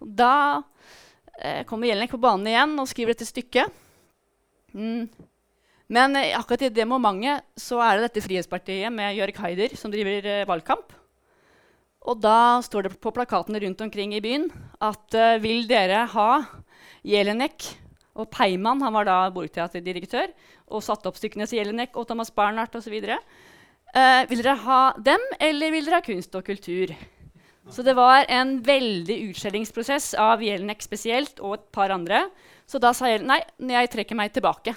Da 0.03 0.34
eh, 1.39 1.63
kommer 1.69 1.88
Jelinek 1.88 2.12
på 2.12 2.19
banen 2.19 2.49
igjen 2.51 2.73
og 2.81 2.89
skriver 2.91 3.15
dette 3.15 3.29
stykket. 3.29 3.71
Mm. 4.75 5.08
Men 5.95 6.19
eh, 6.19 6.36
akkurat 6.36 6.67
i 6.67 6.73
det 6.75 6.88
momentet 6.89 7.45
så 7.55 7.79
er 7.86 7.95
det 7.95 8.10
dette 8.10 8.25
Frihetspartiet 8.25 8.91
med 8.91 9.15
Jørg 9.15 9.39
Haider 9.45 9.79
som 9.79 9.93
driver 9.93 10.27
eh, 10.34 10.43
valgkamp. 10.49 10.91
Og 12.05 12.19
da 12.21 12.60
står 12.62 12.86
det 12.89 12.93
på 13.01 13.15
plakatene 13.15 13.63
rundt 13.63 13.79
omkring 13.81 14.12
i 14.13 14.21
byen 14.21 14.43
at 14.84 15.15
uh, 15.17 15.39
vil 15.41 15.63
dere 15.65 16.03
ha 16.12 16.29
Jelinek 17.01 17.65
og 18.15 18.30
Peiman, 18.32 18.82
han 18.84 18.95
var 18.95 19.08
da 19.08 19.17
Borgteaterdirektør, 19.36 20.32
og 20.71 20.84
satte 20.84 21.10
opp 21.10 21.19
stykkene 21.19 21.47
Jelinek 21.51 21.97
og 21.99 22.08
Thomas 22.10 22.32
Bernhardt 22.32 22.78
osv. 22.80 22.95
Eh, 22.95 24.21
vil 24.30 24.41
dere 24.41 24.56
ha 24.63 24.80
dem, 24.97 25.21
eller 25.39 25.75
vil 25.75 25.88
dere 25.88 25.99
ha 25.99 26.06
kunst 26.06 26.36
og 26.36 26.45
kultur? 26.47 26.95
Så 27.73 27.84
det 27.84 27.95
var 27.97 28.28
en 28.30 28.60
veldig 28.63 29.17
utskjellingsprosess 29.32 30.13
av 30.21 30.43
Jelinek 30.45 30.84
spesielt 30.86 31.41
og 31.41 31.58
et 31.58 31.69
par 31.75 31.91
andre. 31.91 32.28
Så 32.69 32.80
da 32.82 32.93
sa 32.95 33.10
Jelinek 33.12 33.49
nei, 33.60 33.80
jeg 33.82 33.91
trekker 33.97 34.19
meg 34.19 34.32
tilbake. 34.36 34.75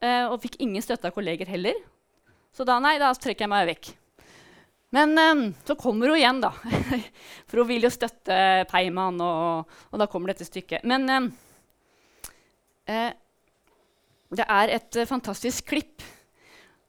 Eh, 0.00 0.26
og 0.28 0.38
fikk 0.44 0.60
ingen 0.62 0.84
støtte 0.84 1.10
av 1.10 1.16
kolleger 1.16 1.50
heller. 1.50 1.76
Så 2.54 2.66
da 2.68 2.78
nei, 2.82 2.94
da 3.00 3.10
trekker 3.16 3.46
jeg 3.46 3.52
meg 3.52 3.68
vekk. 3.72 3.92
Men 4.94 5.18
eh, 5.18 5.44
så 5.66 5.74
kommer 5.78 6.12
hun 6.12 6.20
igjen, 6.20 6.42
da. 6.44 6.54
For 7.50 7.62
hun 7.62 7.72
vil 7.72 7.88
jo 7.88 7.94
støtte 7.94 8.66
Peiman, 8.70 9.18
og, 9.18 9.78
og 9.90 10.02
da 10.02 10.08
kommer 10.10 10.32
dette 10.32 10.46
stykket. 10.46 10.86
Men 10.88 11.08
um, 11.10 11.30
eh, 12.88 13.12
det 14.30 14.46
er 14.46 14.74
et 14.76 14.96
uh, 15.00 15.06
fantastisk 15.08 15.72
klipp. 15.72 16.02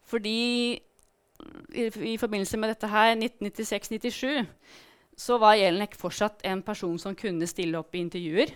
Fordi 0.05 0.77
i, 0.77 1.83
i, 2.13 2.17
forbindelse 2.17 2.57
med 2.57 2.69
dette 2.69 2.87
her, 2.87 3.15
1996-97, 3.15 4.45
så 5.17 5.37
var 5.41 5.57
Jelinek 5.57 5.95
fortsatt 5.97 6.43
en 6.45 6.61
person 6.61 6.99
som 6.99 7.15
kunne 7.15 7.47
stille 7.47 7.79
opp 7.79 7.95
i 7.95 8.03
intervjuer. 8.03 8.53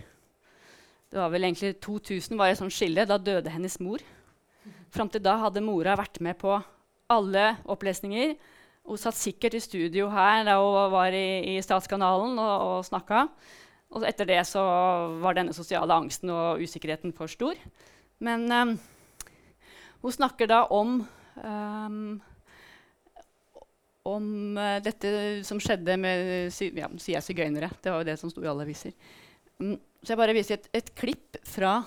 Det 1.10 1.18
var 1.18 1.30
vel 1.32 1.44
egentlig 1.48 1.76
2000 1.80 2.38
var 2.38 2.50
et 2.50 2.60
sånt 2.60 2.74
skille. 2.74 3.06
Da 3.06 3.18
døde 3.18 3.50
hennes 3.50 3.78
mor. 3.80 4.02
Fram 4.90 5.08
til 5.10 5.22
da 5.22 5.36
hadde 5.44 5.64
mora 5.64 5.96
vært 5.98 6.20
med 6.20 6.38
på 6.38 6.58
alle 7.10 7.52
opplesninger 7.70 8.34
hun 8.86 8.98
satt 9.00 9.18
sikkert 9.18 9.56
i 9.58 9.62
studio 9.62 10.08
her 10.12 10.44
da 10.46 10.56
hun 10.62 10.92
var 10.92 11.14
i, 11.14 11.56
i 11.56 11.62
Statskanalen 11.62 12.38
og, 12.38 12.66
og 12.70 12.84
snakka. 12.86 13.26
Og 13.94 14.06
etter 14.08 14.28
det 14.28 14.40
så 14.48 14.62
var 15.22 15.36
denne 15.36 15.54
sosiale 15.56 15.94
angsten 15.94 16.32
og 16.34 16.62
usikkerheten 16.62 17.14
for 17.16 17.30
stor. 17.30 17.58
Men 18.18 18.46
um, 18.50 18.72
hun 20.02 20.16
snakker 20.16 20.50
da 20.50 20.64
om 20.74 20.98
um, 21.42 22.00
om 24.06 24.26
uh, 24.58 24.78
dette 24.82 25.12
som 25.46 25.60
skjedde 25.62 25.96
med 25.98 26.50
ja, 26.78 26.90
sier 27.02 27.22
sigøynere. 27.24 27.70
Det 27.82 27.92
var 27.92 28.02
jo 28.02 28.08
det 28.10 28.18
som 28.20 28.32
sto 28.32 28.44
i 28.44 28.50
alle 28.50 28.66
aviser. 28.66 28.96
Um, 29.62 29.76
så 30.02 30.14
jeg 30.14 30.22
bare 30.22 30.36
viser 30.36 30.58
et, 30.58 30.68
et 30.82 30.92
klipp 30.98 31.38
fra, 31.46 31.78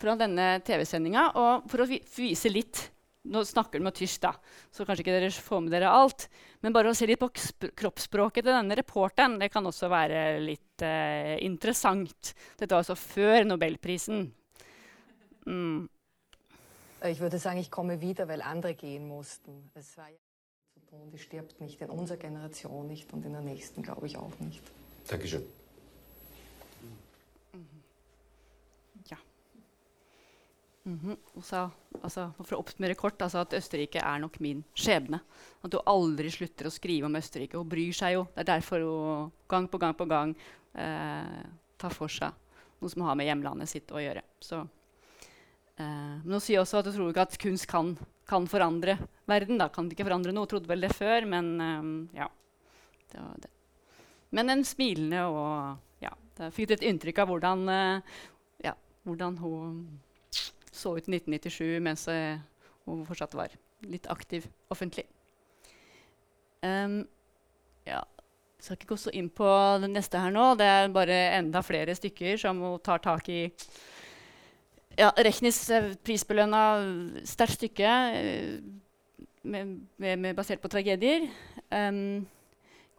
fra 0.00 0.16
denne 0.18 0.56
TV-sendinga 0.66 1.28
for 1.70 1.84
å 1.84 1.90
vi, 1.90 2.00
vise 2.16 2.50
litt 2.50 2.88
nå 3.28 3.42
snakker 3.44 3.80
du 3.80 3.84
med 3.84 3.96
tysk, 3.96 4.22
da, 4.24 4.32
så 4.72 4.86
kanskje 4.88 5.04
ikke 5.04 5.12
dere 5.18 5.30
får 5.34 5.64
med 5.64 5.74
dere 5.74 5.92
alt. 5.92 6.24
Men 6.60 6.74
bare 6.76 6.90
å 6.90 6.96
se 6.96 7.08
litt 7.08 7.20
på 7.20 7.30
kroppsspråket 7.78 8.44
til 8.44 8.52
denne 8.52 8.76
reporteren 8.76 9.38
det 9.40 9.48
kan 9.52 9.66
også 9.66 9.88
være 9.88 10.40
litt 10.44 10.84
eh, 10.84 11.38
interessant. 11.46 12.34
Dette 12.60 12.74
var 12.74 12.84
altså 12.84 12.98
før 12.98 13.46
nobelprisen. 13.48 14.26
Mm. 15.46 15.88
Ich 17.08 17.20
würde 17.20 17.38
sagen, 17.38 17.58
ich 17.58 17.70
komme 17.70 18.02
wieder, 18.02 18.28
weil 18.28 18.42
andere 18.42 18.74
gehen 18.74 19.08
mussten. 19.08 19.70
Es 19.74 19.96
war 19.96 20.10
ja 20.10 20.18
zu 20.74 20.80
tun, 20.86 21.10
die 21.10 21.18
stirbt 21.18 21.60
nicht 21.60 21.80
in 21.80 21.88
unserer 21.88 22.18
Generation 22.18 22.86
nicht 22.86 23.12
und 23.14 23.24
in 23.24 23.32
der 23.32 23.40
nächsten, 23.40 23.82
glaube 23.82 24.06
ich, 24.06 24.18
auch 24.18 24.38
nicht. 24.40 24.62
Dankeschön. 25.08 25.42
Mm 30.84 30.98
-hmm. 30.98 31.42
sa, 31.42 31.70
altså, 32.02 32.32
for 32.42 32.56
å 32.56 32.60
oppsummere 32.60 32.94
kort, 32.94 33.22
altså 33.22 33.38
at 33.38 33.52
Østerrike 33.52 34.00
er 34.00 34.18
nok 34.18 34.40
min 34.40 34.64
skjebne. 34.74 35.20
At 35.62 35.72
hun 35.72 35.82
aldri 35.86 36.30
slutter 36.30 36.66
å 36.66 36.70
skrive 36.70 37.06
om 37.06 37.16
Østerrike. 37.16 37.58
Hun 37.58 37.68
bryr 37.68 37.92
seg 37.92 38.12
jo. 38.14 38.26
Det 38.34 38.40
er 38.40 38.58
derfor 38.58 38.80
hun 38.80 39.32
gang 39.48 39.68
på 39.68 39.78
gang 39.78 39.94
på 39.94 40.08
gang 40.08 40.36
eh, 40.74 41.44
tar 41.78 41.90
for 41.90 42.08
seg 42.08 42.32
noe 42.80 42.90
som 42.90 43.02
har 43.02 43.14
med 43.14 43.26
hjemlandet 43.26 43.68
sitt 43.68 43.92
å 43.92 44.00
gjøre. 44.00 44.22
Så, 44.40 44.60
eh, 45.76 46.16
men 46.24 46.32
hun 46.32 46.40
sier 46.40 46.60
også 46.60 46.78
at 46.78 46.86
hun 46.86 46.94
tror 46.94 47.10
ikke 47.10 47.28
at 47.28 47.38
kunst 47.38 47.66
kan, 47.66 47.98
kan 48.26 48.46
forandre 48.46 48.98
verden. 49.26 49.58
Da. 49.58 49.68
Kan 49.68 49.90
ikke 49.90 50.04
forandre 50.08 50.32
noe, 50.32 50.46
Hun 50.48 50.48
trodde 50.48 50.68
vel 50.68 50.80
det 50.80 50.94
før, 50.96 51.26
men 51.26 51.60
eh, 51.60 52.20
ja. 52.22 52.28
Det 53.12 53.18
var 53.18 53.38
det. 53.42 53.50
Men 54.30 54.50
en 54.50 54.64
smilende 54.64 55.24
og 55.26 55.78
ja, 55.98 56.12
det 56.38 56.52
fikk 56.54 56.76
et 56.76 56.84
inntrykk 56.86 57.18
av 57.18 57.32
hvordan, 57.32 57.64
uh, 57.66 58.20
ja, 58.62 58.76
hvordan 59.02 59.38
hun 59.42 59.80
så 60.80 60.96
ut 60.96 61.08
i 61.08 61.18
1997 61.18 61.80
mens 61.84 62.06
uh, 62.10 62.40
hun 62.88 63.04
fortsatt 63.08 63.36
var 63.38 63.52
litt 63.88 64.08
aktiv 64.12 64.48
offentlig. 64.72 65.06
Um, 66.64 67.02
ja, 67.88 68.02
skal 68.60 68.76
ikke 68.76 68.92
gå 68.92 68.98
så 69.00 69.12
inn 69.16 69.30
på 69.32 69.48
det 69.80 69.88
neste 69.92 70.20
her 70.20 70.32
nå. 70.34 70.52
Det 70.60 70.66
er 70.68 70.92
bare 70.92 71.20
enda 71.38 71.62
flere 71.64 71.96
stykker 71.96 72.40
som 72.40 72.60
hun 72.64 72.78
tar 72.84 73.00
tak 73.04 73.30
i 73.32 73.46
ja, 74.98 75.08
Rechnis 75.16 75.62
prisbelønna 76.04 76.60
sterkt 77.28 77.60
stykke 77.60 77.92
eh, 78.18 78.58
med, 79.48 79.78
med, 79.96 80.18
med 80.20 80.36
basert 80.36 80.60
på 80.60 80.68
tragedier. 80.72 81.24
Um, 81.72 82.26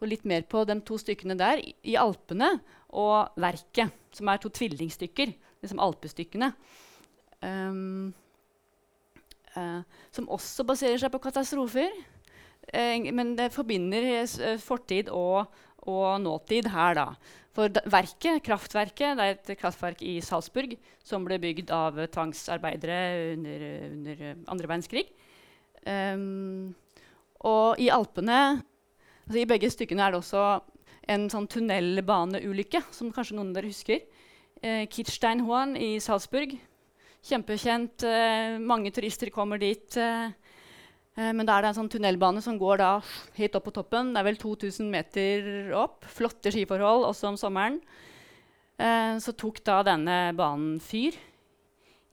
går 0.01 0.09
litt 0.09 0.25
mer 0.25 0.47
på 0.49 0.63
de 0.65 0.79
to 0.88 0.97
stykkene 0.97 1.38
der, 1.38 1.61
i 1.61 1.97
Alpene 1.99 2.55
og 2.97 3.36
Verket, 3.39 3.93
som 4.15 4.32
er 4.32 4.41
to 4.41 4.49
tvillingstykker. 4.49 5.36
Liksom 5.61 5.82
alpestykkene. 5.84 6.49
Um, 7.42 8.14
uh, 9.58 9.82
som 10.14 10.30
også 10.30 10.66
baserer 10.68 11.02
seg 11.02 11.14
på 11.14 11.22
katastrofer. 11.24 11.94
Men 12.72 13.34
det 13.36 13.50
forbinder 13.52 14.06
uh, 14.22 14.58
fortid 14.62 15.10
og, 15.10 15.50
og, 15.82 16.22
nåtid 16.22 16.70
her, 16.72 16.96
da. 16.96 17.08
For 17.52 17.74
verket, 17.92 18.44
kraftverket 18.46 19.18
det 19.20 19.26
er 19.26 19.34
et 19.36 19.50
kraftverk 19.60 20.04
i 20.08 20.22
Salzburg 20.24 20.78
som 21.04 21.26
ble 21.28 21.36
bygd 21.42 21.74
av 21.76 21.98
tvangsarbeidere 22.14 23.34
under, 23.34 23.66
under 23.89 24.22
andre 24.54 24.70
verdenskrig. 24.70 25.10
Um, 25.84 26.72
og 27.42 27.82
i 27.82 27.89
Alpene 27.89 28.62
altså 29.26 29.39
I 29.42 29.48
begge 29.50 29.72
stykkene 29.74 30.06
er 30.06 30.14
det 30.14 30.22
også 30.22 30.44
en 31.10 31.28
sånn 31.32 31.48
tunnelbaneulykke, 31.50 32.84
som 32.94 33.12
kanskje 33.14 33.38
noen 33.38 33.52
av 33.52 33.58
dere 33.58 33.72
husker. 33.72 34.04
Eh, 34.62 34.84
Kitzsteinhorn 34.92 35.74
i 35.80 35.96
Salzburg. 36.04 36.54
Kjempekjent. 37.28 38.03
Eh, 38.07 38.57
mange 38.59 38.91
turister 38.91 39.30
kommer 39.30 39.61
dit. 39.61 39.97
Eh, 39.97 40.32
Eh, 41.17 41.32
men 41.36 41.47
da 41.47 41.57
er 41.57 41.65
det 41.65 41.72
en 41.72 41.80
sånn 41.82 41.91
tunnelbane 41.91 42.41
som 42.43 42.59
går 42.59 42.80
da 42.82 42.91
helt 43.38 43.57
opp 43.57 43.67
på 43.67 43.76
toppen. 43.76 44.13
Det 44.13 44.22
er 44.22 44.30
vel 44.30 44.39
2000 44.39 44.91
meter 44.91 45.74
opp. 45.78 46.07
Flotte 46.07 46.53
skiforhold 46.53 47.07
også 47.09 47.32
om 47.32 47.39
sommeren. 47.39 47.82
Så 49.22 49.36
tok 49.38 49.59
da 49.61 49.84
denne 49.86 50.32
banen 50.34 50.80
fyr 50.82 51.13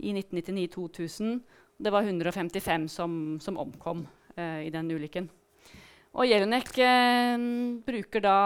i 0.04 0.10
1999-2000. 0.12 1.38
Det 1.80 1.92
var 1.94 2.04
155 2.04 2.84
som, 2.92 3.14
som 3.40 3.56
omkom 3.56 4.02
eh, 4.36 4.66
i 4.66 4.72
den 4.74 4.90
ulykken. 4.92 5.30
Og 6.18 6.28
Jelinek 6.28 6.68
eh, 6.84 7.40
bruker 7.86 8.20
da 8.26 8.36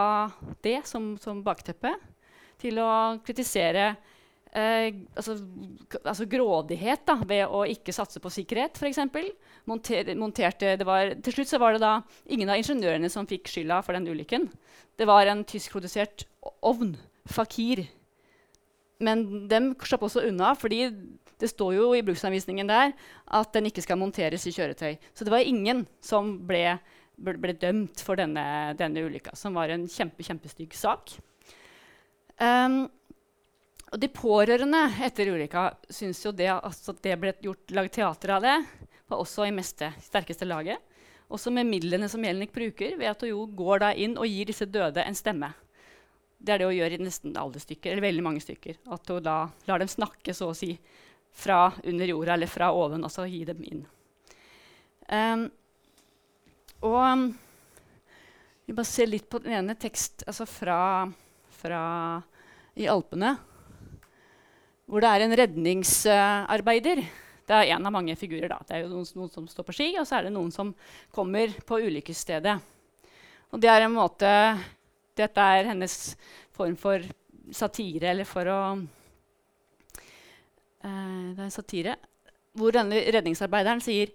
det 0.63 0.85
som, 0.87 1.17
som 1.19 1.43
bakteppe 1.43 1.97
til 2.63 2.79
å 2.79 3.19
kritisere 3.27 3.97
Eh, 4.53 4.95
altså, 5.17 5.39
altså, 6.03 6.27
grådighet 6.29 7.07
da, 7.09 7.15
ved 7.25 7.47
å 7.49 7.63
ikke 7.73 7.95
satse 7.97 8.21
på 8.21 8.33
sikkerhet, 8.33 8.77
f.eks. 8.77 9.01
Monter, 9.65 10.11
til 10.13 11.33
slutt 11.33 11.55
var 11.63 11.77
det 11.77 11.81
da 11.81 11.95
ingen 12.29 12.53
av 12.53 12.61
ingeniørene 12.61 13.09
som 13.13 13.29
fikk 13.29 13.49
skylda 13.49 13.81
for 13.87 13.97
den 13.97 14.11
ulykken. 14.13 14.51
Det 15.01 15.09
var 15.09 15.31
en 15.31 15.45
tyskprodusert 15.49 16.27
ovn, 16.61 16.99
Fakir. 17.33 17.87
Men 19.03 19.49
dem 19.49 19.73
slapp 19.83 20.05
også 20.05 20.27
unna, 20.29 20.53
fordi 20.59 20.85
det 21.43 21.51
står 21.51 21.75
jo 21.79 21.89
i 21.97 22.05
bruksanvisningen 22.07 22.69
der 22.69 22.93
at 23.35 23.57
den 23.57 23.71
ikke 23.71 23.83
skal 23.83 23.99
monteres 23.99 24.45
i 24.47 24.53
kjøretøy. 24.55 24.99
Så 25.15 25.25
det 25.25 25.33
var 25.33 25.49
ingen 25.49 25.87
som 26.05 26.37
ble, 26.47 26.77
ble, 27.17 27.39
ble 27.41 27.57
dømt 27.57 28.05
for 28.05 28.21
denne, 28.21 28.45
denne 28.79 29.09
ulykka, 29.09 29.33
som 29.39 29.57
var 29.57 29.73
en 29.73 29.89
kjempe, 29.91 30.23
kjempestygg 30.27 30.77
sak. 30.77 31.17
Um, 32.43 32.85
og 33.93 34.01
de 34.01 34.09
pårørende 34.09 34.87
etter 35.05 35.29
ulykka 35.29 35.67
syns 35.93 36.23
jo 36.25 36.33
det 36.33 36.49
altså, 36.55 36.95
det 37.05 37.13
ble 37.21 37.35
gjort 37.45 37.75
laget 37.77 37.99
teater 37.99 38.33
av 38.39 38.47
det, 38.47 38.55
var 39.11 39.21
også 39.21 39.45
i 39.45 39.53
meste 39.53 39.91
sterkeste 40.01 40.49
laget. 40.49 40.81
Også 41.33 41.53
med 41.53 41.69
midlene 41.69 42.09
som 42.09 42.25
Jelinek 42.25 42.55
bruker, 42.55 42.97
ved 42.97 43.11
at 43.11 43.21
hun 43.25 43.31
jo 43.35 43.45
går 43.57 43.85
da 43.85 43.91
inn 43.93 44.17
og 44.17 44.29
gir 44.29 44.49
disse 44.49 44.69
døde 44.69 45.05
en 45.05 45.17
stemme. 45.17 45.53
Det 46.41 46.55
er 46.55 46.63
det 46.63 46.71
hun 46.71 46.79
gjør 46.79 46.97
i 46.97 47.03
nesten 47.05 47.37
alle 47.37 47.61
stykker, 47.61 47.93
eller 47.93 48.07
veldig 48.07 48.25
mange 48.25 48.43
stykker. 48.45 48.81
At 48.97 49.13
hun 49.13 49.23
da 49.29 49.37
lar 49.69 49.85
dem 49.85 49.93
snakke 49.93 50.35
så 50.37 50.51
å 50.51 50.57
si 50.57 50.73
fra 51.33 51.61
under 51.85 52.09
jorda 52.09 52.37
eller 52.37 52.49
fra 52.49 52.73
oven, 52.77 53.05
altså 53.05 53.29
gi 53.29 53.45
dem 53.49 53.61
inn. 53.69 53.85
Um, 55.13 55.47
og 56.81 56.99
um, 56.99 57.29
vi 58.65 58.73
bare 58.73 58.89
ser 58.89 59.13
litt 59.13 59.29
på 59.29 59.41
den 59.45 59.53
ene 59.61 59.77
tekst 59.77 60.25
altså 60.25 60.47
fra, 60.49 60.83
fra 61.61 61.81
i 62.81 62.89
Alpene 62.89 63.37
hvor 64.93 65.01
det 65.01 65.09
er 65.09 65.23
en 65.25 65.37
redningsarbeider. 65.41 67.01
Det 67.49 67.55
er 67.57 67.71
én 67.73 67.87
av 67.89 67.95
mange 67.95 68.13
figurer. 68.21 68.51
Da. 68.53 68.59
Det 68.69 68.77
er 68.77 68.91
noen, 68.91 69.07
noen, 69.17 69.31
som 69.33 69.47
står 69.49 69.65
på 69.65 69.75
ski, 69.79 69.87
og 69.97 70.05
så 70.05 70.19
er 70.19 70.27
det 70.27 70.35
noen 70.35 70.53
som 70.53 70.75
kommer 71.17 71.55
på 71.65 71.81
ulykkesstedet. 71.81 72.59
Og 73.53 73.63
det 73.63 73.73
er 73.73 73.87
en 73.87 73.97
måte 73.97 74.29
Dette 75.17 75.45
er 75.45 75.67
hennes 75.69 75.95
form 76.57 76.77
for 76.81 77.03
satire, 77.53 78.13
eller 78.13 78.29
for 78.29 78.49
å 78.49 78.61
eh, 80.85 81.27
Det 81.37 81.45
er 81.45 81.53
satire 81.53 81.97
hvor 82.57 82.73
denne 82.77 83.01
redningsarbeideren 83.13 83.81
sier 83.81 84.11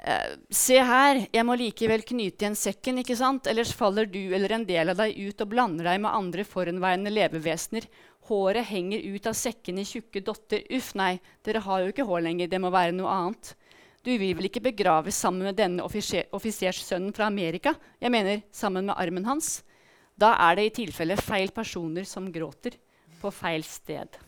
eh, 0.00 0.36
Se 0.52 0.78
her, 0.80 1.22
jeg 1.32 1.44
må 1.48 1.56
likevel 1.60 2.04
knyte 2.08 2.44
igjen 2.46 2.56
sekken, 2.56 3.00
ikke 3.00 3.16
sant? 3.16 3.48
ellers 3.48 3.72
faller 3.76 4.08
du 4.08 4.20
eller 4.32 4.56
en 4.56 4.68
del 4.68 4.92
av 4.92 5.00
deg 5.00 5.16
ut 5.20 5.44
og 5.44 5.52
blander 5.52 5.88
deg 5.88 6.00
med 6.04 6.12
andre 6.12 6.44
forhenværende 6.48 7.12
levevesener 7.12 7.88
Håret 8.28 8.68
henger 8.68 9.02
ut 9.14 9.26
av 9.26 9.34
sekkene 9.34 9.82
i 9.82 9.88
tjukke 9.88 10.22
dotter. 10.22 10.62
Uff, 10.70 10.92
nei, 10.98 11.16
dere 11.42 11.62
har 11.64 11.82
jo 11.82 11.90
ikke 11.90 12.06
hår 12.06 12.22
lenger, 12.28 12.50
det 12.52 12.60
må 12.62 12.70
være 12.70 12.94
noe 12.94 13.10
annet. 13.10 13.54
Du 14.02 14.10
vil 14.18 14.34
vel 14.34 14.48
ikke 14.48 14.64
begraves 14.64 15.18
sammen 15.18 15.46
med 15.46 15.58
denne 15.58 15.84
offisersønnen 15.86 17.14
fra 17.14 17.28
Amerika? 17.30 17.74
Jeg 18.02 18.10
mener 18.14 18.42
sammen 18.54 18.88
med 18.88 18.98
armen 18.98 19.26
hans. 19.26 19.60
Da 20.18 20.34
er 20.48 20.58
det 20.58 20.66
i 20.68 20.74
tilfelle 20.82 21.16
feil 21.18 21.52
personer 21.54 22.06
som 22.06 22.30
gråter 22.34 22.78
på 23.22 23.30
feil 23.34 23.62
sted. 23.66 24.18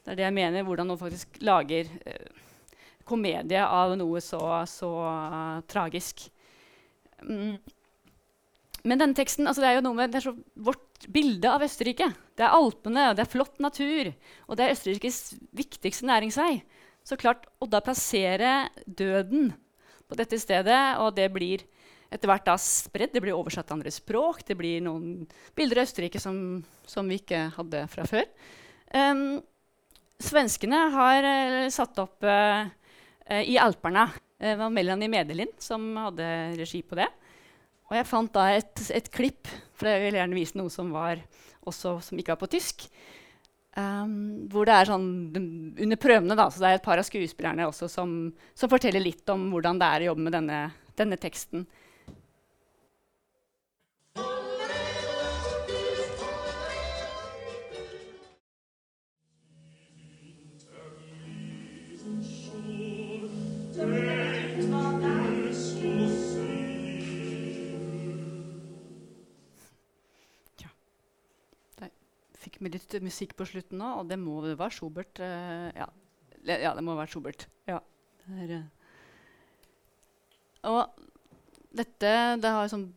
Det 0.00 0.14
er 0.14 0.16
det 0.16 0.24
jeg 0.24 0.36
mener, 0.36 0.64
hvordan 0.64 0.88
man 0.88 1.00
faktisk 1.00 1.36
lager 1.44 1.88
uh, 2.08 2.46
komedie 3.04 3.60
av 3.60 3.92
noe 4.00 4.22
så, 4.24 4.40
så 4.68 4.88
uh, 5.04 5.60
tragisk. 5.68 6.24
Mm. 7.20 7.60
Men 8.88 9.00
denne 9.00 9.16
teksten, 9.16 9.48
altså 9.48 9.62
det 9.64 9.70
er 9.70 9.78
jo 9.78 9.84
noe 9.84 9.98
med, 9.98 10.12
det 10.12 10.20
er 10.20 10.28
så 10.30 10.34
vårt 10.56 11.08
bilde 11.12 11.50
av 11.50 11.64
Østerrike. 11.64 12.10
Det 12.38 12.44
er 12.46 12.54
Alpene, 12.56 13.10
det 13.16 13.24
er 13.24 13.32
flott 13.32 13.60
natur, 13.62 14.12
og 14.48 14.56
det 14.56 14.66
er 14.66 14.76
Østerrikes 14.76 15.18
viktigste 15.56 16.08
næringsvei. 16.08 16.62
Så 17.04 17.18
klart, 17.20 17.46
å 17.60 17.68
da 17.68 17.82
plassere 17.84 18.70
døden 18.86 19.52
på 20.08 20.18
dette 20.18 20.40
stedet, 20.40 20.80
og 21.00 21.14
det 21.16 21.28
blir 21.32 21.64
etter 22.10 22.26
hvert 22.26 22.48
da 22.48 22.56
spredd, 22.58 23.12
det 23.14 23.22
blir 23.22 23.36
oversatt 23.36 23.68
til 23.68 23.76
andre 23.76 23.92
språk, 23.94 24.42
det 24.48 24.56
blir 24.58 24.82
noen 24.82 25.28
bilder 25.56 25.82
av 25.82 25.86
Østerrike 25.86 26.20
som, 26.22 26.34
som 26.88 27.06
vi 27.06 27.20
ikke 27.20 27.44
hadde 27.54 27.84
fra 27.92 28.06
før. 28.10 28.26
Um, 28.90 29.38
svenskene 30.20 30.80
har 30.96 31.28
uh, 31.28 31.68
satt 31.70 32.00
opp 32.02 32.26
uh, 32.26 32.66
uh, 32.66 33.42
i 33.44 33.54
Alperne. 33.62 34.08
Det 34.40 34.56
var 34.58 34.72
Melanie 34.74 35.12
Medelin 35.12 35.52
som 35.62 35.84
hadde 36.00 36.26
regi 36.58 36.82
på 36.82 36.98
det. 36.98 37.06
Og 37.90 37.96
jeg 37.98 38.06
fant 38.06 38.30
da 38.34 38.46
et, 38.54 38.84
et 38.94 39.08
klipp, 39.10 39.50
for 39.74 39.90
jeg 39.90 40.04
vil 40.04 40.18
gjerne 40.20 40.38
vise 40.38 40.58
noe 40.58 40.70
som, 40.70 40.92
var 40.94 41.18
også, 41.66 41.96
som 42.06 42.20
ikke 42.20 42.36
var 42.36 42.42
på 42.44 42.50
tysk. 42.52 42.86
Um, 43.78 44.48
hvor 44.50 44.66
det 44.66 44.74
er 44.74 44.88
sånn 44.88 45.04
Under 45.78 45.98
prøvene, 46.02 46.34
da, 46.34 46.48
så 46.50 46.58
det 46.58 46.70
er 46.72 46.80
et 46.80 46.82
par 46.82 46.98
av 46.98 47.06
skuespillerne 47.06 47.68
også 47.68 47.86
som, 47.86 48.14
som 48.58 48.70
forteller 48.72 49.02
litt 49.02 49.30
om 49.30 49.44
hvordan 49.52 49.78
det 49.78 49.86
er 49.86 50.02
å 50.02 50.08
jobbe 50.08 50.24
med 50.26 50.34
denne, 50.34 50.58
denne 50.98 51.18
teksten. 51.22 51.68
Med 72.60 72.76
litt 72.76 72.94
musikk 73.04 73.34
på 73.38 73.46
slutten 73.48 73.80
nå, 73.80 73.88
og 74.00 74.08
det 74.10 74.18
må 74.20 74.40
det 74.44 74.56
være 74.60 74.76
Schubert. 74.76 75.20
Uh, 75.20 75.68
ja. 75.76 75.88
ja. 76.48 76.74
det 76.76 76.84
må 76.86 76.96
være 76.98 77.12
Schubert. 77.12 77.46
Ja. 77.68 77.80
Der, 78.26 78.54
uh. 78.56 78.66
Og 80.70 80.82
dette 81.76 82.12
det 82.40 82.52
har 82.52 82.70
sånn, 82.70 82.90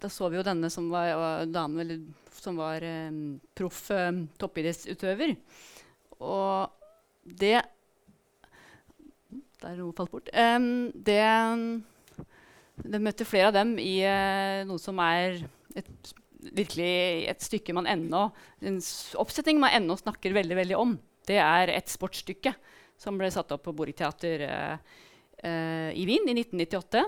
Da 0.00 0.10
så 0.10 0.28
vi 0.28 0.38
jo 0.38 0.46
denne 0.46 0.68
som 0.72 0.90
var 0.92 1.46
dame, 1.48 1.84
eller, 1.84 2.02
som 2.36 2.58
var 2.58 2.84
um, 2.84 3.38
proff 3.56 3.86
um, 3.94 4.24
toppidrettsutøver. 4.40 5.36
Og 6.20 6.70
det 7.24 7.60
Der 9.62 9.78
noe 9.78 9.94
falt 9.96 10.12
bort. 10.12 10.28
Um, 10.36 10.90
det, 10.92 11.22
det 12.84 13.00
møtte 13.00 13.24
flere 13.24 13.48
av 13.48 13.56
dem 13.56 13.78
i 13.80 14.02
uh, 14.04 14.66
noe 14.68 14.82
som 14.82 15.00
er 15.00 15.40
et, 15.78 16.14
virkelig 16.52 17.28
et 17.30 17.44
stykke 17.44 17.74
man 17.76 17.88
ennå 17.88 18.26
En 18.64 18.80
oppsetning 19.20 19.60
man 19.62 19.74
ennå 19.76 19.96
snakker 20.00 20.34
veldig, 20.36 20.56
veldig 20.58 20.76
om. 20.76 20.96
Det 21.24 21.38
er 21.40 21.72
et 21.72 21.88
sportsstykke 21.88 22.54
som 23.00 23.16
ble 23.18 23.30
satt 23.32 23.52
opp 23.54 23.64
på 23.66 23.74
Borgteater 23.76 24.44
uh, 24.46 24.76
uh, 25.44 25.90
i 25.90 26.04
Wien 26.08 26.28
i 26.28 26.36
1998. 26.36 27.04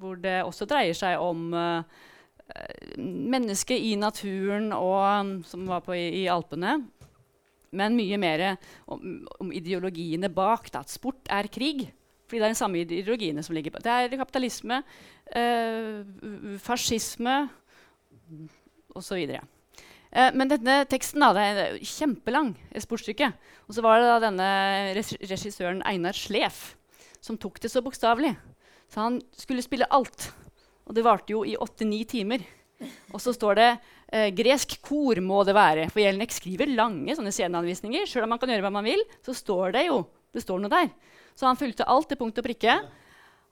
Hvor 0.00 0.16
det 0.20 0.40
også 0.42 0.66
dreier 0.66 0.96
seg 0.96 1.20
om 1.20 1.52
mennesket 2.96 3.80
i 3.80 3.92
naturen, 3.96 4.72
og, 4.74 5.44
som 5.48 5.68
var 5.68 5.84
på 5.84 5.94
i, 5.96 6.24
i 6.24 6.28
Alpene 6.32 6.74
men 7.76 7.96
mye 7.96 8.18
mer 8.20 8.44
om, 8.84 9.22
om 9.40 9.52
ideologiene 9.54 10.30
bak. 10.32 10.68
Da, 10.72 10.82
at 10.84 10.92
sport 10.92 11.30
er 11.32 11.48
krig. 11.52 11.86
Fordi 12.28 12.40
det 12.40 12.46
er 12.46 12.54
den 12.54 12.60
samme 12.60 12.82
ideologiene 12.84 13.44
som 13.44 13.56
ligger 13.56 13.74
på. 13.74 13.82
Det 13.84 13.92
er 13.92 14.16
kapitalisme, 14.20 14.82
eh, 15.36 16.58
fascisme 16.64 17.42
osv. 18.98 19.22
Eh, 20.12 20.30
men 20.36 20.50
denne 20.50 20.82
teksten 20.90 21.24
da, 21.24 21.32
det 21.36 21.48
er 21.48 21.80
kjempelang, 21.80 22.52
et 22.72 22.84
sportsstykke. 22.84 23.32
Og 23.68 23.76
så 23.76 23.84
var 23.84 24.00
det 24.00 24.10
da 24.10 24.22
denne 24.26 24.48
regissøren 24.98 25.82
Einar 25.88 26.16
Slef 26.18 26.72
som 27.22 27.38
tok 27.38 27.60
det 27.62 27.70
så 27.70 27.82
bokstavelig. 27.84 28.34
Så 28.90 29.00
han 29.00 29.20
skulle 29.38 29.64
spille 29.64 29.88
alt. 29.94 30.32
Og 30.88 30.96
det 30.96 31.06
varte 31.06 31.32
jo 31.32 31.44
i 31.46 31.56
åtte-ni 31.56 32.02
timer. 32.08 32.42
Og 33.14 33.20
så 33.22 33.30
står 33.32 33.54
det 33.60 33.68
eh, 34.12 34.30
'gresk 34.34 34.80
kor 34.82 35.20
må 35.22 35.44
det 35.46 35.54
være'. 35.54 35.88
For 35.90 36.02
Jelnek 36.02 36.34
skriver 36.34 36.74
lange 36.74 37.14
sånne 37.14 37.32
sceneanvisninger. 37.32 38.08
Selv 38.10 38.26
om 38.26 38.34
man 38.34 38.42
kan 38.42 38.50
gjøre 38.50 38.66
hva 38.66 38.74
man 38.74 38.84
vil, 38.84 39.00
så 39.24 39.34
står 39.36 39.78
det 39.78 39.86
jo 39.86 40.02
det 40.32 40.42
står 40.42 40.60
noe 40.60 40.72
der. 40.72 40.90
Så 41.36 41.46
han 41.46 41.56
fulgte 41.60 41.86
alt 41.88 42.08
til 42.10 42.18
punkt 42.18 42.38
og 42.40 42.44
prikke. 42.44 42.80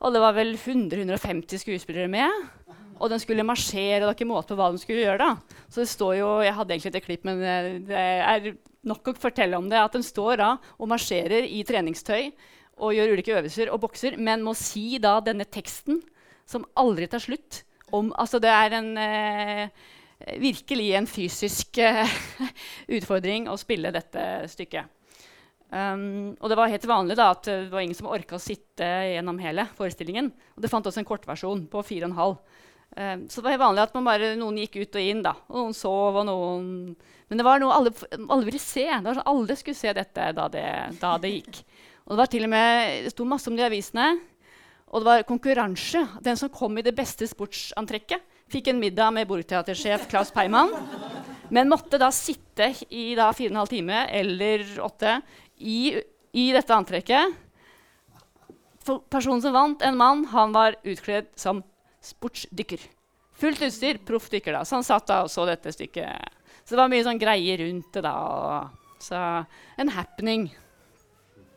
Og 0.00 0.14
det 0.14 0.20
var 0.22 0.32
vel 0.32 0.54
100-150 0.56 1.60
skuespillere 1.60 2.08
med. 2.08 2.32
Og 3.00 3.10
den 3.12 3.22
skulle 3.22 3.46
marsjere, 3.46 4.02
og 4.02 4.02
det 4.02 4.08
var 4.10 4.18
ikke 4.18 4.28
måte 4.28 4.52
på 4.52 4.58
hva 4.60 4.70
den 4.72 4.80
skulle 4.82 5.04
gjøre. 5.04 5.26
da. 5.26 5.64
Så 5.72 5.82
det 5.82 5.90
står 5.92 6.14
jo, 6.20 6.30
Jeg 6.44 6.56
hadde 6.56 6.74
egentlig 6.74 6.94
et 6.94 7.06
klipp, 7.06 7.24
men 7.24 7.42
eh, 7.42 7.70
det 7.88 7.96
er 7.96 8.50
nok 8.84 9.12
å 9.12 9.16
fortelle 9.16 9.56
om 9.56 9.68
det. 9.70 9.80
At 9.80 9.96
den 9.96 10.04
står 10.04 10.40
da 10.40 10.50
og 10.78 10.90
marsjerer 10.90 11.48
i 11.48 11.62
treningstøy 11.64 12.30
og 12.80 12.94
gjør 12.96 13.14
ulike 13.14 13.34
øvelser 13.36 13.72
og 13.72 13.82
bokser, 13.82 14.16
men 14.16 14.44
må 14.44 14.54
si 14.56 14.98
da 15.02 15.18
denne 15.24 15.44
teksten, 15.44 16.00
som 16.48 16.66
aldri 16.80 17.08
tar 17.10 17.22
slutt, 17.22 17.64
om 17.92 18.12
Altså, 18.14 18.38
det 18.38 18.50
er 18.50 18.76
en 18.78 18.90
eh, 19.02 19.88
virkelig 20.38 20.92
en 20.94 21.08
fysisk 21.10 21.80
eh, 21.82 22.16
utfordring 22.96 23.48
å 23.50 23.58
spille 23.58 23.92
dette 23.94 24.26
stykket. 24.52 24.96
Um, 25.70 26.34
og 26.42 26.50
det 26.50 26.56
var 26.58 26.70
helt 26.72 26.86
vanlig 26.90 27.14
da, 27.18 27.28
at 27.30 27.46
det 27.46 27.68
var 27.70 27.84
ingen 27.84 27.94
som 27.94 28.08
orka 28.10 28.34
å 28.34 28.42
sitte 28.42 28.86
gjennom 29.12 29.38
hele 29.38 29.68
forestillingen. 29.78 30.32
Og 30.56 30.64
det 30.64 30.70
fant 30.72 30.86
også 30.86 31.02
en 31.02 31.06
kortversjon 31.06 31.62
på 31.70 31.82
4,5. 31.86 32.38
Um, 32.96 33.28
så 33.30 33.38
det 33.38 33.46
var 33.46 33.54
helt 33.54 33.62
vanlig 33.62 33.82
at 33.84 33.92
bare, 34.02 34.32
noen 34.38 34.56
gikk 34.64 34.80
ut 34.80 34.96
og 34.98 35.04
inn. 35.12 35.22
da, 35.22 35.36
og 35.48 35.60
Noen 35.60 35.76
sov, 35.78 36.16
og 36.22 36.26
noen 36.26 36.96
Men 37.30 37.38
det 37.38 37.46
var 37.46 37.60
noe 37.62 37.76
alle, 37.76 37.92
alle 38.26 38.48
ville 38.48 38.58
se. 38.58 38.88
Sånn, 38.90 39.22
Alle 39.30 39.56
skulle 39.56 39.78
se 39.78 39.92
dette 39.94 40.32
da 40.34 40.48
det, 40.50 40.66
da 40.98 41.14
det 41.22 41.30
gikk. 41.36 41.62
Og 42.06 42.16
det 42.16 42.18
var 42.24 42.30
til 42.32 42.46
og 42.48 42.50
med, 42.50 43.04
det 43.06 43.12
sto 43.14 43.26
masse 43.28 43.46
om 43.46 43.54
det 43.54 43.62
i 43.62 43.68
avisene. 43.68 44.08
Og 44.90 45.02
det 45.02 45.06
var 45.06 45.28
konkurranse. 45.28 46.02
Den 46.18 46.38
som 46.40 46.50
kom 46.50 46.74
i 46.80 46.82
det 46.82 46.96
beste 46.98 47.28
sportsantrekket, 47.30 48.24
fikk 48.50 48.72
en 48.72 48.80
middag 48.82 49.12
med 49.14 49.28
bordteatersjef 49.30 50.08
Klaus 50.10 50.32
Peimann. 50.34 50.74
Men 51.54 51.70
måtte 51.70 51.98
da 52.02 52.10
sitte 52.14 52.72
i 52.90 53.12
da 53.18 53.28
fire 53.34 53.52
og 53.52 53.54
en 53.54 53.60
halv 53.62 53.70
time 53.70 54.02
eller 54.18 54.66
åtte 54.82 55.14
i, 55.62 55.94
i 56.34 56.50
dette 56.54 56.74
antrekket. 56.74 57.38
For 58.82 59.04
personen 59.12 59.42
som 59.44 59.54
vant, 59.54 59.82
en 59.86 59.98
mann, 59.98 60.24
han 60.32 60.54
var 60.56 60.78
utkledd 60.82 61.30
som 61.38 61.62
sportsdykker. 62.04 62.82
Fullt 63.40 63.62
utstyr, 63.64 64.00
proffdykker. 64.06 64.52
da. 64.52 64.64
Så 64.64 64.78
han 64.78 64.86
satt 64.86 65.08
da 65.08 65.22
og 65.24 65.30
så 65.32 65.46
dette 65.48 65.72
stykket. 65.72 66.36
Så 66.64 66.74
det 66.74 66.80
var 66.80 66.90
mye 66.92 67.06
sånn 67.06 67.20
greier 67.20 67.62
rundt 67.64 67.92
det. 67.96 68.02
da. 68.04 68.68
Så 69.00 69.20
en 69.80 69.94
happening. 69.94 70.50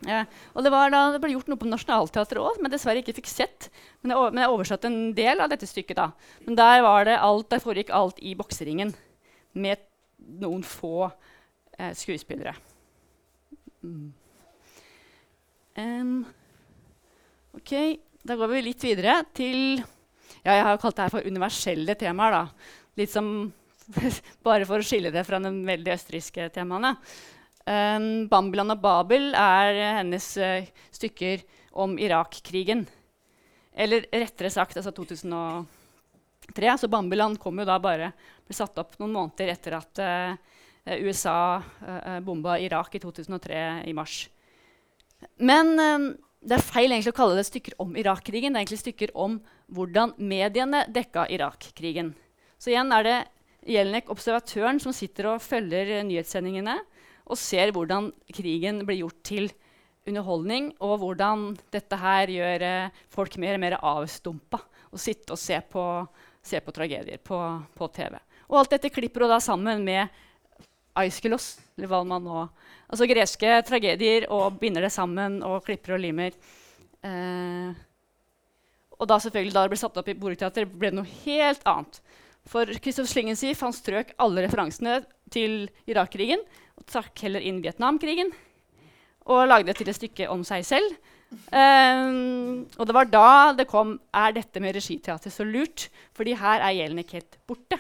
Ja, 0.04 0.26
og 0.52 0.66
det, 0.66 0.72
da, 0.72 1.02
det, 1.14 1.20
ble 1.24 1.32
gjort 1.32 1.48
noe 1.48 1.60
på 1.60 1.68
Nationaltheatret 1.70 2.42
òg, 2.42 2.58
jeg 2.60 2.72
dessverre 2.74 3.00
ikke 3.04 3.16
fikk 3.22 3.30
sett. 3.32 3.70
Men 4.02 4.12
jeg, 4.12 4.34
men 4.36 4.44
jeg 4.44 4.56
oversatte 4.56 4.90
en 4.90 5.14
del 5.16 5.44
av 5.44 5.52
dette 5.52 5.68
stykket. 5.70 6.00
da. 6.00 6.10
Men 6.48 6.60
der, 6.60 6.84
det 7.08 7.18
alt, 7.20 7.50
der 7.52 7.64
foregikk 7.64 7.94
alt 7.96 8.20
i 8.20 8.36
bokseringen 8.36 8.94
med 9.54 9.84
noen 10.44 10.64
få 10.68 11.08
eh, 11.78 11.94
skuespillere. 11.96 12.56
Mm. 13.84 14.12
Um, 15.74 16.18
ok, 17.58 17.74
da 18.24 18.38
går 18.40 18.52
vi 18.52 18.64
litt 18.68 18.84
videre 18.86 19.18
til 19.36 19.82
ja, 20.44 20.56
Jeg 20.58 20.64
har 20.68 20.80
kalt 20.82 20.98
det 20.98 21.06
her 21.08 21.14
for 21.14 21.28
universelle 21.28 21.96
temaer. 22.00 22.32
da. 22.32 22.48
Litt 23.00 23.12
som 23.12 23.28
Bare 24.48 24.68
for 24.68 24.80
å 24.80 24.86
skille 24.86 25.12
det 25.12 25.26
fra 25.28 25.40
de 25.44 25.52
veldig 25.68 25.92
østerrikske 25.96 26.50
temaene. 26.56 26.94
Um, 27.64 28.28
'Bambiland 28.28 28.76
og 28.76 28.82
Babel' 28.84 29.36
er 29.40 30.00
hennes 30.00 30.26
uh, 30.40 30.66
stykker 30.92 31.44
om 31.80 31.96
Irak-krigen. 32.00 32.86
Eller 33.74 34.08
rettere 34.12 34.52
sagt 34.52 34.78
altså 34.80 34.92
2003. 34.92 35.68
Så 36.80 36.88
'Bambiland' 36.92 37.40
kom 37.40 37.60
jo 37.60 37.68
da 37.68 37.80
bare 37.80 38.12
ble 38.44 38.56
satt 38.56 38.80
opp 38.80 38.98
noen 39.00 39.16
måneder 39.16 39.54
etter 39.56 39.78
at 39.80 40.04
uh, 40.04 40.36
USA 41.00 41.60
uh, 41.60 42.20
bomba 42.20 42.58
Irak 42.60 42.96
i 42.96 43.04
2003 43.04 43.88
i 43.88 43.96
mars. 43.96 44.28
Men 45.40 45.76
um, 45.80 46.10
det 46.44 46.58
er 46.58 46.66
feil 46.66 46.92
egentlig 46.92 47.14
å 47.14 47.18
kalle 47.18 47.38
det 47.40 47.48
stykker 47.48 47.78
om 47.82 47.94
Irak-krigen. 48.00 48.52
Det 48.54 48.60
er 48.60 48.66
egentlig 48.66 48.82
stykker 48.82 49.14
om 49.16 49.38
hvordan 49.74 50.14
mediene 50.20 50.84
dekka 50.92 51.26
Irak-krigen. 51.32 52.12
Så 52.60 52.74
igjen 52.74 52.92
er 52.96 53.08
det 53.08 53.20
Jelnek, 53.74 54.10
observatøren, 54.12 54.82
som 54.84 54.92
sitter 54.96 55.30
og 55.32 55.44
følger 55.44 56.02
nyhetssendingene 56.04 56.82
og 57.24 57.40
ser 57.40 57.72
hvordan 57.72 58.10
krigen 58.36 58.82
blir 58.84 59.06
gjort 59.06 59.22
til 59.24 59.48
underholdning, 60.08 60.74
og 60.84 60.98
hvordan 61.00 61.54
dette 61.72 61.96
her 62.02 62.32
gjør 62.32 62.66
eh, 62.68 63.02
folk 63.14 63.38
mer 63.40 63.56
og 63.56 63.64
mer 63.64 63.78
avstumpa 63.80 64.60
å 64.94 65.00
sitte 65.00 65.32
og 65.36 65.40
se 65.40 65.62
på, 65.72 65.86
se 66.44 66.60
på 66.60 66.74
tragedier 66.76 67.22
på, 67.24 67.40
på, 67.72 67.88
TV. 67.96 68.18
Og 68.52 68.60
alt 68.60 68.76
dette 68.76 68.92
klipper 68.92 69.24
hun 69.24 69.32
da 69.32 69.40
sammen 69.44 69.86
med 69.86 70.12
Aiskelos, 71.00 71.56
eller 71.78 71.90
hva 71.92 72.04
man 72.08 72.26
nå 72.28 72.44
Altså 72.94 73.08
greske 73.10 73.56
tragedier, 73.66 74.28
og 74.30 74.60
binder 74.62 74.84
det 74.86 74.92
sammen 74.94 75.40
og 75.42 75.64
klipper 75.66 75.96
og 75.96 76.02
limer. 76.04 76.36
Eh, 77.02 77.72
og 79.00 79.08
da 79.10 79.18
selvfølgelig 79.18 79.56
da 79.56 79.64
det 79.66 79.72
ble 79.72 79.80
satt 79.82 79.98
opp 79.98 80.12
i 80.12 80.14
Borgteater, 80.20 80.68
ble 80.70 80.92
det 80.92 81.00
noe 81.00 81.16
helt 81.24 81.66
annet. 81.66 81.98
For 82.46 82.70
Christoph 82.78 83.10
han 83.18 83.74
strøk 83.74 84.14
alle 84.22 84.44
referansene 84.46 85.00
til 85.34 85.72
Irak-krigen 85.90 86.44
og 86.78 86.86
trakk 86.86 87.24
heller 87.26 87.42
inn 87.42 87.64
Vietnamkrigen 87.64 88.30
og 89.32 89.48
lagde 89.48 89.72
det 89.72 89.78
til 89.80 89.90
et 89.90 89.98
stykke 89.98 90.30
om 90.32 90.44
seg 90.46 90.66
selv. 90.68 90.96
Um, 91.50 92.68
og 92.78 92.86
det 92.86 92.94
var 92.94 93.08
da 93.10 93.30
det 93.58 93.66
kom 93.66 93.96
Er 94.14 94.36
dette 94.36 94.62
med 94.62 94.76
regiteater 94.76 95.34
så 95.34 95.42
lurt? 95.48 95.88
Fordi 96.14 96.36
her 96.38 96.62
er 96.62 96.76
Jelenek 96.78 97.16
helt 97.18 97.40
borte. 97.50 97.80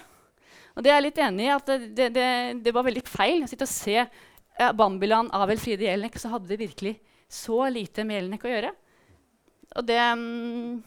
Og 0.73 0.85
det 0.85 0.89
er 0.89 0.97
jeg 0.97 1.05
litt 1.07 1.19
enig 1.21 1.45
i 1.45 1.51
at 1.53 1.67
det, 1.69 2.07
det, 2.15 2.29
det, 2.65 2.73
var 2.73 2.85
veldig 2.87 3.03
feil 3.05 3.43
å 3.45 3.49
sitte 3.49 3.67
og 3.67 3.71
se 3.71 3.97
ja, 3.99 4.71
Bambiland 4.73 5.33
av 5.33 5.51
Elfride 5.53 5.85
Jelinek, 5.85 6.17
så 6.17 6.31
hadde 6.33 6.49
det 6.49 6.61
virkelig 6.61 6.95
så 7.29 7.67
lite 7.69 8.05
med 8.07 8.19
Jelinek 8.19 8.45
å 8.45 8.53
gjøre. 8.53 8.71
Og 9.77 9.85
det, 9.85 9.99
um, 10.13 10.81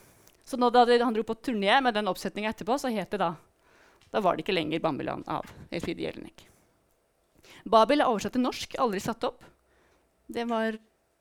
så 0.46 0.58
nå 0.58 0.70
da 0.74 0.84
han 0.86 1.14
dro 1.14 1.24
på 1.26 1.38
turné 1.38 1.78
med 1.82 1.94
den 1.94 2.10
oppsetninga 2.10 2.52
etterpå, 2.54 2.78
så 2.78 2.92
het 2.94 3.14
det 3.14 3.22
da 3.22 3.34
Da 4.14 4.20
var 4.22 4.36
det 4.36 4.44
ikke 4.44 4.54
lenger 4.54 4.80
Bambiland 4.80 5.26
av 5.26 5.48
Elfride 5.74 6.04
Jelinek. 6.04 6.44
Babel 7.66 8.00
er 8.00 8.10
oversatt 8.10 8.36
til 8.36 8.44
norsk, 8.44 8.76
aldri 8.78 9.00
satt 9.02 9.24
opp. 9.26 9.42
Det 10.30 10.44
var, 10.46 10.76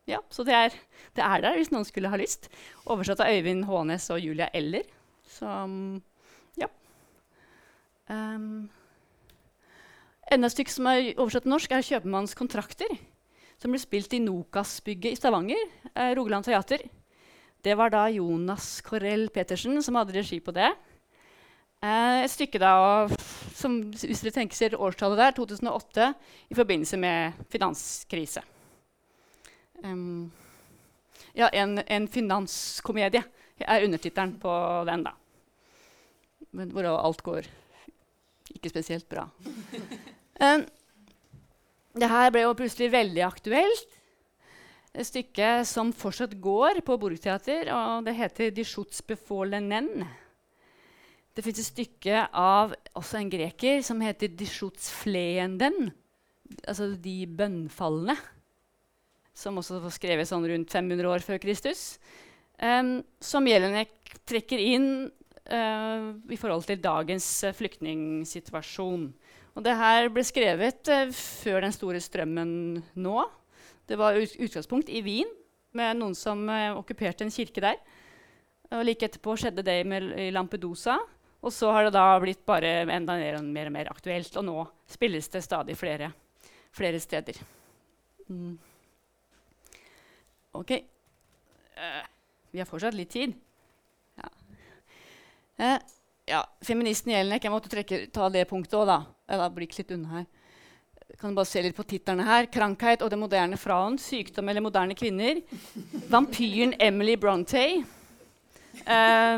ja, 0.05 0.19
så 0.29 0.45
det 0.45 0.53
er, 0.53 0.75
det 1.17 1.23
er, 1.25 1.41
der 1.41 1.57
hvis 1.57 1.71
noen 1.73 1.85
skulle 1.85 2.11
ha 2.13 2.19
lyst. 2.21 2.45
Oversatt 2.85 3.23
av 3.25 3.33
Øyvind 3.33 3.65
Hånes 3.65 4.05
og 4.13 4.21
Julia 4.21 4.51
Eller. 4.53 4.85
Ja. 5.41 5.65
Um, 8.05 8.67
enda 10.31 10.49
et 10.49 10.53
stykke 10.53 10.73
som 10.73 10.89
er 10.91 11.13
oversatt 11.15 11.45
til 11.45 11.53
norsk, 11.53 11.71
er 11.71 11.85
'Kjøpmanns 11.85 12.37
kontrakter'. 12.37 12.99
Som 13.57 13.71
ble 13.71 13.79
spilt 13.79 14.13
i 14.13 14.19
Nokas-bygget 14.19 15.15
i 15.15 15.15
Stavanger. 15.15 15.61
Eh, 15.95 16.13
Rogaland 16.15 16.45
Teater. 16.45 16.79
Det 17.63 17.77
var 17.77 17.89
da 17.89 18.05
Jonas 18.11 18.81
Korell 18.81 19.29
Petersen 19.29 19.81
som 19.81 19.95
hadde 19.95 20.13
regi 20.13 20.39
på 20.39 20.53
det. 20.53 20.75
Eh, 21.81 22.23
et 22.23 22.31
stykke 22.31 22.59
da, 22.59 23.07
som, 23.55 23.79
hvis 23.91 24.21
dere 24.21 24.35
tenker 24.35 24.57
ser 24.57 24.77
årstallet 24.77 25.17
der, 25.17 25.31
2008, 25.31 26.13
i 26.51 26.57
forbindelse 26.57 26.97
med 26.97 27.33
finanskrise. 27.49 28.43
Um, 29.83 30.31
ja, 31.35 31.49
en, 31.53 31.79
en, 31.79 32.07
finanskomedie 32.07 33.23
er 33.59 33.85
undertittelen 33.85 34.37
på 34.39 34.51
den, 34.87 35.03
da. 35.05 35.13
Hvor 36.51 36.87
alt 36.87 37.23
går 37.23 37.49
ikke 38.65 38.73
spesielt 38.73 39.07
bra. 39.11 39.27
Um, 40.41 40.65
det 42.01 42.09
her 42.11 42.33
ble 42.33 42.45
jo 42.45 42.57
plutselig 42.57 42.91
veldig 42.93 43.23
aktuelt. 43.27 44.01
et 44.95 45.07
stykke 45.09 45.65
som 45.67 45.89
fortsatt 45.91 46.37
går 46.39 46.79
på 46.87 46.95
Borgteater, 46.95 47.67
og 47.67 48.05
det 48.05 48.15
heter 48.15 48.51
'Die 48.51 48.63
Schutzbefohlenen'. 48.63 50.05
Det 51.35 51.43
fins 51.43 51.59
et 51.59 51.67
stykke 51.67 52.29
av 52.31 52.73
også 52.95 53.17
en 53.19 53.29
greker 53.29 53.81
som 53.83 53.99
heter 53.99 54.29
'Die 54.31 54.47
Schutzfleenden', 54.47 55.91
altså 56.65 56.95
de 56.95 57.27
bønnfallende, 57.27 58.15
som 59.33 59.57
også 59.57 59.81
var 59.83 59.91
skrevet 59.91 60.27
sånn 60.27 60.47
rundt 60.47 60.71
500 60.71 61.11
år 61.11 61.19
før 61.19 61.37
Kristus, 61.43 61.99
um, 62.63 63.03
som 63.19 63.47
Jelinek 63.47 63.91
trekker 64.25 64.57
inn 64.57 65.11
i 65.45 66.37
forhold 66.41 66.65
til 66.65 66.81
dagens 66.81 67.25
uh, 67.45 67.53
flyktningsituasjon. 67.53 69.03
Og 69.55 69.63
det 69.65 69.75
her 69.77 70.09
ble 70.09 70.23
skrevet 70.25 70.89
uh, 70.89 71.11
før 71.13 71.61
den 71.67 71.75
store 71.75 72.01
strømmen 72.01 72.81
nå. 72.97 73.17
Det 73.85 73.99
var 74.01 74.17
utgangspunkt 74.17 74.89
i 74.89 75.03
Wien, 75.05 75.29
med 75.75 75.99
noen 75.99 76.15
som 76.17 76.47
okkuperte 76.49 77.25
en 77.25 77.33
kirke 77.33 77.61
der. 77.61 77.77
Og 78.73 78.81
like 78.87 79.05
etterpå 79.05 79.35
skjedde 79.37 79.61
det 79.67 79.75
i 79.83 80.31
Lampedusa. 80.33 80.95
Og 81.45 81.53
så 81.53 81.69
har 81.69 81.85
det 81.85 81.93
da 81.93 82.07
blitt 82.23 82.41
bare 82.47 82.87
enda 82.89 83.19
mer 83.19 83.37
og 83.37 83.45
mer, 83.45 83.69
og 83.69 83.75
mer 83.75 83.91
aktuelt, 83.91 84.33
og 84.39 84.47
nå 84.47 84.63
spilles 84.89 85.29
det 85.29 85.43
stadig 85.45 85.75
flere, 85.77 86.09
flere 86.73 86.97
steder. 87.03 87.37
Mm. 88.31 88.55
OK. 90.57 90.73
Vi 92.49 92.63
har 92.63 92.71
fortsatt 92.71 92.97
litt 92.97 93.13
tid. 93.13 93.35
Uh, 95.59 95.77
ja, 96.27 96.41
Feministen 96.65 97.13
Jelinek, 97.13 97.43
jeg 97.45 97.53
måtte 97.53 97.71
trekke, 97.71 98.05
ta 98.13 98.29
det 98.33 98.47
punktet 98.49 98.77
òg, 98.79 98.87
da. 98.89 98.99
Eller 99.29 99.53
blikk 99.53 99.77
litt 99.77 99.93
unna 99.95 100.19
her. 100.19 100.25
Kan 101.19 101.31
du 101.31 101.37
bare 101.37 101.47
se 101.47 101.61
litt 101.61 101.77
på 101.77 101.85
titlene 101.87 102.25
her. 102.25 102.47
'Krankhet 102.49 103.03
og 103.05 103.11
det 103.13 103.19
moderne 103.19 103.57
fraen'. 103.57 103.99
'Sykdom 104.01 104.49
eller 104.49 104.61
moderne 104.61 104.95
kvinner'. 104.97 105.43
'Vampyren 106.09 106.73
Emily 106.79 107.15
Brontë'. 107.15 107.85
Eh, 108.83 109.37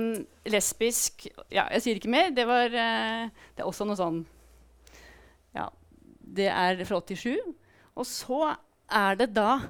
lesbisk 0.49 1.27
Ja, 1.51 1.67
jeg 1.71 1.81
sier 1.83 1.99
ikke 1.99 2.09
mer. 2.09 2.31
Det, 2.33 2.47
var, 2.47 2.65
eh, 2.65 3.29
det 3.55 3.61
er 3.61 3.67
også 3.69 3.85
noe 3.85 3.99
sånn 3.99 4.25
Ja, 5.53 5.69
det 6.19 6.49
er 6.49 6.83
fra 6.85 7.01
87. 7.01 7.37
Og 7.95 8.05
så 8.05 8.55
er 8.89 9.15
det 9.19 9.33
da 9.35 9.69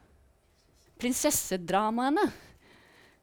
prinsessedramaene. 1.01 2.31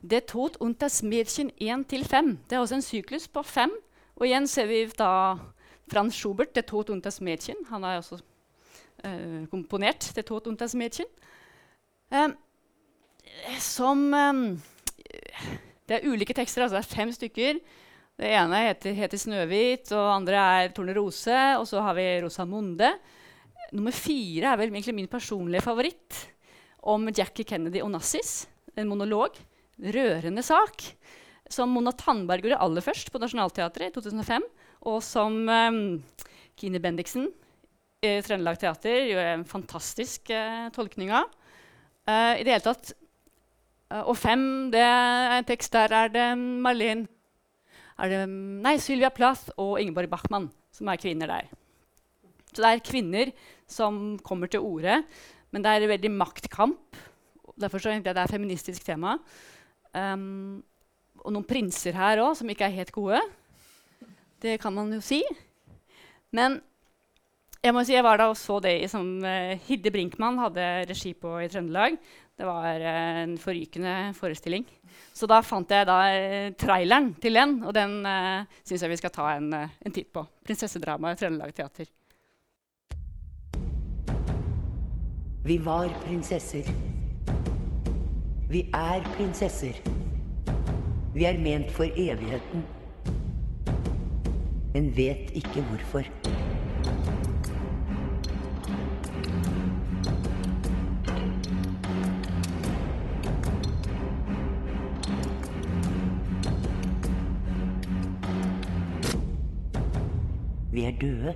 Det 0.04 0.26
tot 0.28 0.56
untas 0.60 1.00
Mädchen 1.02 1.48
1-5. 1.56 2.36
Det 2.48 2.56
er 2.56 2.60
også 2.60 2.76
en 2.76 2.84
syklus 2.84 3.24
på 3.32 3.40
fem. 3.42 3.70
Og 4.18 4.26
igjen 4.28 4.46
ser 4.50 4.68
vi 4.68 4.82
da 4.98 5.38
Frans 5.88 6.14
Schubert, 6.14 6.52
'Det 6.54 6.66
tot 6.66 6.90
untas 6.90 7.20
Mädchen'. 7.20 7.64
Han 7.68 7.82
har 7.82 7.96
også 7.96 8.18
uh, 9.04 9.46
komponert 9.48 10.12
'Det 10.14 10.26
tot 10.26 10.46
untas 10.46 10.74
Mädchen'. 10.74 11.08
Um, 12.12 12.36
som 13.58 14.12
um, 14.14 14.62
Det 15.88 15.96
er 15.96 16.08
ulike 16.08 16.34
tekster. 16.34 16.62
altså 16.62 16.76
Det 16.76 16.84
er 16.84 16.96
fem 16.96 17.12
stykker. 17.12 17.58
Det 18.18 18.26
ene 18.28 18.56
heter, 18.68 18.92
heter 18.92 19.18
'Snøhvit', 19.18 19.92
og 19.92 20.16
andre 20.16 20.34
er 20.34 20.68
'Tornerose', 20.68 21.58
og 21.58 21.66
så 21.66 21.80
har 21.80 21.94
vi 21.94 22.20
'Rosamunde'. 22.20 22.98
Nummer 23.72 23.90
fire 23.90 24.52
er 24.52 24.56
vel 24.56 24.68
egentlig 24.68 24.94
min 24.94 25.08
personlige 25.08 25.62
favoritt, 25.62 26.30
om 26.82 27.08
Jackie 27.08 27.44
Kennedy 27.44 27.80
og 27.80 27.90
Nazis. 27.90 28.48
En 28.76 28.88
monolog. 28.88 29.30
Rørende 29.78 30.44
sak. 30.46 30.84
Som 31.50 31.74
Mona 31.74 31.92
Tandberg 31.92 32.46
gjorde 32.46 32.60
aller 32.64 32.84
først 32.84 33.10
på 33.12 33.20
Nationaltheatret 33.22 33.90
i 33.90 33.94
2005. 33.94 34.44
Og 34.90 35.00
som 35.04 35.40
um, 35.48 35.80
Kine 36.60 36.80
Bendiksen 36.82 37.30
i 38.04 38.18
Trøndelag 38.24 38.60
Teater 38.60 39.08
gjorde 39.08 39.30
en 39.38 39.48
fantastisk 39.48 40.30
uh, 40.34 40.68
tolkning 40.74 41.12
av. 41.14 41.30
Uh, 42.08 42.36
I 42.36 42.44
det 42.44 42.52
hele 42.52 42.66
tatt 42.68 42.94
og 43.94 44.16
fem, 44.18 44.72
det 44.72 44.80
er 44.80 45.36
en 45.36 45.46
tekst 45.46 45.74
der 45.76 45.92
er 45.94 46.08
det 46.10 46.24
Marlene 46.40 47.04
er 48.00 48.10
det, 48.10 48.22
Nei, 48.26 48.74
Sylvia 48.82 49.10
Plath 49.14 49.52
og 49.60 49.76
Ingeborg 49.78 50.10
Bachmann 50.10 50.48
som 50.74 50.90
er 50.90 51.00
kvinner 51.00 51.30
der. 51.30 51.50
Så 52.50 52.62
det 52.62 52.70
er 52.70 52.86
kvinner 52.86 53.32
som 53.70 54.16
kommer 54.26 54.50
til 54.50 54.64
orde, 54.66 55.00
men 55.54 55.62
det 55.62 55.70
er 55.70 55.90
veldig 55.90 56.10
maktkamp. 56.14 56.98
Derfor 57.60 57.82
så 57.82 57.94
det 58.02 58.10
er 58.10 58.30
feministisk 58.30 58.82
tema. 58.86 59.18
Um, 59.94 60.62
og 61.24 61.32
noen 61.32 61.46
prinser 61.48 61.96
her 61.96 62.20
òg 62.24 62.34
som 62.38 62.50
ikke 62.50 62.66
er 62.66 62.78
helt 62.80 62.92
gode. 62.94 63.20
Det 64.42 64.58
kan 64.60 64.74
man 64.74 64.92
jo 64.92 65.00
si. 65.04 65.22
Men 66.34 66.58
jeg 67.64 67.72
må 67.72 67.84
si 67.86 67.94
jeg 67.94 68.04
var 68.04 68.18
da 68.20 68.28
og 68.28 68.36
så 68.36 68.58
det 68.60 68.90
som 68.92 69.06
uh, 69.24 69.54
Hidde 69.68 69.92
Brinkmann 69.94 70.40
hadde 70.42 70.66
regi 70.90 71.14
på 71.16 71.38
i 71.40 71.48
Trøndelag. 71.48 71.96
Det 72.34 72.48
var 72.48 72.82
uh, 72.82 73.22
en 73.22 73.36
forrykende 73.40 74.12
forestilling. 74.18 74.66
Så 75.14 75.30
da 75.30 75.40
fant 75.46 75.70
jeg 75.70 75.88
da 75.88 75.98
uh, 76.10 76.52
traileren 76.60 77.14
til 77.22 77.38
den, 77.38 77.60
og 77.64 77.72
den 77.76 78.00
uh, 78.04 78.44
syns 78.66 78.84
jeg 78.84 78.92
vi 78.92 79.00
skal 79.00 79.14
ta 79.14 79.30
en, 79.38 79.52
en 79.54 79.94
titt 79.94 80.12
på. 80.12 80.26
'Prinsessedrama' 80.44 81.14
i 81.14 81.20
Trøndelag 81.22 81.54
Teater. 81.54 81.88
Vi 85.44 85.58
var 85.60 85.88
prinsesser. 86.04 86.93
Vi 88.54 88.70
er 88.74 89.02
prinsesser. 89.16 89.72
Vi 91.14 91.24
er 91.24 91.38
ment 91.42 91.70
for 91.70 91.84
evigheten. 91.96 92.62
Men 94.74 94.96
vet 94.96 95.30
ikke 95.34 95.62
hvorfor. 95.62 96.02
Vi 110.72 110.84
er 110.84 110.94
døde, 111.00 111.34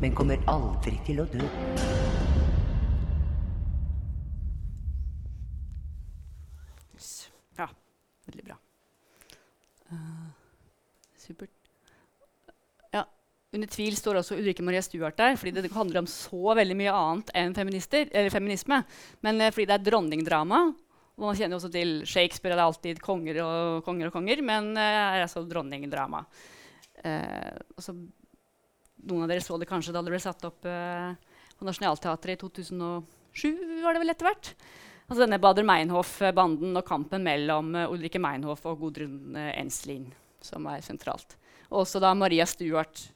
men 0.00 0.14
kommer 0.14 0.36
aldri 0.50 0.98
til 1.06 1.22
å 1.22 1.30
dø. 1.30 1.46
Ja, 7.58 7.66
veldig 8.32 8.46
bra. 8.48 8.58
Uh, 9.92 10.30
supert. 11.20 11.52
Ja, 12.92 13.04
under 13.52 13.72
tvil 13.72 13.98
står 13.98 14.20
også 14.20 14.38
Ulrikke 14.40 14.64
Maria 14.64 14.82
Stuart 14.84 15.18
der, 15.20 15.36
fordi 15.40 15.54
det 15.58 15.72
handler 15.74 16.02
om 16.02 16.08
så 16.10 16.56
veldig 16.58 16.78
mye 16.78 16.94
annet 16.96 17.34
enn 17.36 17.54
feminisme. 17.56 18.80
Men 19.24 19.44
uh, 19.44 19.50
fordi 19.52 19.68
det 19.68 19.76
er 19.78 19.86
dronningdrama. 19.90 20.64
Og 21.12 21.28
man 21.28 21.36
kjenner 21.36 21.58
også 21.58 21.70
til 21.70 22.00
Shakespeare, 22.08 22.56
det 22.56 22.62
er 22.62 22.70
alltid 22.70 23.04
konger 23.04 23.42
og 23.44 23.84
konger 23.86 24.08
og 24.08 24.16
konger, 24.16 24.40
men 24.42 24.72
uh, 24.74 24.82
er 24.82 25.26
altså 25.26 25.44
dronningdrama. 25.46 26.24
Altså, 27.02 27.96
noen 29.08 29.24
av 29.24 29.30
dere 29.32 29.42
så 29.42 29.56
det 29.58 29.66
kanskje 29.70 29.94
da 29.94 30.02
det 30.04 30.12
ble 30.12 30.20
satt 30.22 30.44
opp 30.46 30.66
uh, 30.68 31.10
på 31.58 31.66
Nationaltheatret 31.66 32.36
i 32.36 32.40
2007, 32.42 33.82
var 33.82 33.94
det 33.94 34.02
vel 34.02 34.12
etter 34.12 34.28
hvert. 34.28 34.52
Altså 35.12 35.26
denne 35.26 35.36
Bader 35.44 35.66
Meinhof-banden 35.68 36.78
og 36.80 36.86
kampen 36.88 37.20
mellom 37.26 37.74
uh, 37.76 37.90
Ulrikke 37.92 38.16
Meinhof 38.16 38.62
og 38.64 38.78
Gudrun 38.80 39.36
Enslin, 39.36 40.06
som 40.40 40.64
er 40.72 40.80
sentralt. 40.80 41.34
Og 41.68 41.82
også 41.82 42.00
da 42.00 42.14
Maria 42.16 42.46
Stuart, 42.48 43.10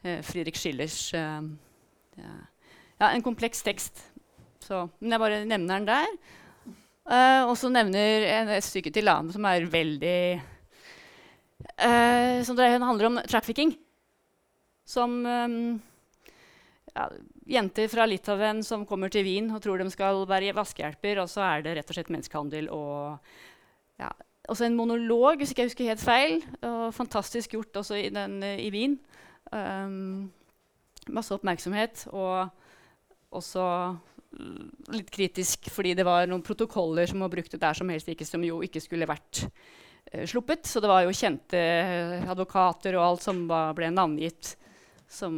Friedrich 0.00 0.62
Schillers 0.62 1.10
ja. 1.12 3.08
en 3.10 3.24
kompleks 3.26 3.64
tekst. 3.66 3.98
Så, 4.62 4.84
men 5.02 5.16
jeg 5.16 5.22
bare 5.24 5.42
nevner 5.50 5.80
den 5.80 5.90
der. 5.90 6.14
Uh, 7.10 7.50
og 7.50 7.56
så 7.58 7.66
nevner 7.74 7.98
jeg 7.98 8.46
et 8.54 8.68
stykke 8.70 8.94
til 8.94 9.10
da, 9.10 9.18
som 9.34 9.50
er 9.50 9.66
veldig 9.66 10.18
uh, 11.82 12.38
Som 12.46 12.62
handler 12.62 13.10
om 13.10 13.18
trafficking. 13.26 13.74
Som 14.86 15.24
um, 15.26 15.80
ja, 16.94 17.10
jenter 17.48 17.88
fra 17.90 18.04
Litauen 18.08 18.64
som 18.66 18.86
kommer 18.88 19.12
til 19.12 19.24
Wien 19.24 19.48
og 19.54 19.62
tror 19.64 19.80
de 19.80 19.88
skal 19.92 20.24
være 20.28 20.54
vaskehjelper, 20.56 21.22
og 21.22 21.30
så 21.30 21.44
er 21.46 21.64
det 21.64 21.76
rett 21.78 21.92
og 21.92 21.96
slett 21.96 22.12
menneskehandel 22.12 22.68
og 22.74 23.20
ja, 24.00 24.10
også 24.50 24.66
en 24.66 24.76
monolog, 24.78 25.40
hvis 25.40 25.52
ikke 25.52 25.64
jeg 25.64 25.70
husker 25.70 25.90
helt 25.92 26.02
feil. 26.02 26.38
Og 26.66 26.94
fantastisk 26.94 27.54
gjort 27.54 27.82
også 27.82 27.98
i, 28.00 28.08
den, 28.14 28.40
i 28.42 28.70
Wien. 28.72 28.96
Um, 29.52 30.30
masse 31.14 31.34
oppmerksomhet. 31.34 32.06
Og 32.10 32.48
også 33.36 33.66
litt 34.94 35.10
kritisk 35.10 35.68
fordi 35.74 35.96
det 35.98 36.06
var 36.06 36.28
noen 36.30 36.44
protokoller 36.46 37.08
som 37.10 37.22
var 37.24 37.32
brukt 37.32 37.54
der 37.54 37.76
som 37.76 37.90
helst 37.90 38.10
ikke, 38.10 38.26
som 38.26 38.44
jo 38.46 38.60
ikke 38.66 38.82
skulle 38.82 39.08
vært 39.10 39.44
uh, 39.44 40.24
sluppet. 40.24 40.66
Så 40.66 40.82
det 40.82 40.90
var 40.90 41.04
jo 41.06 41.14
kjente 41.14 41.60
advokater 42.24 42.98
og 42.98 43.06
alt 43.06 43.28
som 43.28 43.44
var, 43.50 43.74
ble 43.78 43.92
navngitt 43.94 44.56
som, 45.10 45.36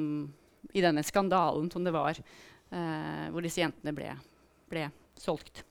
i 0.70 0.84
denne 0.84 1.02
skandalen 1.04 1.70
som 1.72 1.84
det 1.84 1.94
var, 1.94 2.18
eh, 2.70 3.26
hvor 3.34 3.44
disse 3.44 3.60
jentene 3.62 3.94
ble, 3.96 4.12
ble 4.70 4.86
solgt. 5.18 5.64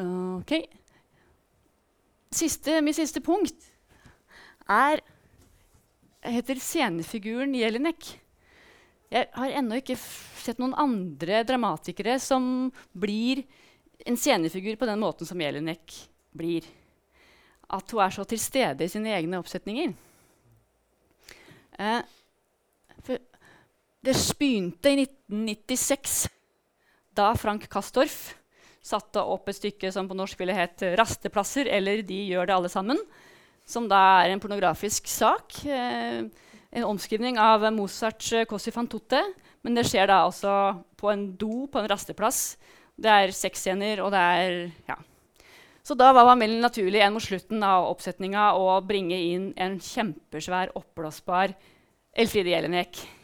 OK. 0.00 0.52
Siste, 2.30 2.78
mitt 2.84 2.94
siste 2.94 3.18
punkt 3.24 3.66
er 4.70 5.02
heter 6.22 6.60
scenefiguren 6.60 7.54
Jelinek. 7.56 8.12
Jeg 9.10 9.26
har 9.34 9.56
ennå 9.58 9.80
ikke 9.80 9.96
sett 9.98 10.60
noen 10.62 10.76
andre 10.78 11.42
dramatikere 11.46 12.18
som 12.22 12.70
blir 12.92 13.42
en 14.06 14.16
scenefigur 14.16 14.78
på 14.78 14.88
den 14.88 15.00
måten 15.02 15.26
som 15.28 15.40
Jelinek 15.40 15.96
blir. 16.36 16.66
At 17.70 17.90
hun 17.90 18.04
er 18.04 18.14
så 18.14 18.26
til 18.28 18.40
stede 18.42 18.86
i 18.86 18.92
sine 18.92 19.12
egne 19.16 19.40
oppsetninger. 19.40 19.92
Eh, 21.80 22.00
det 24.00 24.14
begynte 24.38 24.88
i 24.88 25.02
1996, 25.02 26.28
da 27.12 27.34
Frank 27.36 27.66
Castorf 27.68 28.30
satte 28.80 29.20
opp 29.20 29.50
et 29.50 29.58
stykke 29.58 29.90
som 29.92 30.08
på 30.08 30.16
norsk 30.16 30.38
ville 30.40 30.56
het 30.56 30.80
'Rasteplasser', 30.80 31.68
eller 31.68 32.02
'De 32.02 32.32
gjør 32.32 32.46
det 32.46 32.54
alle 32.54 32.68
sammen', 32.68 33.02
som 33.66 33.88
da 33.88 34.24
er 34.24 34.30
en 34.30 34.40
pornografisk 34.40 35.06
sak. 35.06 35.66
Eh, 35.66 36.24
en 36.72 36.84
omskrivning 36.84 37.36
av 37.38 37.60
Mozarts 37.72 38.32
'Cossi 38.48 38.70
van 38.74 38.88
tutte'. 38.88 39.34
Men 39.62 39.74
det 39.74 39.84
skjer 39.84 40.06
da 40.06 40.24
også 40.24 40.82
på 40.96 41.12
en 41.12 41.36
do 41.36 41.66
på 41.66 41.78
en 41.78 41.88
rasteplass. 41.88 42.56
Det 42.96 43.10
er 43.10 43.28
sexscener, 43.28 44.00
og 44.00 44.10
det 44.12 44.18
er 44.18 44.72
ja. 44.88 44.96
Så 45.82 45.94
da 45.94 46.12
var 46.12 46.34
det 46.36 46.48
naturlig 46.60 47.00
en 47.02 47.12
mot 47.12 47.22
slutten 47.22 47.62
av 47.62 47.90
oppsetninga 47.90 48.54
å 48.54 48.80
bringe 48.80 49.16
inn 49.16 49.52
en 49.56 49.78
kjempesvær, 49.78 50.72
oppblåsbar 50.74 51.54
Elfride 52.16 52.48
Jelinek. 52.48 53.19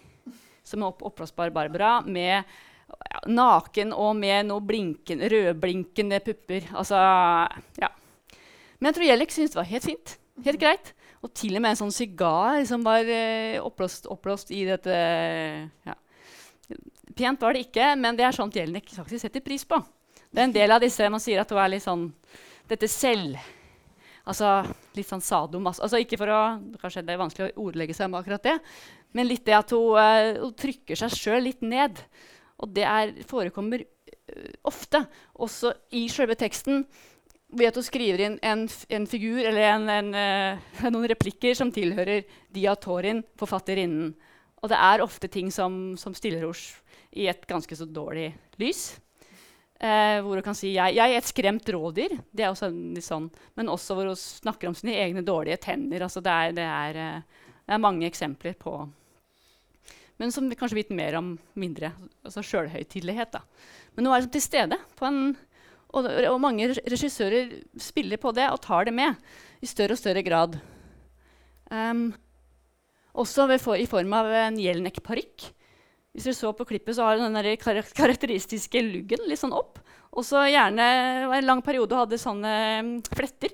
Som 0.66 0.82
er 0.82 0.90
opp 0.90 1.04
oppblåsbar 1.06 1.52
Barbara 1.54 2.00
med 2.02 2.42
ja, 2.42 3.22
naken 3.30 3.94
og 3.94 4.16
med 4.18 4.48
noe 4.50 4.62
blinkende, 4.64 5.30
rødblinkende 5.30 6.20
pupper. 6.26 6.68
Altså, 6.74 7.00
ja. 7.80 7.90
Men 8.78 8.90
jeg 8.90 8.98
tror 8.98 9.08
Jellik 9.10 9.34
syntes 9.34 9.54
det 9.54 9.60
var 9.62 9.70
helt 9.70 9.88
fint. 9.88 10.16
Helt 10.44 10.60
greit. 10.60 10.92
Og 11.24 11.32
til 11.34 11.56
og 11.56 11.62
med 11.64 11.74
en 11.74 11.80
sånn 11.80 11.94
sigar 11.94 12.60
som 12.68 12.84
var 12.86 13.08
eh, 13.08 13.56
oppblåst, 13.62 14.08
oppblåst, 14.12 14.52
i 14.54 14.66
dette 14.68 14.96
ja. 15.86 15.96
Pent 17.16 17.40
var 17.40 17.56
det 17.56 17.64
ikke, 17.66 17.94
men 17.96 18.18
det 18.18 18.26
er 18.26 18.36
sånt 18.36 18.56
Jelinek 18.58 18.90
faktisk 18.92 19.24
setter 19.24 19.42
pris 19.44 19.64
på. 19.64 19.78
Det 20.28 20.42
er 20.42 20.48
en 20.50 20.54
del 20.54 20.74
av 20.74 20.82
disse 20.82 21.06
man 21.08 21.22
sier 21.22 21.40
at 21.40 21.52
hun 21.52 21.62
er 21.62 21.72
litt 21.72 21.84
sånn 21.86 22.08
Dette 22.68 22.88
selv 22.90 23.38
Altså 24.26 24.48
litt 24.96 25.06
sånn 25.06 25.22
sadomas. 25.22 25.78
Altså 25.78 26.00
ikke 26.02 26.18
for 26.18 26.32
å, 26.34 26.40
Kanskje 26.82 27.04
det 27.06 27.14
er 27.14 27.20
vanskelig 27.20 27.52
å 27.52 27.66
ordlegge 27.68 27.94
seg 27.94 28.10
med 28.10 28.20
akkurat 28.20 28.42
det, 28.42 28.56
men 29.16 29.28
litt 29.28 29.46
det 29.48 29.56
at 29.56 29.72
hun, 29.74 29.96
uh, 29.96 30.36
hun 30.44 30.54
trykker 30.58 30.98
seg 30.98 31.14
sjøl 31.14 31.46
litt 31.48 31.64
ned. 31.64 32.00
Og 32.60 32.72
det 32.76 32.86
er, 32.88 33.14
forekommer 33.28 33.82
uh, 33.82 34.50
ofte, 34.68 35.04
også 35.34 35.72
i 35.96 36.06
sjølve 36.12 36.38
teksten, 36.38 36.84
ved 37.56 37.70
at 37.70 37.78
hun 37.78 37.86
skriver 37.86 38.24
inn 38.26 38.38
en, 38.44 38.66
en 38.66 39.06
figur 39.08 39.40
eller 39.40 39.70
en, 39.70 39.88
en, 39.96 40.12
uh, 40.12 40.86
noen 40.92 41.08
replikker 41.14 41.56
som 41.56 41.72
tilhører 41.74 42.26
Diatorin, 42.52 43.24
forfatterinnen. 43.40 44.12
Og 44.62 44.72
det 44.72 44.78
er 44.82 45.04
ofte 45.04 45.30
ting 45.30 45.50
som, 45.54 45.96
som 46.00 46.14
stiller 46.16 46.46
henne 46.46 46.84
i 47.16 47.28
et 47.30 47.44
ganske 47.48 47.76
så 47.78 47.86
dårlig 47.88 48.30
lys. 48.60 48.96
Eh, 49.76 50.22
hvor 50.24 50.38
hun 50.38 50.44
kan 50.44 50.56
si 50.56 50.72
jeg, 50.72 50.94
'jeg 50.96 51.12
er 51.12 51.18
et 51.18 51.28
skremt 51.28 51.68
rådyr', 51.68 52.16
det 52.32 52.44
er 52.44 52.48
også 52.48 52.72
litt 52.72 53.04
sånn. 53.04 53.30
men 53.54 53.68
også 53.68 53.94
hvor 53.94 54.06
hun 54.06 54.16
snakker 54.16 54.68
om 54.68 54.74
sine 54.74 54.96
egne 54.96 55.22
dårlige 55.22 55.60
tenner. 55.60 56.00
Altså 56.00 56.22
det, 56.22 56.32
er, 56.32 56.52
det, 56.52 56.64
er, 56.64 56.92
det, 56.94 57.74
er, 57.74 57.78
mange 57.78 58.06
eksempler 58.06 58.54
på 58.54 58.88
men 60.20 60.32
som 60.32 60.48
vi 60.48 60.56
kanskje 60.56 60.78
vet 60.78 60.94
mer 60.96 61.18
om 61.18 61.34
mindre. 61.58 61.92
Altså 62.24 62.44
sjølhøytidelighet. 62.44 63.36
Men 63.96 64.06
nå 64.06 64.14
er 64.14 64.24
det 64.24 64.32
til 64.36 64.44
stede. 64.44 64.78
En, 65.04 65.34
og, 65.92 66.06
og, 66.08 66.38
mange 66.40 66.70
regissører 66.78 67.52
spiller 67.80 68.20
på 68.20 68.32
det 68.36 68.48
og 68.52 68.62
tar 68.64 68.88
det 68.88 68.94
med 68.96 69.16
i 69.60 69.68
større 69.68 69.96
og 69.96 70.00
større 70.00 70.24
grad. 70.24 70.56
Um, 71.68 72.08
også 73.16 73.48
for, 73.60 73.76
i 73.76 73.88
form 73.88 74.12
av 74.16 74.30
en 74.46 74.58
Jelnek-parykk. 74.60 75.50
Hvis 76.16 76.28
dere 76.28 76.38
så 76.38 76.52
på 76.56 76.64
klippet, 76.68 76.96
så 76.96 77.04
har 77.04 77.20
den 77.20 77.36
der 77.36 77.56
kar 77.60 77.82
karakteristiske 77.96 78.80
luggen 78.84 79.26
litt 79.28 79.40
sånn 79.42 79.56
opp. 79.56 79.82
Og 80.16 80.24
så 80.24 80.46
gjerne 80.48 80.84
en 81.26 81.44
lang 81.44 81.60
periode 81.64 81.98
hadde 81.98 82.20
sånne 82.20 82.52
um, 82.80 82.94
fletter. 83.12 83.52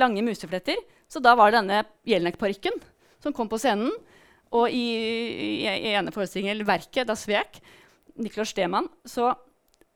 Lange 0.00 0.24
musefletter. 0.24 0.80
Så 1.06 1.20
da 1.22 1.36
var 1.38 1.52
det 1.52 1.60
denne 1.60 1.84
Jelnek-parykken 2.08 2.80
som 3.22 3.34
kom 3.36 3.50
på 3.50 3.60
scenen. 3.62 3.92
Og 4.52 4.68
i, 4.68 4.86
i, 5.64 5.92
ene 5.94 6.12
forestillingen, 6.12 6.56
eller 6.56 6.68
verket, 6.68 7.06
da 7.08 7.16
Svek, 7.16 7.60
Niklas 8.20 8.52
Stemann, 8.52 8.90
så 9.08 9.32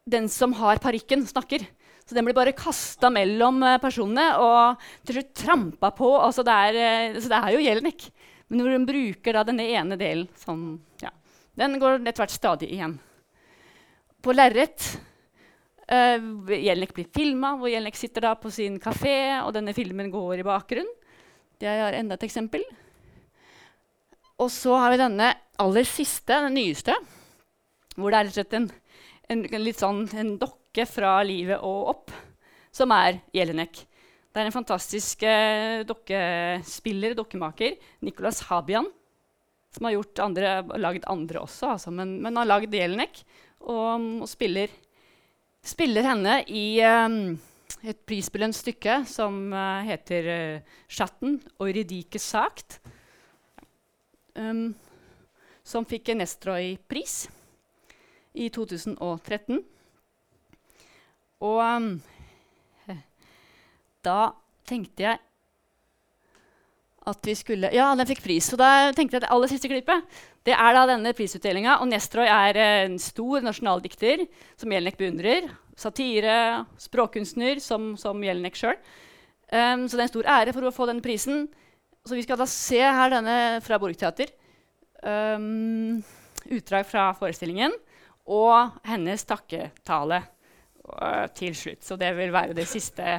den 0.08 0.30
som 0.32 0.54
har 0.56 0.80
parykken, 0.80 1.26
snakker. 1.28 1.66
Så 2.06 2.14
den 2.14 2.24
blir 2.24 2.36
bare 2.36 2.54
kasta 2.54 3.10
mellom 3.10 3.58
uh, 3.66 3.76
personene 3.82 4.28
og 4.38 4.84
til 5.04 5.18
slutt 5.18 5.32
trampa 5.42 5.90
på. 5.96 6.12
Altså 6.22 6.44
det 6.46 6.54
er, 6.54 6.78
uh, 7.10 7.18
så 7.18 7.32
det 7.32 7.40
er 7.40 7.56
jo 7.56 7.64
Jelnik. 7.64 8.06
Men 8.46 8.62
når 8.62 8.76
hun 8.76 8.86
bruker 8.86 9.34
da 9.34 9.42
denne 9.48 9.66
ene 9.74 9.98
delen 9.98 10.28
sånn, 10.38 10.68
ja, 11.02 11.10
Den 11.58 11.80
går 11.82 11.98
etter 11.98 12.22
hvert 12.22 12.36
stadig 12.36 12.70
igjen. 12.76 12.94
På 14.22 14.34
lerret 14.36 14.86
uh, 15.90 16.30
Jelnik 16.54 16.94
blir 16.94 17.10
filma, 17.10 17.56
hvor 17.58 17.72
Jelnik 17.72 17.98
sitter 17.98 18.28
da 18.28 18.36
på 18.38 18.54
sin 18.54 18.78
kafé, 18.78 19.42
og 19.42 19.50
denne 19.58 19.74
filmen 19.74 20.12
går 20.14 20.44
i 20.44 20.46
bakgrunnen. 20.46 20.94
Det 21.58 21.66
er 21.66 21.98
enda 21.98 22.14
et 22.14 22.28
eksempel. 22.28 22.62
Og 24.42 24.50
så 24.52 24.74
har 24.76 24.92
vi 24.92 25.00
denne 25.00 25.30
aller 25.62 25.86
siste, 25.88 26.36
den 26.44 26.58
nyeste, 26.58 26.92
hvor 27.96 28.12
det 28.12 28.18
er 28.20 28.56
en, 28.58 28.66
en, 29.32 29.44
en, 29.48 29.62
litt 29.64 29.80
sånn 29.80 30.02
en 30.12 30.34
dokke 30.40 30.84
fra 30.88 31.16
livet 31.24 31.62
og 31.64 31.92
opp, 31.94 32.12
som 32.74 32.92
er 32.92 33.22
Jelinek. 33.32 33.80
Det 34.28 34.42
er 34.42 34.50
en 34.50 34.52
fantastisk 34.52 35.24
eh, 35.24 35.80
dokkespiller, 35.88 37.14
dokkemaker, 37.16 37.78
Nicolas 38.04 38.42
Habian, 38.50 38.90
som 39.72 39.88
har 39.88 39.96
andre, 40.24 40.50
lagd 40.84 41.08
andre 41.08 41.40
også, 41.40 41.72
altså, 41.72 41.92
men, 41.96 42.18
men, 42.20 42.36
har 42.36 42.48
lagd 42.48 42.76
Jelinek 42.76 43.22
og, 43.64 44.04
og 44.20 44.28
spiller, 44.28 44.68
spiller, 45.64 46.04
henne 46.12 46.42
i 46.52 46.66
eh, 46.84 47.16
et 47.88 48.04
prisbelønt 48.04 48.56
stykke 48.56 49.00
som 49.08 49.48
eh, 49.56 49.88
heter 49.88 50.28
uh, 50.28 50.76
'Schatten 50.84 51.40
og 51.56 51.72
Ridike 51.72 52.20
sagt' 52.20 52.82
um, 54.38 54.74
som 55.66 55.86
fikk 55.88 56.12
en 56.12 56.22
Nestroy-pris 56.22 57.26
i 58.36 58.48
2013. 58.52 59.62
Og 61.46 61.60
um, 61.60 61.90
da 64.06 64.20
tenkte 64.66 65.08
jeg 65.08 65.22
at 67.06 67.22
vi 67.22 67.34
skulle 67.38 67.70
Ja, 67.74 67.92
den 67.94 68.08
fikk 68.08 68.24
pris. 68.24 68.48
Så 68.50 68.58
da 68.58 68.90
tenkte 68.94 69.14
jeg 69.16 69.22
at 69.22 69.28
det 69.28 69.34
aller 69.34 69.50
siste 69.50 69.70
klippet 69.70 70.22
det 70.46 70.54
er 70.54 70.76
da 70.76 70.84
denne 70.86 71.10
prisutdelinga. 71.16 71.80
Og 71.82 71.90
Nestroy 71.90 72.28
er 72.30 72.58
en 72.62 73.00
stor 73.02 73.42
nasjonaldikter 73.42 74.26
som 74.58 74.70
Jelnek 74.70 74.98
beundrer. 74.98 75.48
Satire, 75.76 76.64
språkkunstner 76.80 77.58
som, 77.62 77.94
som 77.98 78.22
Jelnek 78.22 78.58
sjøl. 78.58 78.78
Um, 79.50 79.86
så 79.86 79.94
det 79.94 80.04
er 80.04 80.06
en 80.06 80.12
stor 80.14 80.28
ære 80.36 80.54
for 80.54 80.66
å 80.66 80.74
få 80.74 80.86
denne 80.90 81.04
prisen. 81.04 81.48
Så 82.06 82.14
vi 82.14 82.22
skal 82.22 82.38
da 82.38 82.46
se 82.46 82.78
her 82.78 83.10
denne 83.10 83.36
fra 83.66 83.78
Borgteater. 83.82 84.30
Um, 85.02 85.98
utdrag 86.54 86.86
fra 86.86 87.10
forestillingen 87.18 87.74
og 88.30 88.78
hennes 88.86 89.24
takketale 89.26 90.20
uh, 90.86 91.26
til 91.34 91.54
slutt. 91.58 91.82
Så 91.84 91.98
det 91.98 92.12
vil 92.16 92.32
være 92.32 92.54
det 92.54 92.68
siste, 92.70 93.18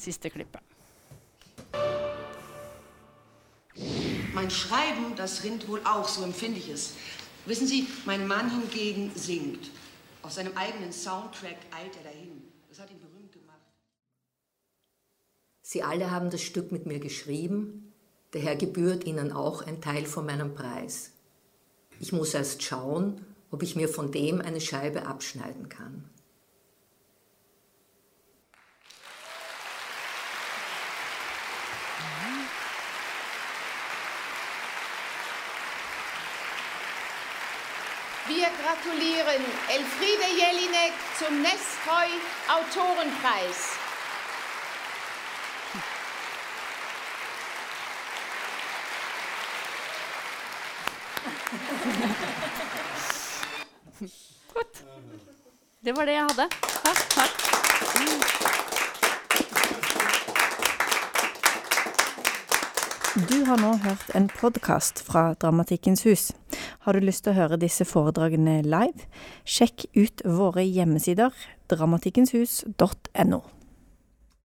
siste 0.00 0.32
klippet. 0.32 0.60
Mein 4.32 4.50
Schreiben, 4.50 5.14
das 5.16 5.44
rinnt 5.44 5.68
wohl 5.68 5.80
auch, 5.84 6.08
so 6.08 6.24
empfinde 6.24 6.58
ich 6.58 6.70
es. 6.70 6.94
Wissen 7.44 7.66
Sie, 7.66 7.86
mein 8.06 8.26
Mann 8.26 8.48
hingegen 8.50 9.12
singt. 9.14 9.70
Aus 10.22 10.36
seinem 10.36 10.56
eigenen 10.56 10.92
Soundtrack 10.92 11.58
eilt 11.70 11.96
er 11.96 12.04
dahin. 12.04 12.42
Das 12.68 12.80
hat 12.80 12.90
ihn 12.90 13.00
berühmt 13.00 13.32
gemacht. 13.32 13.60
Sie 15.60 15.82
alle 15.82 16.10
haben 16.10 16.30
das 16.30 16.42
Stück 16.42 16.72
mit 16.72 16.86
mir 16.86 16.98
geschrieben. 16.98 17.91
Daher 18.32 18.56
gebührt 18.56 19.04
Ihnen 19.04 19.30
auch 19.30 19.66
ein 19.66 19.80
Teil 19.80 20.06
von 20.06 20.24
meinem 20.24 20.54
Preis. 20.54 21.10
Ich 22.00 22.12
muss 22.12 22.34
erst 22.34 22.62
schauen, 22.62 23.24
ob 23.50 23.62
ich 23.62 23.76
mir 23.76 23.88
von 23.88 24.10
dem 24.10 24.40
eine 24.40 24.60
Scheibe 24.60 25.06
abschneiden 25.06 25.68
kann. 25.68 26.08
Wir 38.28 38.46
gratulieren 38.62 39.44
Elfriede 39.68 40.28
Jelinek 40.34 40.92
zum 41.18 41.42
Nestroy 41.42 42.08
Autorenpreis. 42.48 43.81
Det 55.84 55.92
var 55.96 56.06
det 56.06 56.12
jeg 56.14 56.22
hadde. 56.22 56.44
Takk, 56.62 56.98
takk. 57.10 57.32
Du 63.30 63.44
har 63.48 63.58
nå 63.58 63.72
hørt 63.82 64.12
en 64.14 64.28
podkast 64.30 65.02
fra 65.02 65.32
Dramatikkens 65.34 66.04
hus. 66.06 66.28
Har 66.86 66.94
du 66.94 67.02
lyst 67.02 67.24
til 67.26 67.34
å 67.34 67.40
høre 67.40 67.58
disse 67.58 67.82
foredragene 67.82 68.60
live? 68.62 69.08
Sjekk 69.42 69.88
ut 69.98 70.22
våre 70.22 70.62
hjemmesider 70.62 71.34
dramatikkenshus.no. 71.74 73.42